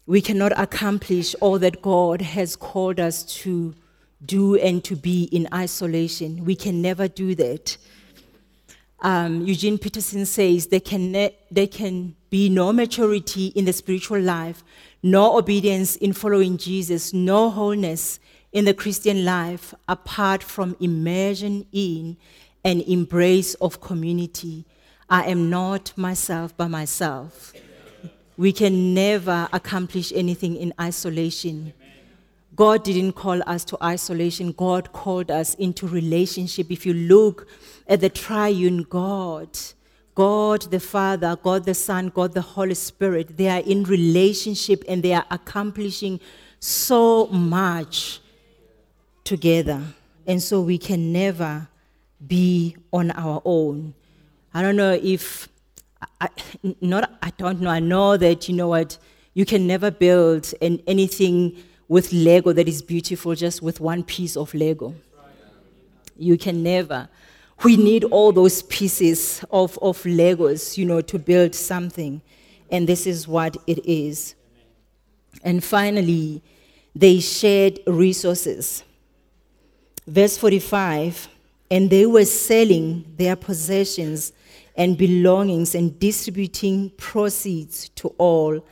we 0.09 0.23
cannot 0.23 0.59
accomplish 0.59 1.35
all 1.43 1.59
that 1.59 1.83
God 1.83 2.23
has 2.23 2.57
called 2.57 2.99
us 2.99 3.23
to 3.43 3.75
do 4.25 4.57
and 4.57 4.83
to 4.85 4.97
be 4.97 5.25
in 5.25 5.47
isolation. 5.53 6.47
We 6.47 6.57
can 6.57 6.81
never 6.81 7.09
do 7.09 7.35
that. 7.35 7.77
Um, 9.01 9.43
Eugene 9.43 9.77
Peterson 9.77 10.25
says 10.25 10.69
there 10.69 10.81
can, 10.81 11.13
ne- 11.13 11.37
there 11.51 11.67
can 11.67 12.17
be 12.31 12.49
no 12.49 12.73
maturity 12.73 13.49
in 13.49 13.67
the 13.67 13.73
spiritual 13.75 14.19
life, 14.19 14.65
no 15.03 15.37
obedience 15.37 15.95
in 15.97 16.15
following 16.15 16.57
Jesus, 16.57 17.13
no 17.13 17.51
wholeness 17.51 18.19
in 18.51 18.65
the 18.65 18.73
Christian 18.73 19.27
life 19.27 19.75
apart 19.89 20.43
from 20.43 20.75
immersion 20.81 21.67
in 21.71 22.17
and 22.65 22.81
embrace 22.89 23.53
of 23.57 23.83
community. 23.83 24.65
I 25.11 25.25
am 25.25 25.51
not 25.51 25.93
myself 25.97 26.57
by 26.57 26.67
myself. 26.67 27.53
We 28.39 28.53
can 28.53 28.95
never 28.95 29.49
accomplish 29.53 30.13
anything 30.15 30.55
in 30.57 30.73
isolation. 30.81 31.75
God 32.55 32.85
didn't 32.85 33.13
call 33.13 33.43
us 33.47 33.65
to 33.65 33.77
isolation. 33.83 34.53
God 34.53 34.93
called 34.93 35.33
us 35.33 35.55
into 35.55 35.89
relationship. 35.89 36.71
If 36.71 36.87
you 36.87 36.95
look 36.95 37.49
at 37.89 38.01
the 38.01 38.09
triune 38.09 38.85
God, 38.85 39.59
God 40.15 40.63
the 40.63 40.79
Father, 40.79 41.37
God 41.43 41.65
the 41.65 41.75
Son, 41.75 42.11
God 42.11 42.33
the 42.33 42.41
Holy 42.41 42.75
Spirit, 42.75 43.37
they 43.37 43.49
are 43.49 43.61
in 43.61 43.83
relationship 43.83 44.85
and 44.89 45.03
they 45.03 45.15
are 45.15 45.27
accomplishing 45.33 46.21
so 46.61 47.27
much 47.27 48.21
together. 49.25 49.83
And 50.29 50.41
so 50.41 50.61
we 50.61 50.79
can 50.79 51.13
never 51.13 51.67
be 52.25 52.77
on 52.93 53.11
our 53.11 53.43
own. 53.45 53.95
I 54.55 54.63
don't 54.63 54.77
know 54.77 54.99
if 55.03 55.49
I, 56.21 56.29
not, 56.81 57.13
I 57.23 57.31
don't 57.37 57.61
know. 57.61 57.71
I 57.71 57.81
know 57.81 58.17
that, 58.17 58.49
you 58.49 58.55
know 58.55 58.69
what, 58.69 58.99
you 59.35 59.45
can 59.45 59.67
never 59.67 59.91
build 59.91 60.53
an, 60.61 60.81
anything 60.87 61.57
with 61.89 62.13
Lego 62.13 62.53
that 62.53 62.69
is 62.69 62.83
beautiful 62.83 63.35
just 63.35 63.63
with 63.63 63.81
one 63.81 64.03
piece 64.03 64.37
of 64.37 64.53
Lego. 64.55 64.95
You 66.17 66.37
can 66.37 66.63
never. 66.63 67.09
We 67.65 67.77
need 67.77 68.05
all 68.05 68.33
those 68.33 68.63
pieces 68.63 69.45
of, 69.51 69.79
of 69.83 70.03
Legos, 70.03 70.77
you 70.77 70.85
know, 70.85 71.01
to 71.01 71.19
build 71.19 71.55
something. 71.55 72.21
And 72.71 72.89
this 72.89 73.07
is 73.07 73.27
what 73.27 73.57
it 73.67 73.85
is. 73.85 74.35
And 75.43 75.63
finally, 75.63 76.43
they 76.95 77.21
shared 77.21 77.81
resources. 77.87 78.85
Verse 80.07 80.37
45 80.37 81.29
and 81.71 81.91
they 81.91 82.07
were 82.07 82.25
selling 82.25 83.05
their 83.17 83.37
possessions 83.37 84.33
and 84.79 84.97
belongings 84.97 85.75
and 85.75 85.99
distributing 85.99 86.91
proceeds 86.91 87.89
to 87.91 88.15
all 88.17 88.65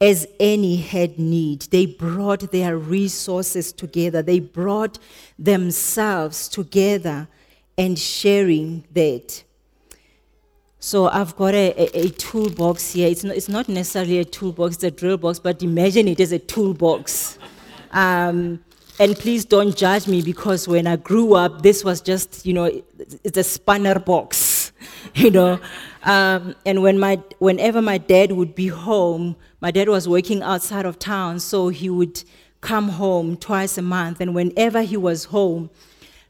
as 0.00 0.26
any 0.40 0.76
had 0.76 1.16
need. 1.18 1.62
They 1.70 1.86
brought 1.86 2.50
their 2.50 2.76
resources 2.76 3.72
together, 3.72 4.20
they 4.20 4.40
brought 4.40 4.98
themselves 5.38 6.48
together 6.48 7.28
and 7.78 7.98
sharing 7.98 8.84
that. 8.92 9.44
So 10.80 11.08
I've 11.08 11.34
got 11.36 11.54
a, 11.54 11.72
a, 11.80 12.06
a, 12.06 12.08
toolbox 12.10 12.92
here. 12.92 13.08
It's 13.08 13.24
not, 13.24 13.36
it's 13.36 13.48
not 13.48 13.68
necessarily 13.70 14.18
a 14.18 14.24
toolbox, 14.24 14.74
it's 14.74 14.84
a 14.84 14.90
drill 14.90 15.16
box, 15.16 15.38
but 15.38 15.62
imagine 15.62 16.08
it 16.08 16.20
as 16.20 16.30
a 16.30 16.38
toolbox. 16.38 17.38
Um, 17.92 18.62
and 18.98 19.16
please 19.16 19.44
don't 19.46 19.74
judge 19.74 20.06
me 20.06 20.20
because 20.20 20.68
when 20.68 20.86
I 20.86 20.96
grew 20.96 21.34
up, 21.34 21.62
this 21.62 21.84
was 21.84 22.00
just, 22.02 22.44
you 22.44 22.52
know, 22.52 22.82
it's 23.24 23.38
a 23.38 23.42
spanner 23.42 23.98
box 23.98 24.53
you 25.14 25.30
know. 25.30 25.60
Um, 26.02 26.54
and 26.66 26.82
when 26.82 26.98
my, 26.98 27.20
whenever 27.38 27.80
my 27.80 27.98
dad 27.98 28.32
would 28.32 28.54
be 28.54 28.68
home, 28.68 29.36
my 29.60 29.70
dad 29.70 29.88
was 29.88 30.06
working 30.06 30.42
outside 30.42 30.84
of 30.84 30.98
town, 30.98 31.40
so 31.40 31.68
he 31.68 31.88
would 31.88 32.22
come 32.60 32.88
home 32.88 33.36
twice 33.36 33.78
a 33.78 33.82
month. 33.82 34.20
And 34.20 34.34
whenever 34.34 34.82
he 34.82 34.96
was 34.96 35.24
home, 35.24 35.70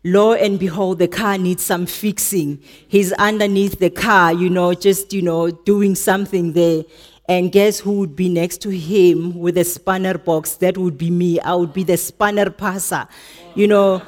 lo 0.05 0.33
and 0.35 0.59
behold, 0.59 0.99
the 0.99 1.09
car 1.09 1.39
needs 1.39 1.63
some 1.63 1.87
fixing. 1.87 2.61
He's 2.87 3.13
underneath 3.15 3.79
the 3.79 3.91
car, 3.91 4.33
you 4.33 4.51
know, 4.51 4.75
just, 4.75 5.13
you 5.13 5.23
know, 5.23 5.51
doing 5.51 5.95
something 5.95 6.53
there. 6.53 6.85
And 7.27 7.51
guess 7.51 7.81
who 7.81 7.93
would 8.01 8.15
be 8.15 8.29
next 8.29 8.61
to 8.63 8.69
him 8.69 9.39
with 9.39 9.57
a 9.57 9.65
spanner 9.65 10.19
box? 10.19 10.57
That 10.57 10.77
would 10.77 10.99
be 10.99 11.11
me. 11.11 11.41
I 11.41 11.55
would 11.55 11.73
be 11.73 11.83
the 11.83 11.97
spanner 11.97 12.51
passer, 12.51 13.09
you 13.55 13.67
know. 13.67 14.03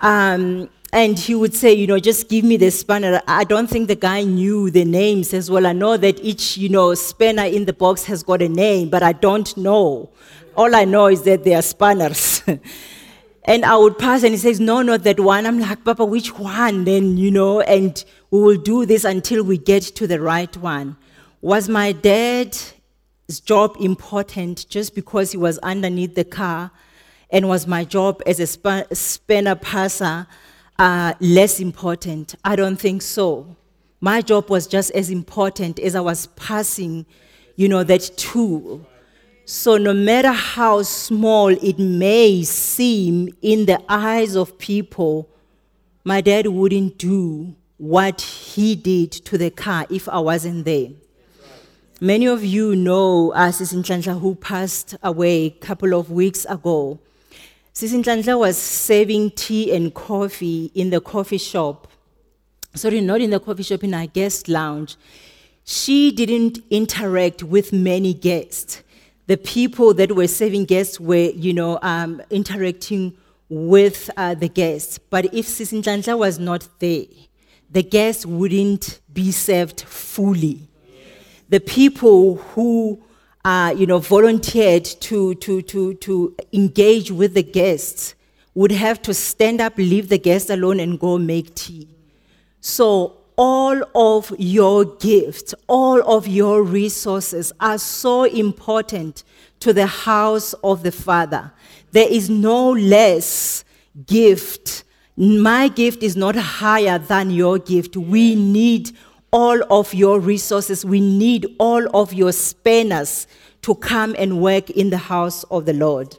Um, 0.00 0.68
and 0.94 1.18
he 1.18 1.34
would 1.34 1.52
say, 1.54 1.72
you 1.74 1.88
know, 1.88 1.98
just 1.98 2.28
give 2.28 2.44
me 2.44 2.56
the 2.56 2.70
spanner. 2.70 3.20
I 3.26 3.42
don't 3.42 3.68
think 3.68 3.88
the 3.88 3.96
guy 3.96 4.22
knew 4.22 4.70
the 4.70 4.84
names 4.84 5.34
as 5.34 5.50
well. 5.50 5.66
I 5.66 5.72
know 5.72 5.96
that 5.96 6.20
each, 6.22 6.56
you 6.56 6.68
know, 6.68 6.94
spanner 6.94 7.42
in 7.42 7.64
the 7.64 7.72
box 7.72 8.04
has 8.04 8.22
got 8.22 8.40
a 8.40 8.48
name, 8.48 8.90
but 8.90 9.02
I 9.02 9.12
don't 9.12 9.56
know. 9.56 10.10
All 10.56 10.72
I 10.72 10.84
know 10.84 11.06
is 11.08 11.22
that 11.22 11.42
they 11.42 11.54
are 11.54 11.62
spanners. 11.62 12.42
And 13.46 13.62
I 13.66 13.76
would 13.76 13.98
pass 13.98 14.22
and 14.22 14.32
he 14.32 14.38
says, 14.38 14.58
No, 14.58 14.80
not 14.80 15.02
that 15.02 15.20
one. 15.20 15.44
I'm 15.44 15.60
like, 15.60 15.84
Papa, 15.84 16.02
which 16.02 16.38
one? 16.38 16.84
Then, 16.84 17.18
you 17.18 17.30
know, 17.30 17.60
and 17.60 18.02
we 18.30 18.40
will 18.40 18.56
do 18.56 18.86
this 18.86 19.04
until 19.04 19.44
we 19.44 19.58
get 19.58 19.82
to 19.82 20.06
the 20.06 20.18
right 20.18 20.56
one. 20.56 20.96
Was 21.42 21.68
my 21.68 21.92
dad's 21.92 22.72
job 23.44 23.76
important 23.80 24.66
just 24.70 24.94
because 24.94 25.32
he 25.32 25.36
was 25.36 25.58
underneath 25.58 26.14
the 26.14 26.24
car? 26.24 26.70
And 27.28 27.46
was 27.46 27.66
my 27.66 27.84
job 27.84 28.22
as 28.26 28.40
a 28.40 28.46
spanner 28.46 29.56
passer 29.56 30.26
less 30.78 31.60
important? 31.60 32.34
I 32.44 32.56
don't 32.56 32.76
think 32.76 33.02
so. 33.02 33.56
My 34.00 34.20
job 34.20 34.50
was 34.50 34.66
just 34.66 34.90
as 34.90 35.10
important 35.10 35.78
as 35.78 35.94
I 35.94 36.00
was 36.00 36.26
passing, 36.28 37.06
you 37.56 37.68
know, 37.68 37.84
that 37.84 38.10
tool. 38.16 38.86
So, 39.46 39.76
no 39.76 39.92
matter 39.92 40.32
how 40.32 40.82
small 40.82 41.48
it 41.48 41.78
may 41.78 42.42
seem 42.42 43.28
in 43.42 43.66
the 43.66 43.82
eyes 43.88 44.36
of 44.36 44.58
people, 44.58 45.28
my 46.02 46.20
dad 46.20 46.46
wouldn't 46.46 46.98
do 46.98 47.54
what 47.76 48.20
he 48.20 48.74
did 48.74 49.12
to 49.12 49.36
the 49.36 49.50
car 49.50 49.86
if 49.90 50.08
I 50.08 50.18
wasn't 50.18 50.64
there. 50.64 50.88
Many 52.00 52.26
of 52.26 52.44
you 52.44 52.74
know 52.74 53.32
uh, 53.32 53.50
Sisinhlanhla 53.50 54.20
who 54.20 54.34
passed 54.34 54.96
away 55.02 55.46
a 55.46 55.50
couple 55.50 55.94
of 55.94 56.10
weeks 56.10 56.44
ago. 56.46 56.98
Sisinhlanhla 57.74 58.38
was 58.38 58.56
serving 58.56 59.32
tea 59.32 59.74
and 59.74 59.92
coffee 59.92 60.70
in 60.74 60.90
the 60.90 61.00
coffee 61.00 61.38
shop. 61.38 61.88
Sorry, 62.74 63.00
not 63.00 63.20
in 63.20 63.30
the 63.30 63.40
coffee 63.40 63.62
shop, 63.62 63.84
in 63.84 63.94
our 63.94 64.06
guest 64.06 64.48
lounge. 64.48 64.96
She 65.64 66.12
didn't 66.12 66.58
interact 66.70 67.42
with 67.42 67.72
many 67.72 68.14
guests 68.14 68.82
the 69.26 69.36
people 69.36 69.94
that 69.94 70.12
were 70.12 70.28
serving 70.28 70.66
guests 70.66 71.00
were, 71.00 71.30
you 71.30 71.54
know, 71.54 71.78
um, 71.82 72.20
interacting 72.30 73.16
with 73.48 74.10
uh, 74.16 74.34
the 74.34 74.48
guests. 74.48 74.98
But 74.98 75.32
if 75.32 75.46
Sisinhlanhla 75.46 76.18
was 76.18 76.38
not 76.38 76.68
there, 76.78 77.04
the 77.70 77.82
guests 77.82 78.26
wouldn't 78.26 79.00
be 79.12 79.32
served 79.32 79.80
fully. 79.82 80.68
The 81.48 81.60
people 81.60 82.36
who, 82.36 83.02
uh, 83.44 83.74
you 83.76 83.86
know, 83.86 83.98
volunteered 83.98 84.84
to, 84.84 85.34
to, 85.36 85.60
to, 85.62 85.94
to 85.94 86.34
engage 86.52 87.10
with 87.10 87.34
the 87.34 87.42
guests 87.42 88.14
would 88.54 88.72
have 88.72 89.02
to 89.02 89.12
stand 89.12 89.60
up, 89.60 89.76
leave 89.76 90.08
the 90.08 90.18
guests 90.18 90.48
alone, 90.48 90.80
and 90.80 90.98
go 90.98 91.18
make 91.18 91.54
tea. 91.54 91.88
So 92.60 93.18
all 93.36 93.82
of 93.94 94.32
your 94.38 94.84
gifts, 94.84 95.54
all 95.66 96.00
of 96.10 96.26
your 96.26 96.62
resources 96.62 97.52
are 97.60 97.78
so 97.78 98.24
important 98.24 99.24
to 99.60 99.72
the 99.72 99.86
house 99.86 100.52
of 100.64 100.82
the 100.82 100.92
Father. 100.92 101.52
There 101.90 102.08
is 102.08 102.30
no 102.30 102.70
less 102.70 103.64
gift. 104.06 104.84
My 105.16 105.68
gift 105.68 106.02
is 106.02 106.16
not 106.16 106.36
higher 106.36 106.98
than 106.98 107.30
your 107.30 107.58
gift. 107.58 107.96
We 107.96 108.34
need 108.34 108.92
all 109.34 109.60
of 109.68 109.92
your 109.92 110.20
resources. 110.20 110.84
We 110.84 111.00
need 111.00 111.54
all 111.58 111.84
of 111.94 112.14
your 112.14 112.32
spanners 112.32 113.26
to 113.62 113.74
come 113.74 114.14
and 114.16 114.40
work 114.40 114.70
in 114.70 114.90
the 114.90 114.96
house 114.96 115.42
of 115.44 115.66
the 115.66 115.72
Lord. 115.72 116.16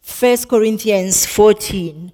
First 0.00 0.48
Corinthians 0.48 1.26
14 1.26 2.12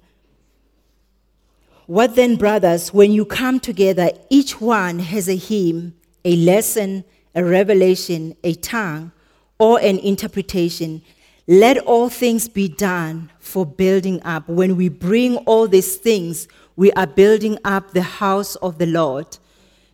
what 1.87 2.15
then, 2.15 2.35
brothers, 2.35 2.93
when 2.93 3.13
you 3.13 3.23
come 3.23 3.61
together, 3.61 4.09
each 4.29 4.59
one 4.59 4.99
has 4.99 5.29
a 5.29 5.37
hymn, 5.37 5.95
a 6.25 6.35
lesson, 6.35 7.05
a 7.33 7.45
revelation, 7.45 8.35
a 8.43 8.55
tongue, 8.55 9.13
or 9.57 9.79
an 9.79 9.97
interpretation. 9.99 11.01
Let 11.47 11.77
all 11.77 12.09
things 12.09 12.49
be 12.49 12.67
done 12.67 13.31
for 13.39 13.65
building 13.65 14.21
up. 14.23 14.49
When 14.49 14.75
we 14.75 14.89
bring 14.89 15.37
all 15.37 15.65
these 15.65 15.95
things, 15.95 16.49
we 16.77 16.91
are 16.93 17.07
building 17.07 17.57
up 17.65 17.91
the 17.91 18.03
house 18.03 18.55
of 18.57 18.77
the 18.77 18.85
Lord. 18.85 19.37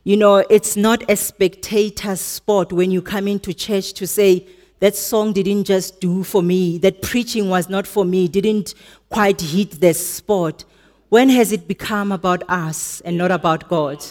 You 0.03 0.17
know, 0.17 0.43
it's 0.49 0.75
not 0.75 1.09
a 1.09 1.15
spectator 1.15 2.15
sport 2.17 2.73
when 2.73 2.91
you 2.91 3.01
come 3.01 3.27
into 3.27 3.53
church 3.53 3.93
to 3.93 4.05
say, 4.05 4.45
that 4.81 4.97
song 4.97 5.31
didn't 5.31 5.63
just 5.63 6.01
do 6.01 6.25
for 6.25 6.43
me, 6.43 6.77
that 6.79 7.01
preaching 7.01 7.49
was 7.49 7.69
not 7.69 7.87
for 7.87 8.03
me, 8.03 8.27
didn't 8.27 8.73
quite 9.09 9.39
hit 9.39 9.79
the 9.79 9.93
spot. 9.93 10.65
When 11.07 11.29
has 11.29 11.53
it 11.53 11.69
become 11.69 12.11
about 12.11 12.43
us 12.49 12.99
and 13.05 13.17
not 13.17 13.31
about 13.31 13.69
God? 13.69 14.03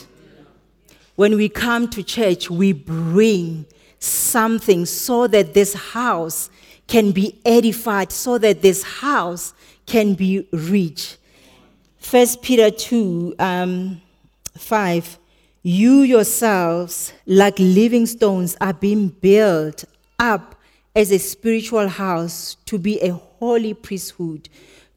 When 1.15 1.37
we 1.37 1.51
come 1.51 1.91
to 1.91 2.03
church, 2.03 2.49
we 2.49 2.73
bring 2.73 3.67
something 3.99 4.87
so 4.87 5.27
that 5.27 5.53
this 5.53 5.75
house 5.75 6.49
can 6.87 7.13
be 7.13 7.39
edified, 7.45 8.11
so 8.11 8.39
that 8.39 8.63
this 8.63 8.83
house 8.83 9.53
can 9.85 10.15
be 10.15 10.49
rich. 10.53 11.19
First 12.03 12.43
Peter 12.43 12.71
2 12.71 13.37
um, 13.38 14.03
5 14.59 15.19
You 15.62 16.03
yourselves, 16.03 17.12
like 17.27 17.59
living 17.59 18.07
stones, 18.07 18.57
are 18.61 18.75
being 18.75 19.09
built 19.09 19.85
up 20.19 20.57
as 20.95 21.11
a 21.11 21.19
spiritual 21.19 21.88
house 21.88 22.57
to 22.67 22.77
be 22.77 23.01
a 23.01 23.12
holy 23.12 23.73
priesthood 23.73 24.49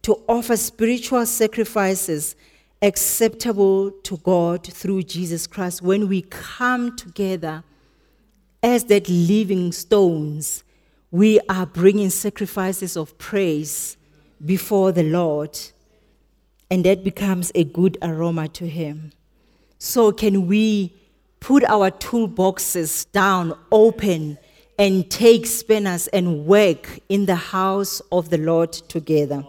to 0.02 0.20
offer 0.28 0.58
spiritual 0.58 1.26
sacrifices 1.26 2.36
acceptable 2.82 3.92
to 3.92 4.18
God 4.18 4.66
through 4.66 5.04
Jesus 5.04 5.48
Christ. 5.48 5.82
When 5.82 6.10
we 6.10 6.24
come 6.24 6.98
together 6.98 7.64
as 8.62 8.84
that 8.86 9.08
living 9.08 9.72
stones, 9.72 10.64
we 11.12 11.40
are 11.48 11.66
bringing 11.68 12.10
sacrifices 12.10 12.98
of 12.98 13.18
praise 13.18 13.96
before 14.44 14.92
the 14.92 15.04
Lord, 15.04 15.58
and 16.70 16.84
that 16.86 17.04
becomes 17.04 17.52
a 17.56 17.64
good 17.64 17.98
aroma 18.02 18.48
to 18.50 18.68
Him. 18.68 19.12
So, 19.78 20.12
can 20.12 20.48
we 20.48 20.94
put 21.40 21.64
our 21.66 21.92
toolboxes 21.92 23.12
down 23.12 23.58
open 23.72 24.38
and 24.78 25.10
take 25.10 25.46
spanners 25.46 26.08
and 26.08 26.46
work 26.46 27.00
in 27.08 27.26
the 27.26 27.36
house 27.36 28.02
of 28.12 28.30
the 28.30 28.38
Lord 28.38 28.72
together? 28.74 29.46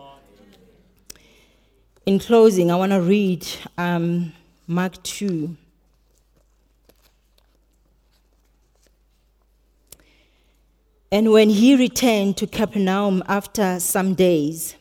In 2.05 2.19
closing, 2.19 2.71
I 2.71 2.77
want 2.77 2.93
to 2.93 3.01
read 3.01 3.47
um, 3.79 4.33
Mark 4.67 5.03
2. 5.03 5.57
And 11.11 11.33
when 11.33 11.51
he 11.51 11.77
returned 11.77 12.37
to 12.37 12.47
Capernaum 12.47 13.23
after 13.27 13.81
some 13.81 14.15
days, 14.15 14.77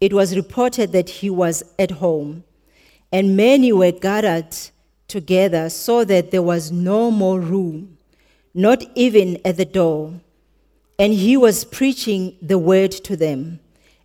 it 0.00 0.12
was 0.12 0.36
reported 0.36 0.92
that 0.92 1.08
he 1.08 1.30
was 1.30 1.62
at 1.78 1.92
home, 1.92 2.44
and 3.12 3.36
many 3.36 3.72
were 3.72 3.92
gathered 3.92 4.54
together 5.08 5.70
so 5.70 6.04
that 6.04 6.30
there 6.30 6.42
was 6.42 6.70
no 6.72 7.10
more 7.10 7.40
room, 7.40 7.96
not 8.54 8.84
even 8.94 9.38
at 9.44 9.56
the 9.56 9.64
door. 9.64 10.12
And 10.98 11.12
he 11.12 11.36
was 11.36 11.64
preaching 11.64 12.36
the 12.40 12.58
word 12.58 12.90
to 12.92 13.16
them. 13.16 13.60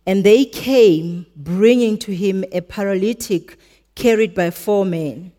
And 0.06 0.24
they 0.24 0.44
came, 0.44 1.26
bringing 1.36 1.96
to 1.98 2.14
him 2.14 2.44
a 2.52 2.60
paralytic 2.60 3.56
carried 3.94 4.34
by 4.34 4.50
four 4.50 4.84
men. 4.84 5.32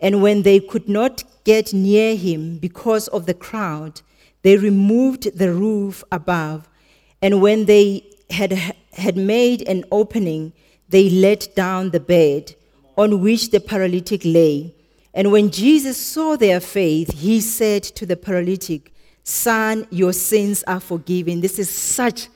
And 0.00 0.22
when 0.22 0.42
they 0.42 0.60
could 0.60 0.88
not 0.88 1.24
get 1.44 1.72
near 1.74 2.14
him 2.16 2.58
because 2.58 3.08
of 3.08 3.26
the 3.26 3.34
crowd, 3.34 4.00
they 4.42 4.56
removed 4.56 5.36
the 5.36 5.52
roof 5.52 6.04
above. 6.12 6.68
And 7.20 7.42
when 7.42 7.66
they 7.66 8.06
had, 8.30 8.76
had 8.98 9.16
made 9.16 9.66
an 9.68 9.84
opening, 9.90 10.52
they 10.88 11.08
let 11.10 11.54
down 11.54 11.90
the 11.90 12.00
bed 12.00 12.54
on 12.96 13.20
which 13.20 13.50
the 13.50 13.60
paralytic 13.60 14.22
lay. 14.24 14.74
And 15.14 15.32
when 15.32 15.50
Jesus 15.50 15.96
saw 15.96 16.36
their 16.36 16.60
faith, 16.60 17.12
he 17.12 17.40
said 17.40 17.82
to 17.82 18.06
the 18.06 18.16
paralytic, 18.16 18.92
Son, 19.24 19.86
your 19.90 20.12
sins 20.12 20.64
are 20.66 20.80
forgiven. 20.80 21.40
This 21.40 21.58
is 21.58 21.68
such 21.68 22.28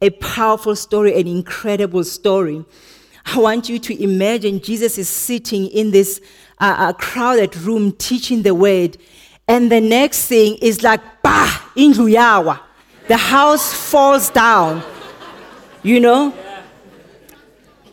a 0.00 0.10
powerful 0.10 0.76
story, 0.76 1.18
an 1.18 1.26
incredible 1.26 2.04
story. 2.04 2.64
I 3.26 3.38
want 3.38 3.68
you 3.68 3.78
to 3.80 4.02
imagine 4.02 4.60
Jesus 4.60 4.98
is 4.98 5.08
sitting 5.08 5.66
in 5.68 5.90
this 5.90 6.20
uh, 6.58 6.74
uh, 6.78 6.92
crowded 6.92 7.56
room 7.56 7.92
teaching 7.92 8.42
the 8.42 8.54
word, 8.54 8.98
and 9.48 9.70
the 9.70 9.80
next 9.80 10.26
thing 10.26 10.56
is 10.62 10.82
like, 10.82 11.00
bah, 11.22 11.62
indlu 11.76 12.58
The 13.08 13.16
house 13.16 13.72
falls 13.72 14.30
down, 14.30 14.82
you 15.86 16.00
know? 16.00 16.34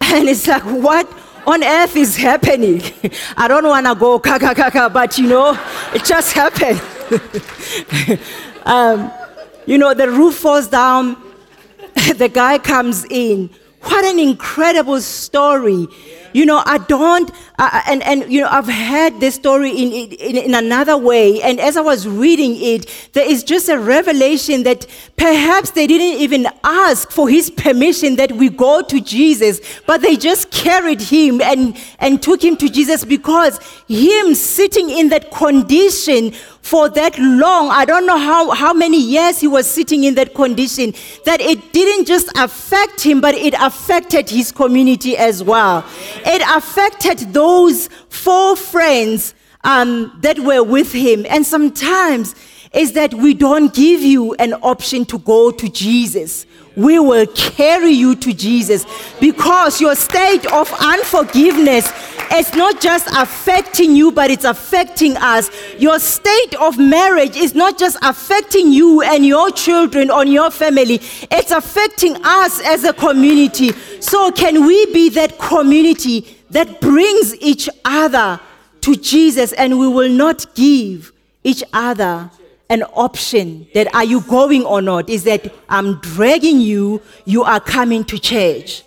And 0.02 0.28
it's 0.28 0.48
like, 0.48 0.64
what 0.64 1.08
on 1.46 1.64
earth 1.64 1.96
is 1.96 2.18
happening? 2.18 2.82
I 3.38 3.48
don't 3.48 3.66
want 3.66 3.86
to 3.86 3.94
go 3.94 4.18
kaka 4.18 4.56
kaka, 4.56 4.89
but 4.89 5.18
you 5.20 5.28
know, 5.28 5.58
it 5.94 6.04
just 6.04 6.34
happened. 6.34 6.82
um, 8.66 9.12
you 9.68 9.78
know, 9.78 9.94
the 9.94 10.10
roof 10.10 10.36
falls 10.36 10.68
down, 10.68 11.22
the 12.16 12.30
guy 12.34 12.58
comes 12.58 13.06
in. 13.06 13.52
What 13.84 14.04
an 14.06 14.18
incredible 14.18 15.00
story. 15.00 15.88
You 16.34 16.46
know, 16.48 16.64
I 16.66 16.80
don't, 16.80 17.30
uh, 17.60 17.82
and, 17.88 18.01
and, 18.04 18.32
you 18.34 18.41
know, 18.41 18.47
I've 18.49 18.68
heard 18.68 19.20
this 19.20 19.36
story 19.36 19.70
in, 19.70 20.12
in, 20.12 20.38
in 20.38 20.56
another 20.56 20.97
way. 20.97 21.41
And 21.41 21.60
as 21.60 21.78
I 21.78 21.82
was 21.82 22.08
reading 22.08 22.56
it, 22.60 23.10
there 23.14 23.30
is 23.30 23.43
just 23.43 23.70
a 23.70 23.78
revelation 23.78 24.64
that 24.64 24.88
perhaps 25.18 25.72
they 25.72 25.86
didn't 25.86 26.20
even 26.20 26.47
ask 26.64 27.12
for 27.12 27.30
his 27.30 27.51
permission 27.51 28.16
that 28.16 28.32
we 28.32 28.49
go 28.49 28.82
to 28.82 28.99
Jesus, 28.99 29.60
but 29.86 30.01
they 30.01 30.16
just 30.16 30.49
carried 30.49 31.01
him 31.01 31.41
and, 31.41 31.78
and 31.99 32.24
took 32.24 32.43
him 32.43 32.58
to 32.58 32.68
Jesus 32.70 33.06
because 33.06 33.60
him 33.88 34.34
sitting 34.34 34.89
in 34.89 35.10
that 35.10 35.30
condition 35.32 36.32
for 36.64 36.88
that 36.89 37.20
long. 37.20 37.70
I 37.70 37.84
don't 37.84 38.08
know 38.08 38.18
how, 38.18 38.51
how 38.51 38.74
many 38.74 38.99
years 38.99 39.41
he 39.41 39.47
was 39.47 39.70
sitting 39.70 40.06
in 40.06 40.16
that 40.16 40.34
condition, 40.34 40.93
that 41.26 41.41
it 41.41 41.74
didn't 41.74 42.06
just 42.06 42.30
affect 42.38 43.01
him, 43.01 43.20
but 43.20 43.36
it 43.36 43.54
affected 43.60 44.30
his 44.30 44.51
community 44.51 45.18
as 45.18 45.43
well. 45.43 45.86
It 46.26 46.41
affected 46.47 47.34
those 47.34 47.43
four 48.10 48.56
friends 48.56 49.34
um, 49.64 50.18
that 50.22 50.39
were 50.39 50.64
with 50.64 50.91
him. 50.91 51.26
And 51.30 51.46
sometimes 51.46 52.36
is 52.74 52.94
that 52.94 53.14
we 53.14 53.34
don't 53.34 53.74
give 53.74 54.02
you 54.02 54.34
an 54.36 54.54
option 54.56 55.06
to 55.06 55.20
go 55.20 55.52
to 55.52 55.70
Jesus 55.70 56.46
we 56.76 57.00
will 57.00 57.28
carry 57.28 57.91
you 57.91 58.16
to 58.16 58.34
Jesus 58.34 58.86
because 59.20 59.80
your 59.80 59.96
state 59.96 60.46
of 60.52 60.72
unforgiveness 60.80 61.91
is 62.34 62.54
not 62.56 62.82
just 62.82 63.08
affecting 63.16 63.96
you, 63.96 64.12
but 64.12 64.32
it's 64.32 64.46
affecting 64.46 65.16
us. 65.18 65.52
Your 65.78 66.00
state 66.00 66.56
of 66.60 66.80
marriage 66.80 67.36
is 67.36 67.54
not 67.54 67.78
just 67.78 67.98
affecting 68.02 68.72
you 68.72 69.02
and 69.02 69.26
your 69.26 69.52
children 69.52 70.10
or 70.10 70.26
your 70.26 70.50
family, 70.50 70.96
it's 71.32 71.52
affecting 71.52 72.16
us 72.24 72.60
as 72.66 72.84
a 72.84 72.94
community. 72.94 73.72
So, 74.02 74.32
can 74.32 74.66
we 74.66 74.86
be 74.88 75.10
that 75.10 75.38
community 75.38 76.22
that 76.54 76.82
brings 76.82 77.36
each 77.41 77.70
other 77.86 78.39
to 78.82 78.95
Jesus 78.95 79.54
and 79.54 79.80
we 79.80 79.88
will 79.88 80.10
not 80.10 80.56
give 80.56 81.12
each 81.43 81.64
other? 81.74 82.32
an 82.70 82.82
option 82.93 83.68
that 83.76 83.93
are 83.93 84.04
you 84.04 84.22
going 84.22 84.64
or 84.66 84.82
not 84.82 85.08
is 85.08 85.26
that 85.26 85.54
I'm 85.70 85.99
dragging 85.99 86.60
you, 86.60 87.01
you 87.24 87.43
are 87.43 87.60
coming 87.60 88.04
to 88.06 88.18
church. 88.18 88.84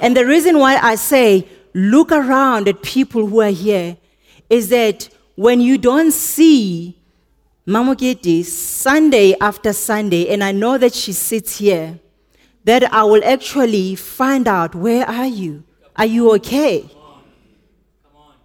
And 0.00 0.16
the 0.16 0.24
reason 0.24 0.58
why 0.58 0.76
I 0.76 0.94
say 0.94 1.46
look 1.74 2.12
around 2.12 2.66
at 2.66 2.82
people 2.82 3.26
who 3.26 3.42
are 3.42 3.50
here 3.50 3.98
is 4.48 4.70
that 4.70 5.10
when 5.34 5.60
you 5.60 5.76
don't 5.76 6.12
see 6.12 6.96
Mamogeti 7.66 8.44
Sunday 8.44 9.34
after 9.40 9.72
Sunday, 9.72 10.28
and 10.28 10.42
I 10.42 10.52
know 10.52 10.78
that 10.78 10.94
she 10.94 11.12
sits 11.12 11.58
here, 11.58 11.98
that 12.64 12.90
I 12.92 13.02
will 13.02 13.22
actually 13.24 13.96
find 13.96 14.48
out 14.48 14.74
where 14.74 15.06
are 15.06 15.26
you? 15.26 15.64
Are 15.96 16.06
you 16.06 16.32
okay? 16.34 16.88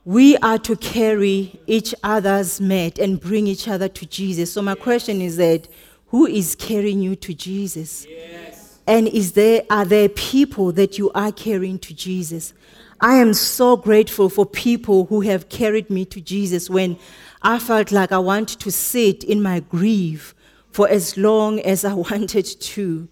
We 0.04 0.36
are 0.38 0.58
to 0.58 0.76
carry 0.76 1.60
each 1.68 1.93
other's 2.04 2.60
mat 2.60 2.97
and 2.97 3.20
bring 3.20 3.47
each 3.47 3.68
other 3.68 3.88
to 3.88 4.06
Jesus. 4.06 4.52
So 4.52 4.62
my 4.62 4.76
question 4.76 5.22
is 5.22 5.38
that 5.38 5.68
who 6.08 6.26
is 6.26 6.56
carrying 6.56 7.02
you 7.02 7.16
to 7.18 7.34
Jesus? 7.34 8.06
Yes. 8.10 8.80
And 8.88 9.08
is 9.08 9.34
there 9.34 9.62
are 9.70 9.86
there 9.86 10.10
people 10.10 10.72
that 10.72 10.97
you 10.97 11.12
are 11.12 11.32
carrying 11.32 11.78
to 11.80 11.93
Jesus? 11.93 12.54
I 12.99 13.16
am 13.16 13.34
so 13.34 13.78
grateful 13.78 14.30
for 14.30 14.45
people 14.45 15.06
who 15.06 15.22
have 15.22 15.49
carried 15.49 15.89
me 15.89 16.06
to 16.06 16.22
Jesus 16.22 16.70
when 16.70 16.97
I 17.41 17.60
felt 17.60 17.91
like 17.91 18.12
I 18.12 18.20
wanted 18.20 18.60
to 18.60 18.72
sit 18.72 19.24
in 19.24 19.41
my 19.41 19.60
grief 19.60 20.34
for 20.72 20.89
as 20.89 21.16
long 21.16 21.60
as 21.60 21.86
I 21.86 21.93
wanted 22.12 22.45
to. 22.45 23.08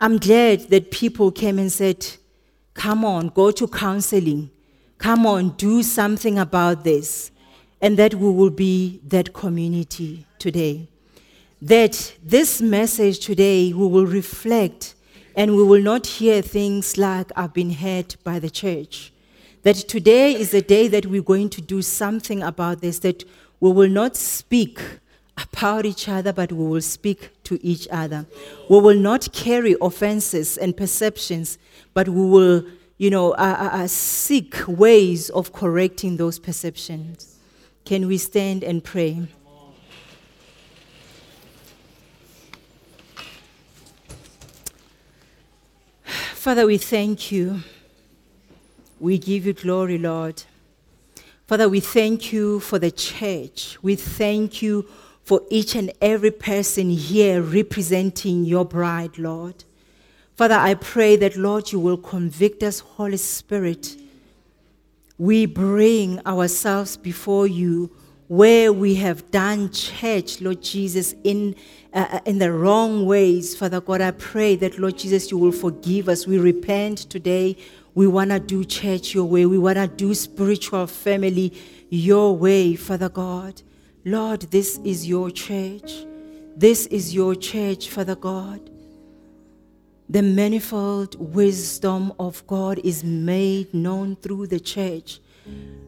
I'm 0.00 0.18
glad 0.18 0.70
that 0.70 0.90
people 0.90 1.30
came 1.30 1.58
and 1.58 1.70
said, 1.70 2.06
Come 2.74 3.04
on, 3.04 3.28
go 3.28 3.50
to 3.50 3.68
counseling 3.68 4.50
come 5.02 5.26
on, 5.26 5.50
do 5.56 5.82
something 5.82 6.38
about 6.38 6.84
this, 6.84 7.32
and 7.80 7.98
that 7.98 8.14
we 8.14 8.30
will 8.30 8.50
be 8.50 9.00
that 9.08 9.32
community 9.32 10.24
today. 10.38 10.86
That 11.60 12.14
this 12.22 12.62
message 12.62 13.18
today 13.18 13.72
we 13.72 13.86
will 13.86 14.06
reflect 14.06 14.94
and 15.34 15.56
we 15.56 15.64
will 15.64 15.82
not 15.82 16.06
hear 16.06 16.40
things 16.40 16.96
like 16.96 17.32
I've 17.34 17.52
been 17.52 17.70
hurt 17.70 18.16
by 18.22 18.38
the 18.38 18.50
church. 18.50 19.12
That 19.64 19.76
today 19.76 20.34
is 20.34 20.54
a 20.54 20.62
day 20.62 20.86
that 20.88 21.06
we're 21.06 21.22
going 21.22 21.50
to 21.50 21.60
do 21.60 21.82
something 21.82 22.40
about 22.40 22.80
this, 22.80 23.00
that 23.00 23.24
we 23.58 23.72
will 23.72 23.90
not 23.90 24.16
speak 24.16 24.80
about 25.36 25.84
each 25.84 26.08
other, 26.08 26.32
but 26.32 26.52
we 26.52 26.64
will 26.64 26.80
speak 26.80 27.30
to 27.44 27.58
each 27.66 27.88
other. 27.90 28.24
We 28.68 28.80
will 28.80 28.98
not 28.98 29.32
carry 29.32 29.74
offenses 29.80 30.56
and 30.56 30.76
perceptions, 30.76 31.58
but 31.92 32.08
we 32.08 32.24
will 32.24 32.64
you 33.02 33.10
know, 33.10 33.32
uh, 33.32 33.84
seek 33.88 34.54
ways 34.68 35.28
of 35.30 35.52
correcting 35.52 36.18
those 36.18 36.38
perceptions. 36.38 37.36
Can 37.84 38.06
we 38.06 38.16
stand 38.16 38.62
and 38.62 38.84
pray? 38.84 39.26
Father, 46.04 46.64
we 46.64 46.78
thank 46.78 47.32
you. 47.32 47.64
We 49.00 49.18
give 49.18 49.46
you 49.46 49.52
glory, 49.52 49.98
Lord. 49.98 50.44
Father, 51.48 51.68
we 51.68 51.80
thank 51.80 52.32
you 52.32 52.60
for 52.60 52.78
the 52.78 52.92
church. 52.92 53.78
We 53.82 53.96
thank 53.96 54.62
you 54.62 54.86
for 55.24 55.42
each 55.50 55.74
and 55.74 55.92
every 56.00 56.30
person 56.30 56.88
here 56.90 57.42
representing 57.42 58.44
your 58.44 58.64
bride, 58.64 59.18
Lord. 59.18 59.64
Father, 60.42 60.56
I 60.56 60.74
pray 60.74 61.14
that, 61.18 61.36
Lord, 61.36 61.70
you 61.70 61.78
will 61.78 61.96
convict 61.96 62.64
us, 62.64 62.80
Holy 62.80 63.16
Spirit. 63.16 63.96
We 65.16 65.46
bring 65.46 66.18
ourselves 66.26 66.96
before 66.96 67.46
you 67.46 67.94
where 68.26 68.72
we 68.72 68.96
have 68.96 69.30
done 69.30 69.70
church, 69.70 70.40
Lord 70.40 70.60
Jesus, 70.60 71.14
in, 71.22 71.54
uh, 71.94 72.08
uh, 72.10 72.20
in 72.26 72.40
the 72.40 72.50
wrong 72.50 73.06
ways. 73.06 73.54
Father 73.54 73.80
God, 73.80 74.00
I 74.00 74.10
pray 74.10 74.56
that, 74.56 74.80
Lord 74.80 74.98
Jesus, 74.98 75.30
you 75.30 75.38
will 75.38 75.52
forgive 75.52 76.08
us. 76.08 76.26
We 76.26 76.38
repent 76.38 77.08
today. 77.08 77.56
We 77.94 78.08
want 78.08 78.30
to 78.30 78.40
do 78.40 78.64
church 78.64 79.14
your 79.14 79.26
way. 79.26 79.46
We 79.46 79.58
want 79.58 79.76
to 79.76 79.86
do 79.86 80.12
spiritual 80.12 80.88
family 80.88 81.52
your 81.88 82.36
way, 82.36 82.74
Father 82.74 83.10
God. 83.10 83.62
Lord, 84.04 84.40
this 84.50 84.80
is 84.82 85.08
your 85.08 85.30
church. 85.30 86.04
This 86.56 86.86
is 86.86 87.14
your 87.14 87.36
church, 87.36 87.90
Father 87.90 88.16
God 88.16 88.71
the 90.12 90.22
manifold 90.22 91.16
wisdom 91.34 92.12
of 92.18 92.46
God 92.46 92.78
is 92.84 93.02
made 93.02 93.72
known 93.72 94.14
through 94.16 94.46
the 94.46 94.60
church. 94.60 95.20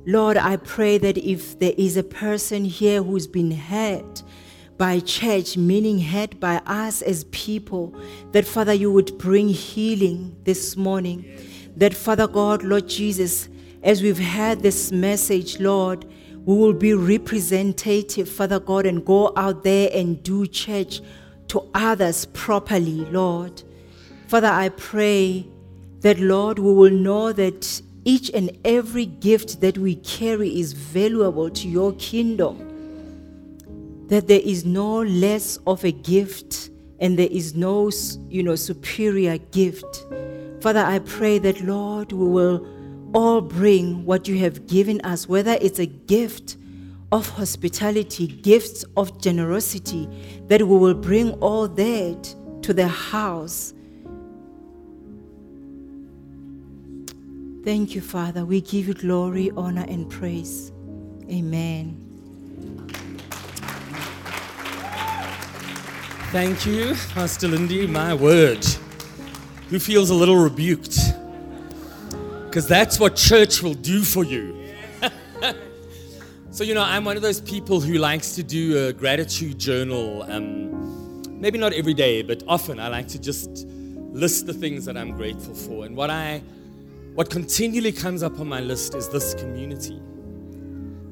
Lord, 0.06 0.38
I 0.38 0.56
pray 0.56 0.96
that 0.96 1.18
if 1.18 1.58
there 1.58 1.74
is 1.76 1.98
a 1.98 2.02
person 2.02 2.64
here 2.64 3.02
who's 3.02 3.26
been 3.26 3.50
hurt 3.50 4.22
by 4.78 5.00
church, 5.00 5.58
meaning 5.58 6.00
hurt 6.00 6.40
by 6.40 6.56
us 6.64 7.02
as 7.02 7.24
people, 7.24 7.94
that 8.32 8.46
Father, 8.46 8.72
you 8.72 8.90
would 8.90 9.18
bring 9.18 9.48
healing 9.48 10.34
this 10.44 10.74
morning. 10.74 11.26
That 11.76 11.92
Father 11.92 12.26
God, 12.26 12.62
Lord 12.62 12.88
Jesus, 12.88 13.50
as 13.82 14.02
we've 14.02 14.18
heard 14.18 14.60
this 14.60 14.90
message, 14.90 15.60
Lord, 15.60 16.06
we 16.46 16.56
will 16.56 16.72
be 16.72 16.94
representative, 16.94 18.30
Father 18.30 18.58
God, 18.58 18.86
and 18.86 19.04
go 19.04 19.34
out 19.36 19.64
there 19.64 19.90
and 19.92 20.22
do 20.22 20.46
church 20.46 21.02
to 21.48 21.68
others 21.74 22.24
properly, 22.32 23.04
Lord. 23.04 23.62
Father, 24.34 24.48
I 24.48 24.70
pray 24.70 25.46
that, 26.00 26.18
Lord, 26.18 26.58
we 26.58 26.72
will 26.72 26.90
know 26.90 27.32
that 27.32 27.80
each 28.04 28.32
and 28.34 28.50
every 28.64 29.06
gift 29.06 29.60
that 29.60 29.78
we 29.78 29.94
carry 29.94 30.58
is 30.58 30.72
valuable 30.72 31.48
to 31.50 31.68
your 31.68 31.92
kingdom. 31.92 32.58
That 34.08 34.26
there 34.26 34.40
is 34.42 34.64
no 34.64 35.02
less 35.02 35.58
of 35.68 35.84
a 35.84 35.92
gift 35.92 36.70
and 36.98 37.16
there 37.16 37.28
is 37.30 37.54
no, 37.54 37.92
you 38.28 38.42
know, 38.42 38.56
superior 38.56 39.38
gift. 39.38 40.04
Father, 40.60 40.80
I 40.80 40.98
pray 40.98 41.38
that, 41.38 41.60
Lord, 41.60 42.10
we 42.10 42.26
will 42.26 42.66
all 43.14 43.40
bring 43.40 44.04
what 44.04 44.26
you 44.26 44.36
have 44.38 44.66
given 44.66 45.00
us, 45.02 45.28
whether 45.28 45.56
it's 45.60 45.78
a 45.78 45.86
gift 45.86 46.56
of 47.12 47.28
hospitality, 47.28 48.26
gifts 48.26 48.84
of 48.96 49.22
generosity, 49.22 50.08
that 50.48 50.60
we 50.60 50.76
will 50.76 50.94
bring 50.94 51.34
all 51.34 51.68
that 51.68 52.34
to 52.62 52.74
the 52.74 52.88
house 52.88 53.74
Thank 57.64 57.94
you, 57.94 58.02
Father. 58.02 58.44
We 58.44 58.60
give 58.60 58.88
you 58.88 58.92
glory, 58.92 59.50
honor, 59.56 59.86
and 59.88 60.10
praise. 60.10 60.70
Amen. 61.30 61.98
Thank 66.30 66.66
you, 66.66 66.94
Pastor 67.14 67.48
Lindi. 67.48 67.86
My 67.86 68.12
word. 68.12 68.62
Who 69.70 69.78
feels 69.78 70.10
a 70.10 70.14
little 70.14 70.36
rebuked? 70.36 70.98
Because 72.44 72.68
that's 72.68 73.00
what 73.00 73.16
church 73.16 73.62
will 73.62 73.72
do 73.72 74.02
for 74.02 74.24
you. 74.24 74.74
so, 76.50 76.64
you 76.64 76.74
know, 76.74 76.82
I'm 76.82 77.06
one 77.06 77.16
of 77.16 77.22
those 77.22 77.40
people 77.40 77.80
who 77.80 77.94
likes 77.94 78.34
to 78.34 78.42
do 78.42 78.88
a 78.88 78.92
gratitude 78.92 79.58
journal. 79.58 80.22
Um, 80.24 81.40
maybe 81.40 81.56
not 81.56 81.72
every 81.72 81.94
day, 81.94 82.20
but 82.20 82.42
often 82.46 82.78
I 82.78 82.88
like 82.88 83.08
to 83.08 83.18
just 83.18 83.48
list 83.66 84.44
the 84.44 84.52
things 84.52 84.84
that 84.84 84.98
I'm 84.98 85.12
grateful 85.12 85.54
for. 85.54 85.86
And 85.86 85.96
what 85.96 86.10
I 86.10 86.42
what 87.14 87.30
continually 87.30 87.92
comes 87.92 88.24
up 88.24 88.40
on 88.40 88.48
my 88.48 88.58
list 88.58 88.96
is 88.96 89.08
this 89.08 89.34
community, 89.34 90.02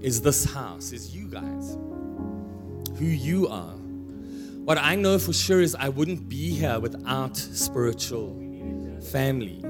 is 0.01 0.21
this 0.21 0.45
house, 0.45 0.91
is 0.91 1.15
you 1.15 1.29
guys, 1.29 1.79
who 2.99 3.05
you 3.05 3.47
are. 3.47 3.77
What 4.65 4.79
I 4.79 4.97
know 4.97 5.17
for 5.21 5.33
sure 5.33 5.61
is 5.61 5.77
I 5.77 5.91
wouldn't 5.91 6.29
be 6.29 6.51
here 6.51 6.81
without 6.81 7.37
spiritual 7.37 8.35
family. 9.13 9.61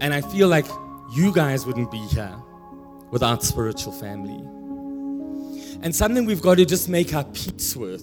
And 0.00 0.14
I 0.14 0.22
feel 0.22 0.48
like 0.48 0.66
you 1.14 1.30
guys 1.30 1.66
wouldn't 1.66 1.90
be 1.90 2.06
here 2.06 2.34
without 3.10 3.42
spiritual 3.42 3.92
family. 3.92 4.40
And 5.82 5.94
something 5.94 6.24
we've 6.24 6.40
got 6.40 6.56
to 6.56 6.64
just 6.64 6.88
make 6.88 7.12
our 7.14 7.24
peace 7.24 7.76
with 7.76 8.02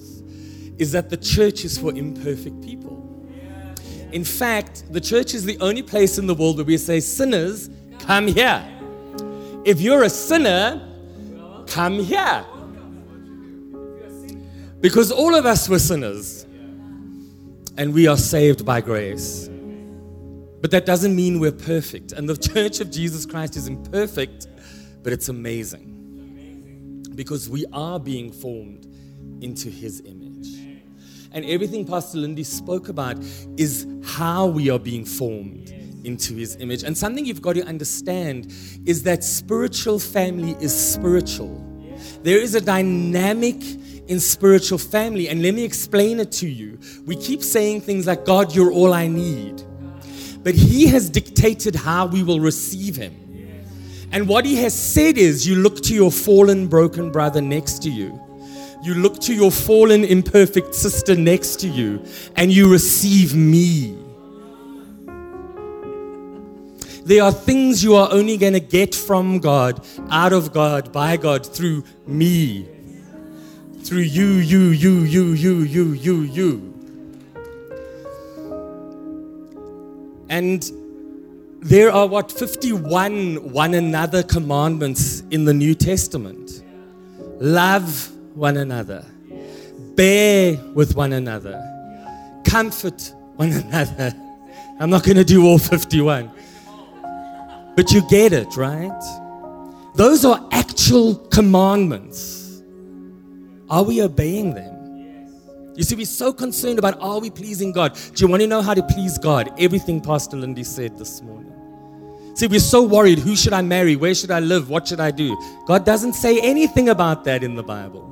is 0.80 0.92
that 0.92 1.10
the 1.10 1.18
church 1.18 1.66
is 1.66 1.80
for 1.80 1.92
imperfect 1.92 2.62
people. 2.62 3.01
In 4.12 4.24
fact, 4.24 4.84
the 4.92 5.02
church 5.02 5.34
is 5.34 5.46
the 5.46 5.58
only 5.60 5.82
place 5.82 6.18
in 6.18 6.28
the 6.28 6.36
world 6.36 6.58
where 6.58 6.66
we 6.66 6.78
say, 6.78 7.00
Sinners, 7.00 7.70
come 8.00 8.28
here. 8.28 8.64
If 9.64 9.80
you're 9.80 10.04
a 10.04 10.10
sinner, 10.10 10.88
come 11.68 12.00
here. 12.00 12.46
Because 14.82 15.12
all 15.12 15.36
of 15.36 15.46
us 15.46 15.70
were 15.70 15.80
sinners 15.80 16.46
and 17.78 17.94
we 17.94 18.08
are 18.08 18.18
saved 18.18 18.66
by 18.66 18.82
grace. 18.82 19.48
But 20.62 20.72
that 20.72 20.86
doesn't 20.86 21.16
mean 21.16 21.40
we're 21.40 21.52
perfect. 21.52 22.12
And 22.12 22.28
the 22.28 22.36
church 22.38 22.82
of 22.82 22.92
Jesus 22.92 23.26
Christ 23.26 23.56
is 23.56 23.68
imperfect, 23.68 24.48
but 25.04 25.14
it's 25.14 25.30
amazing 25.30 27.04
because 27.16 27.50
we 27.50 27.66
are 27.74 28.00
being 28.00 28.32
formed 28.32 28.88
into 29.42 29.70
his 29.70 30.02
image. 30.02 30.21
And 31.34 31.46
everything 31.46 31.86
Pastor 31.86 32.18
Lindi 32.18 32.44
spoke 32.44 32.90
about 32.90 33.18
is 33.58 33.88
how 34.04 34.48
we 34.48 34.70
are 34.70 34.80
being 34.80 35.06
formed 35.06 35.70
into 36.04 36.36
his 36.36 36.58
image. 36.58 36.84
And 36.84 36.98
something 36.98 37.26
you've 37.26 37.42
got 37.42 37.54
to 37.56 37.64
understand 37.64 38.54
is 38.86 39.04
that 39.04 39.24
spiritual 39.24 40.00
family 40.00 40.56
is 40.60 40.76
spiritual. 40.76 41.68
There 42.24 42.40
is 42.40 42.56
a 42.56 42.62
dynamic 42.62 43.56
in 44.08 44.20
spiritual 44.20 44.78
family. 44.78 45.30
And 45.30 45.42
let 45.42 45.54
me 45.54 45.64
explain 45.64 46.20
it 46.20 46.32
to 46.34 46.48
you. 46.48 46.80
We 47.06 47.16
keep 47.16 47.42
saying 47.42 47.82
things 47.82 48.08
like, 48.08 48.26
God, 48.26 48.54
you're 48.54 48.72
all 48.72 48.94
I 48.94 49.08
need. 49.08 49.64
But 50.44 50.56
He 50.56 50.88
has 50.88 51.10
dictated 51.10 51.76
how 51.76 52.08
we 52.08 52.24
will 52.24 52.40
receive 52.40 52.96
Him. 52.96 53.16
And 54.12 54.28
what 54.28 54.46
He 54.46 54.56
has 54.58 54.78
said 54.78 55.18
is, 55.18 55.48
you 55.48 55.56
look 55.56 55.82
to 55.84 55.94
your 55.94 56.12
fallen, 56.12 56.68
broken 56.68 57.12
brother 57.12 57.42
next 57.42 57.82
to 57.84 57.90
you. 57.90 58.20
You 58.82 58.96
look 58.96 59.20
to 59.22 59.34
your 59.34 59.52
fallen, 59.52 60.04
imperfect 60.04 60.74
sister 60.74 61.16
next 61.16 61.60
to 61.60 61.68
you, 61.68 62.04
and 62.36 62.52
you 62.52 62.72
receive 62.72 63.36
me. 63.36 63.96
There 67.04 67.24
are 67.24 67.32
things 67.32 67.84
you 67.84 67.96
are 67.96 68.12
only 68.12 68.38
going 68.38 68.54
to 68.54 68.60
get 68.60 68.96
from 68.96 69.40
God, 69.40 69.86
out 70.10 70.34
of 70.34 70.52
God, 70.52 70.92
by 70.92 71.18
God, 71.18 71.46
through 71.46 71.84
me. 72.08 72.68
Through 73.84 74.00
you, 74.00 74.26
you, 74.26 74.70
you, 74.70 75.02
you, 75.02 75.34
you, 75.34 75.60
you, 75.62 75.94
you, 75.94 76.22
you. 76.22 76.72
And 80.30 80.72
there 81.62 81.92
are 81.92 82.08
what 82.08 82.32
51 82.32 83.52
one 83.52 83.74
another 83.74 84.24
commandments 84.24 85.22
in 85.30 85.46
the 85.46 85.54
New 85.54 85.76
Testament. 85.76 86.64
Love 87.40 88.12
one 88.34 88.58
another, 88.58 89.06
bear 89.96 90.58
with 90.74 90.96
one 90.96 91.14
another, 91.14 91.62
comfort 92.46 93.14
one 93.36 93.52
another. 93.52 94.14
I'm 94.80 94.90
not 94.90 95.04
going 95.04 95.18
to 95.18 95.24
do 95.24 95.46
all 95.46 95.60
51. 95.60 96.32
But 97.76 97.92
you 97.92 98.08
get 98.10 98.34
it, 98.34 98.58
right? 98.58 99.02
Those 99.96 100.26
are 100.26 100.48
actual 100.52 101.16
commandments. 101.16 102.62
Are 103.70 103.84
we 103.84 104.02
obeying 104.02 104.54
them? 104.54 104.72
You 105.76 105.84
see, 105.84 105.96
we're 105.96 106.06
so 106.06 106.34
concerned 106.34 106.80
about 106.80 107.00
are 107.00 107.20
we 107.20 107.30
pleasing 107.30 107.72
God? 107.72 107.98
Do 108.14 108.26
you 108.26 108.28
want 108.30 108.42
to 108.42 108.48
know 108.48 108.62
how 108.62 108.74
to 108.74 108.84
please 108.84 109.18
God? 109.18 109.54
Everything 109.58 110.02
Pastor 110.02 110.36
Lindi 110.36 110.64
said 110.64 110.98
this 110.98 111.22
morning. 111.22 111.54
See, 112.36 112.48
we're 112.48 112.60
so 112.60 112.84
worried 112.84 113.20
who 113.20 113.36
should 113.36 113.54
I 113.54 113.62
marry? 113.62 113.96
Where 113.96 114.14
should 114.14 114.32
I 114.32 114.40
live? 114.40 114.70
What 114.70 114.88
should 114.88 115.00
I 115.00 115.12
do? 115.12 115.38
God 115.66 115.86
doesn't 115.86 116.14
say 116.14 116.40
anything 116.42 116.90
about 116.90 117.24
that 117.26 117.44
in 117.44 117.56
the 117.56 117.64
Bible. 117.64 118.12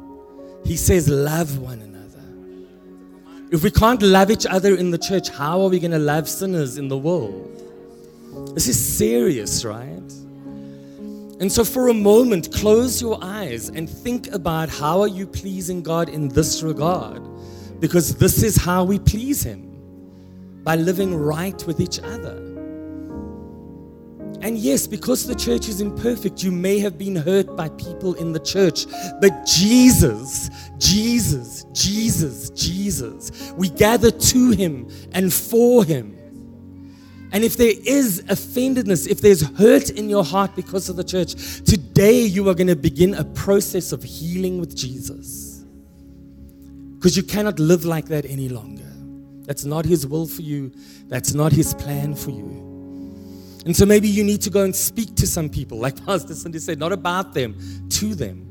He 0.66 0.78
says, 0.78 1.07
love 1.10 1.57
one 1.57 1.82
another. 1.82 2.24
If 3.51 3.64
we 3.64 3.72
can't 3.72 4.01
love 4.01 4.30
each 4.30 4.45
other 4.45 4.76
in 4.76 4.91
the 4.91 4.97
church, 4.97 5.30
how 5.30 5.62
are 5.62 5.70
we 5.70 5.80
going 5.80 5.91
to 5.91 5.99
love 5.99 6.30
sinners 6.30 6.78
in 6.78 6.88
the 6.88 6.97
world? 6.97 7.47
This 8.53 8.68
is 8.68 8.97
serious, 8.97 9.66
right? 9.66 10.14
And 11.39 11.51
so 11.51 11.64
for 11.64 11.88
a 11.88 11.93
moment, 11.93 12.53
close 12.53 13.01
your 13.01 13.18
eyes 13.22 13.70
and 13.70 13.89
think 13.89 14.28
about 14.34 14.70
how 14.70 15.01
are 15.01 15.07
you 15.07 15.26
pleasing 15.26 15.82
God 15.82 16.10
in 16.10 16.28
this 16.28 16.62
regard? 16.62 17.22
Because 17.80 18.16
this 18.16 18.43
is 18.43 18.57
how 18.57 18.84
we 18.84 18.99
please 18.99 19.41
him 19.41 19.66
by 20.64 20.76
living 20.76 21.16
right 21.16 21.66
with 21.66 21.80
each 21.80 21.99
other. 21.99 22.49
And 24.42 24.58
yes, 24.58 24.88
because 24.88 25.26
the 25.28 25.36
church 25.36 25.68
is 25.68 25.82
imperfect, 25.82 26.44
you 26.44 26.52
may 26.52 26.80
have 26.80 26.98
been 26.98 27.16
hurt 27.16 27.58
by 27.58 27.70
people 27.70 28.14
in 28.14 28.32
the 28.32 28.40
church. 28.40 28.86
But 29.20 29.46
Jesus, 29.46 30.50
Jesus, 30.78 31.66
Jesus, 31.74 32.50
Jesus, 32.52 33.52
we 33.58 33.70
gather 33.70 34.12
to 34.12 34.52
Him 34.52 34.90
and 35.12 35.34
for 35.34 35.84
Him. 35.84 36.16
And 37.32 37.44
if 37.44 37.58
there 37.58 37.74
is 37.86 38.24
offendedness, 38.24 39.08
if 39.08 39.22
there's 39.22 39.42
hurt 39.58 39.90
in 39.92 40.10
your 40.10 40.24
heart 40.24 40.56
because 40.56 40.90
of 40.90 40.96
the 40.96 41.04
church, 41.04 41.62
today 41.62 42.22
you 42.22 42.48
are 42.50 42.56
going 42.56 42.68
to 42.68 42.76
begin 42.76 43.14
a 43.16 43.26
process 43.26 43.92
of 43.92 44.04
healing 44.04 44.60
with 44.60 44.76
Jesus. 44.76 45.64
Because 46.96 47.16
you 47.16 47.24
cannot 47.24 47.60
live 47.60 47.86
like 47.86 48.06
that 48.06 48.26
any 48.26 48.50
longer. 48.50 48.84
That's 49.46 49.66
not 49.66 49.86
His 49.86 50.08
will 50.08 50.28
for 50.28 50.42
you, 50.42 50.72
that's 51.08 51.34
not 51.34 51.52
His 51.52 51.74
plan 51.74 52.16
for 52.16 52.32
you. 52.32 52.68
And 53.70 53.78
so 53.78 53.86
maybe 53.86 54.07
you 54.07 54.24
need 54.24 54.41
to 54.41 54.49
go 54.49 54.63
and 54.63 54.76
speak 54.76 55.15
to 55.17 55.28
some 55.28 55.47
people, 55.47 55.78
like 55.78 56.03
Pastor 56.07 56.34
Lindi 56.34 56.57
said, 56.57 56.80
not 56.80 56.91
about 56.91 57.36
them, 57.36 57.55
to 57.89 58.15
them. 58.15 58.47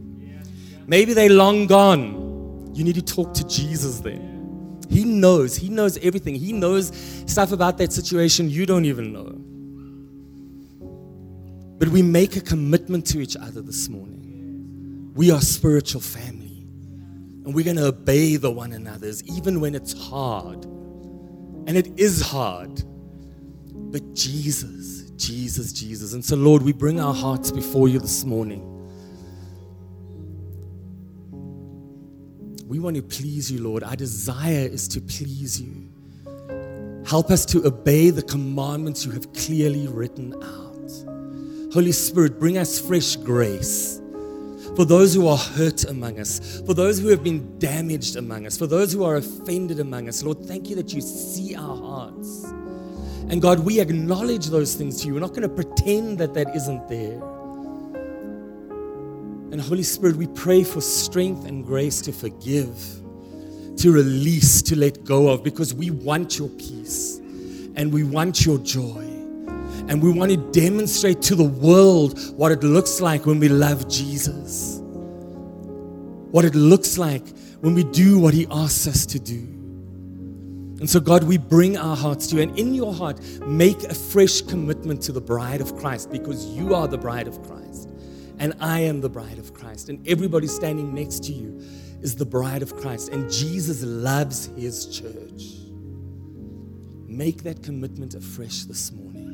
Maybe 0.86 1.12
they're 1.12 1.28
long 1.28 1.66
gone. 1.66 2.70
You 2.72 2.84
need 2.84 2.94
to 2.94 3.02
talk 3.02 3.34
to 3.34 3.44
Jesus 3.48 3.98
then. 3.98 4.80
He 4.88 5.02
knows. 5.02 5.56
He 5.56 5.70
knows 5.70 5.98
everything. 5.98 6.36
He 6.36 6.52
knows 6.52 6.96
stuff 7.26 7.50
about 7.50 7.78
that 7.78 7.92
situation 7.92 8.48
you 8.48 8.64
don't 8.64 8.84
even 8.84 9.12
know. 9.12 9.32
But 11.80 11.88
we 11.88 12.00
make 12.00 12.36
a 12.36 12.40
commitment 12.40 13.04
to 13.06 13.20
each 13.20 13.36
other 13.36 13.60
this 13.60 13.88
morning. 13.88 15.10
We 15.16 15.32
are 15.32 15.40
spiritual 15.40 16.00
family. 16.00 16.64
And 17.44 17.52
we're 17.52 17.64
going 17.64 17.78
to 17.78 17.86
obey 17.86 18.36
the 18.36 18.52
one 18.52 18.72
another's 18.72 19.24
even 19.24 19.60
when 19.60 19.74
it's 19.74 19.94
hard. 19.94 20.64
And 20.64 21.70
it 21.70 21.98
is 21.98 22.22
hard. 22.22 22.84
But 23.74 24.14
Jesus 24.14 24.97
Jesus, 25.18 25.72
Jesus. 25.72 26.14
And 26.14 26.24
so, 26.24 26.36
Lord, 26.36 26.62
we 26.62 26.72
bring 26.72 27.00
our 27.00 27.12
hearts 27.12 27.50
before 27.50 27.88
you 27.88 27.98
this 27.98 28.24
morning. 28.24 28.74
We 32.66 32.78
want 32.78 32.96
to 32.96 33.02
please 33.02 33.50
you, 33.50 33.62
Lord. 33.62 33.82
Our 33.82 33.96
desire 33.96 34.66
is 34.66 34.86
to 34.88 35.00
please 35.00 35.60
you. 35.60 35.88
Help 37.06 37.30
us 37.30 37.44
to 37.46 37.66
obey 37.66 38.10
the 38.10 38.22
commandments 38.22 39.04
you 39.04 39.10
have 39.12 39.32
clearly 39.32 39.88
written 39.88 40.34
out. 40.34 41.72
Holy 41.72 41.92
Spirit, 41.92 42.38
bring 42.38 42.58
us 42.58 42.78
fresh 42.78 43.16
grace 43.16 44.00
for 44.76 44.84
those 44.84 45.14
who 45.14 45.26
are 45.26 45.36
hurt 45.36 45.84
among 45.84 46.20
us, 46.20 46.60
for 46.66 46.74
those 46.74 47.00
who 47.00 47.08
have 47.08 47.24
been 47.24 47.58
damaged 47.58 48.16
among 48.16 48.46
us, 48.46 48.56
for 48.56 48.66
those 48.66 48.92
who 48.92 49.02
are 49.04 49.16
offended 49.16 49.80
among 49.80 50.08
us. 50.08 50.22
Lord, 50.22 50.44
thank 50.44 50.68
you 50.68 50.76
that 50.76 50.92
you 50.92 51.00
see 51.00 51.56
our 51.56 51.76
hearts. 51.76 52.52
And 53.30 53.42
God, 53.42 53.60
we 53.60 53.78
acknowledge 53.80 54.46
those 54.46 54.74
things 54.74 55.02
to 55.02 55.08
you. 55.08 55.14
We're 55.14 55.20
not 55.20 55.30
going 55.30 55.42
to 55.42 55.48
pretend 55.48 56.18
that 56.18 56.32
that 56.34 56.54
isn't 56.56 56.88
there. 56.88 57.22
And 59.50 59.60
Holy 59.60 59.82
Spirit, 59.82 60.16
we 60.16 60.26
pray 60.28 60.64
for 60.64 60.80
strength 60.80 61.46
and 61.46 61.64
grace 61.64 62.00
to 62.02 62.12
forgive, 62.12 62.74
to 63.76 63.92
release, 63.92 64.62
to 64.62 64.76
let 64.76 65.04
go 65.04 65.28
of, 65.28 65.42
because 65.42 65.74
we 65.74 65.90
want 65.90 66.38
your 66.38 66.48
peace 66.50 67.18
and 67.76 67.92
we 67.92 68.02
want 68.02 68.46
your 68.46 68.58
joy. 68.58 69.04
And 69.88 70.02
we 70.02 70.12
want 70.12 70.30
to 70.30 70.36
demonstrate 70.52 71.22
to 71.22 71.34
the 71.34 71.44
world 71.44 72.18
what 72.36 72.52
it 72.52 72.62
looks 72.62 73.00
like 73.00 73.24
when 73.24 73.40
we 73.40 73.48
love 73.48 73.88
Jesus, 73.88 74.80
what 76.30 76.44
it 76.44 76.54
looks 76.54 76.98
like 76.98 77.26
when 77.60 77.74
we 77.74 77.84
do 77.84 78.18
what 78.18 78.34
he 78.34 78.46
asks 78.50 78.86
us 78.86 79.06
to 79.06 79.18
do. 79.18 79.57
And 80.78 80.88
so, 80.88 81.00
God, 81.00 81.24
we 81.24 81.38
bring 81.38 81.76
our 81.76 81.96
hearts 81.96 82.28
to 82.28 82.36
you. 82.36 82.42
And 82.42 82.56
in 82.58 82.72
your 82.72 82.94
heart, 82.94 83.20
make 83.46 83.82
a 83.84 83.94
fresh 83.94 84.40
commitment 84.42 85.02
to 85.02 85.12
the 85.12 85.20
bride 85.20 85.60
of 85.60 85.76
Christ 85.76 86.10
because 86.10 86.46
you 86.46 86.74
are 86.74 86.86
the 86.86 86.98
bride 86.98 87.26
of 87.26 87.42
Christ. 87.46 87.90
And 88.38 88.54
I 88.60 88.80
am 88.80 89.00
the 89.00 89.08
bride 89.08 89.38
of 89.38 89.52
Christ. 89.52 89.88
And 89.88 90.06
everybody 90.06 90.46
standing 90.46 90.94
next 90.94 91.24
to 91.24 91.32
you 91.32 91.60
is 92.00 92.14
the 92.14 92.26
bride 92.26 92.62
of 92.62 92.76
Christ. 92.76 93.08
And 93.08 93.30
Jesus 93.30 93.82
loves 93.82 94.46
his 94.56 94.86
church. 94.86 95.56
Make 97.08 97.42
that 97.42 97.64
commitment 97.64 98.14
afresh 98.14 98.62
this 98.64 98.92
morning. 98.92 99.27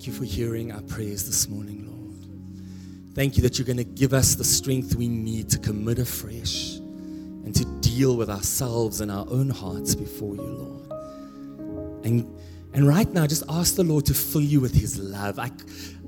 Thank 0.00 0.14
you 0.14 0.18
for 0.18 0.24
hearing 0.24 0.72
our 0.72 0.80
prayers 0.80 1.26
this 1.26 1.46
morning, 1.46 1.86
Lord. 1.86 3.14
Thank 3.14 3.36
you 3.36 3.42
that 3.42 3.58
you're 3.58 3.66
going 3.66 3.76
to 3.76 3.84
give 3.84 4.14
us 4.14 4.34
the 4.34 4.44
strength 4.44 4.94
we 4.94 5.08
need 5.08 5.50
to 5.50 5.58
commit 5.58 5.98
afresh 5.98 6.76
and 6.76 7.54
to 7.54 7.66
deal 7.82 8.16
with 8.16 8.30
ourselves 8.30 9.02
and 9.02 9.12
our 9.12 9.26
own 9.28 9.50
hearts 9.50 9.94
before 9.94 10.36
you, 10.36 10.40
Lord. 10.40 12.06
And, 12.06 12.34
and 12.72 12.88
right 12.88 13.12
now, 13.12 13.26
just 13.26 13.42
ask 13.50 13.76
the 13.76 13.84
Lord 13.84 14.06
to 14.06 14.14
fill 14.14 14.40
you 14.40 14.58
with 14.58 14.72
his 14.72 14.98
love. 14.98 15.38
I, 15.38 15.50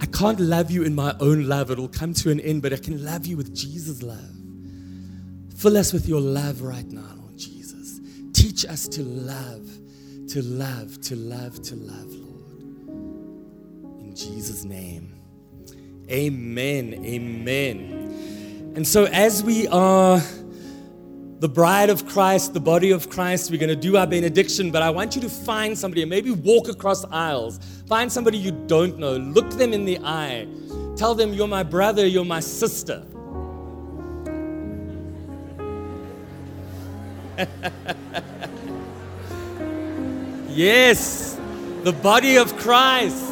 I 0.01 0.07
can't 0.07 0.41
love 0.41 0.71
you 0.71 0.85
in 0.85 0.95
my 0.95 1.15
own 1.21 1.47
love, 1.47 1.71
it'll 1.71 1.87
come 1.87 2.15
to 2.15 2.31
an 2.31 2.41
end, 2.41 2.63
but 2.63 2.73
I 2.73 2.79
can 2.79 3.05
love 3.05 3.27
you 3.27 3.37
with 3.37 3.55
Jesus' 3.55 4.03
love. 4.03 4.37
Fill 5.55 5.77
us 5.77 5.93
with 5.93 6.09
your 6.09 6.23
love 6.23 6.63
right 6.63 6.91
now, 6.91 7.13
Lord 7.19 7.37
Jesus. 7.37 8.01
Teach 8.33 8.65
us 8.65 8.89
to 8.89 9.03
love, 9.03 9.69
to 10.29 10.41
love, 10.41 10.99
to 11.03 11.15
love, 11.15 11.61
to 11.61 11.77
love. 11.77 12.22
Jesus' 14.15 14.65
name. 14.65 15.15
Amen. 16.11 17.05
Amen. 17.05 18.73
And 18.77 18.87
so, 18.87 19.05
as 19.05 19.43
we 19.43 19.67
are 19.69 20.21
the 21.39 21.49
bride 21.49 21.91
of 21.91 22.07
Christ, 22.07 22.55
the 22.55 22.61
body 22.61 22.91
of 22.91 23.11
Christ, 23.11 23.51
we're 23.51 23.59
going 23.59 23.69
to 23.69 23.77
do 23.77 23.97
our 23.97 24.07
benediction, 24.07 24.71
but 24.71 24.83
I 24.83 24.91
want 24.91 25.17
you 25.17 25.23
to 25.23 25.29
find 25.29 25.77
somebody 25.77 26.03
and 26.03 26.11
maybe 26.11 26.31
walk 26.31 26.69
across 26.69 27.05
aisles. 27.07 27.59
Find 27.89 28.13
somebody 28.13 28.39
you 28.39 28.53
don't 28.67 28.99
know, 28.99 29.17
look 29.17 29.51
them 29.51 29.73
in 29.73 29.85
the 29.85 29.99
eye, 30.05 30.47
tell 30.97 31.15
them, 31.15 31.33
You're 31.33 31.49
my 31.49 31.63
brother, 31.63 32.07
you're 32.07 32.25
my 32.25 32.41
sister. 32.41 33.05
yes, 40.49 41.39
the 41.83 41.93
body 41.93 42.37
of 42.37 42.57
Christ. 42.59 43.32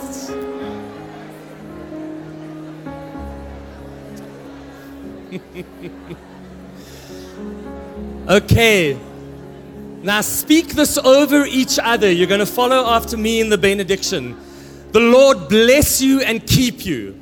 okay. 8.29 8.99
Now 10.03 10.23
speak 10.23 10.69
this 10.69 10.97
over 10.99 11.45
each 11.45 11.79
other. 11.79 12.11
You're 12.11 12.27
going 12.27 12.41
to 12.41 12.47
follow 12.47 12.87
after 12.87 13.17
me 13.17 13.41
in 13.41 13.51
the 13.51 13.59
benediction. 13.59 14.37
The 14.93 15.01
Lord 15.01 15.49
bless 15.49 16.01
you 16.01 16.21
and 16.21 16.45
keep 16.47 16.85
you. 16.85 17.19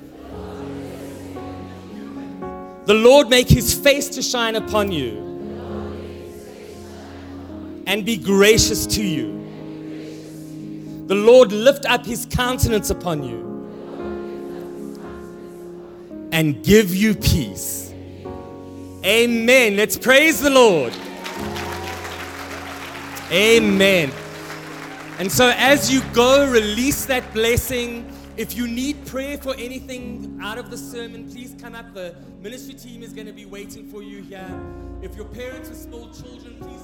The 2.86 2.94
Lord 2.94 3.28
make 3.28 3.48
his 3.48 3.74
face 3.74 4.08
to 4.10 4.22
shine 4.22 4.56
upon 4.56 4.92
you 4.92 5.26
and 7.86 8.04
be 8.04 8.16
gracious 8.16 8.86
to 8.86 9.02
you. 9.02 9.36
The 11.06 11.14
Lord 11.14 11.52
lift 11.52 11.84
up 11.86 12.06
his 12.06 12.26
countenance 12.30 12.90
upon 12.90 13.22
you 13.22 13.48
and 16.32 16.64
give 16.64 16.94
you 16.94 17.14
peace. 17.14 17.87
Amen. 19.04 19.76
Let's 19.76 19.96
praise 19.96 20.40
the 20.40 20.50
Lord. 20.50 20.92
Amen. 23.30 24.10
And 25.18 25.30
so, 25.30 25.52
as 25.56 25.92
you 25.92 26.02
go, 26.12 26.50
release 26.50 27.04
that 27.06 27.32
blessing. 27.32 28.10
If 28.36 28.56
you 28.56 28.66
need 28.66 29.06
prayer 29.06 29.38
for 29.38 29.54
anything 29.54 30.38
out 30.42 30.58
of 30.58 30.70
the 30.70 30.78
sermon, 30.78 31.30
please 31.30 31.54
come 31.60 31.74
up. 31.74 31.94
The 31.94 32.14
ministry 32.40 32.74
team 32.74 33.02
is 33.02 33.12
going 33.12 33.26
to 33.26 33.32
be 33.32 33.44
waiting 33.44 33.88
for 33.88 34.02
you 34.02 34.22
here. 34.22 34.48
If 35.00 35.14
your 35.14 35.26
parents 35.26 35.70
are 35.70 35.74
small 35.74 36.08
children, 36.10 36.56
please 36.60 36.82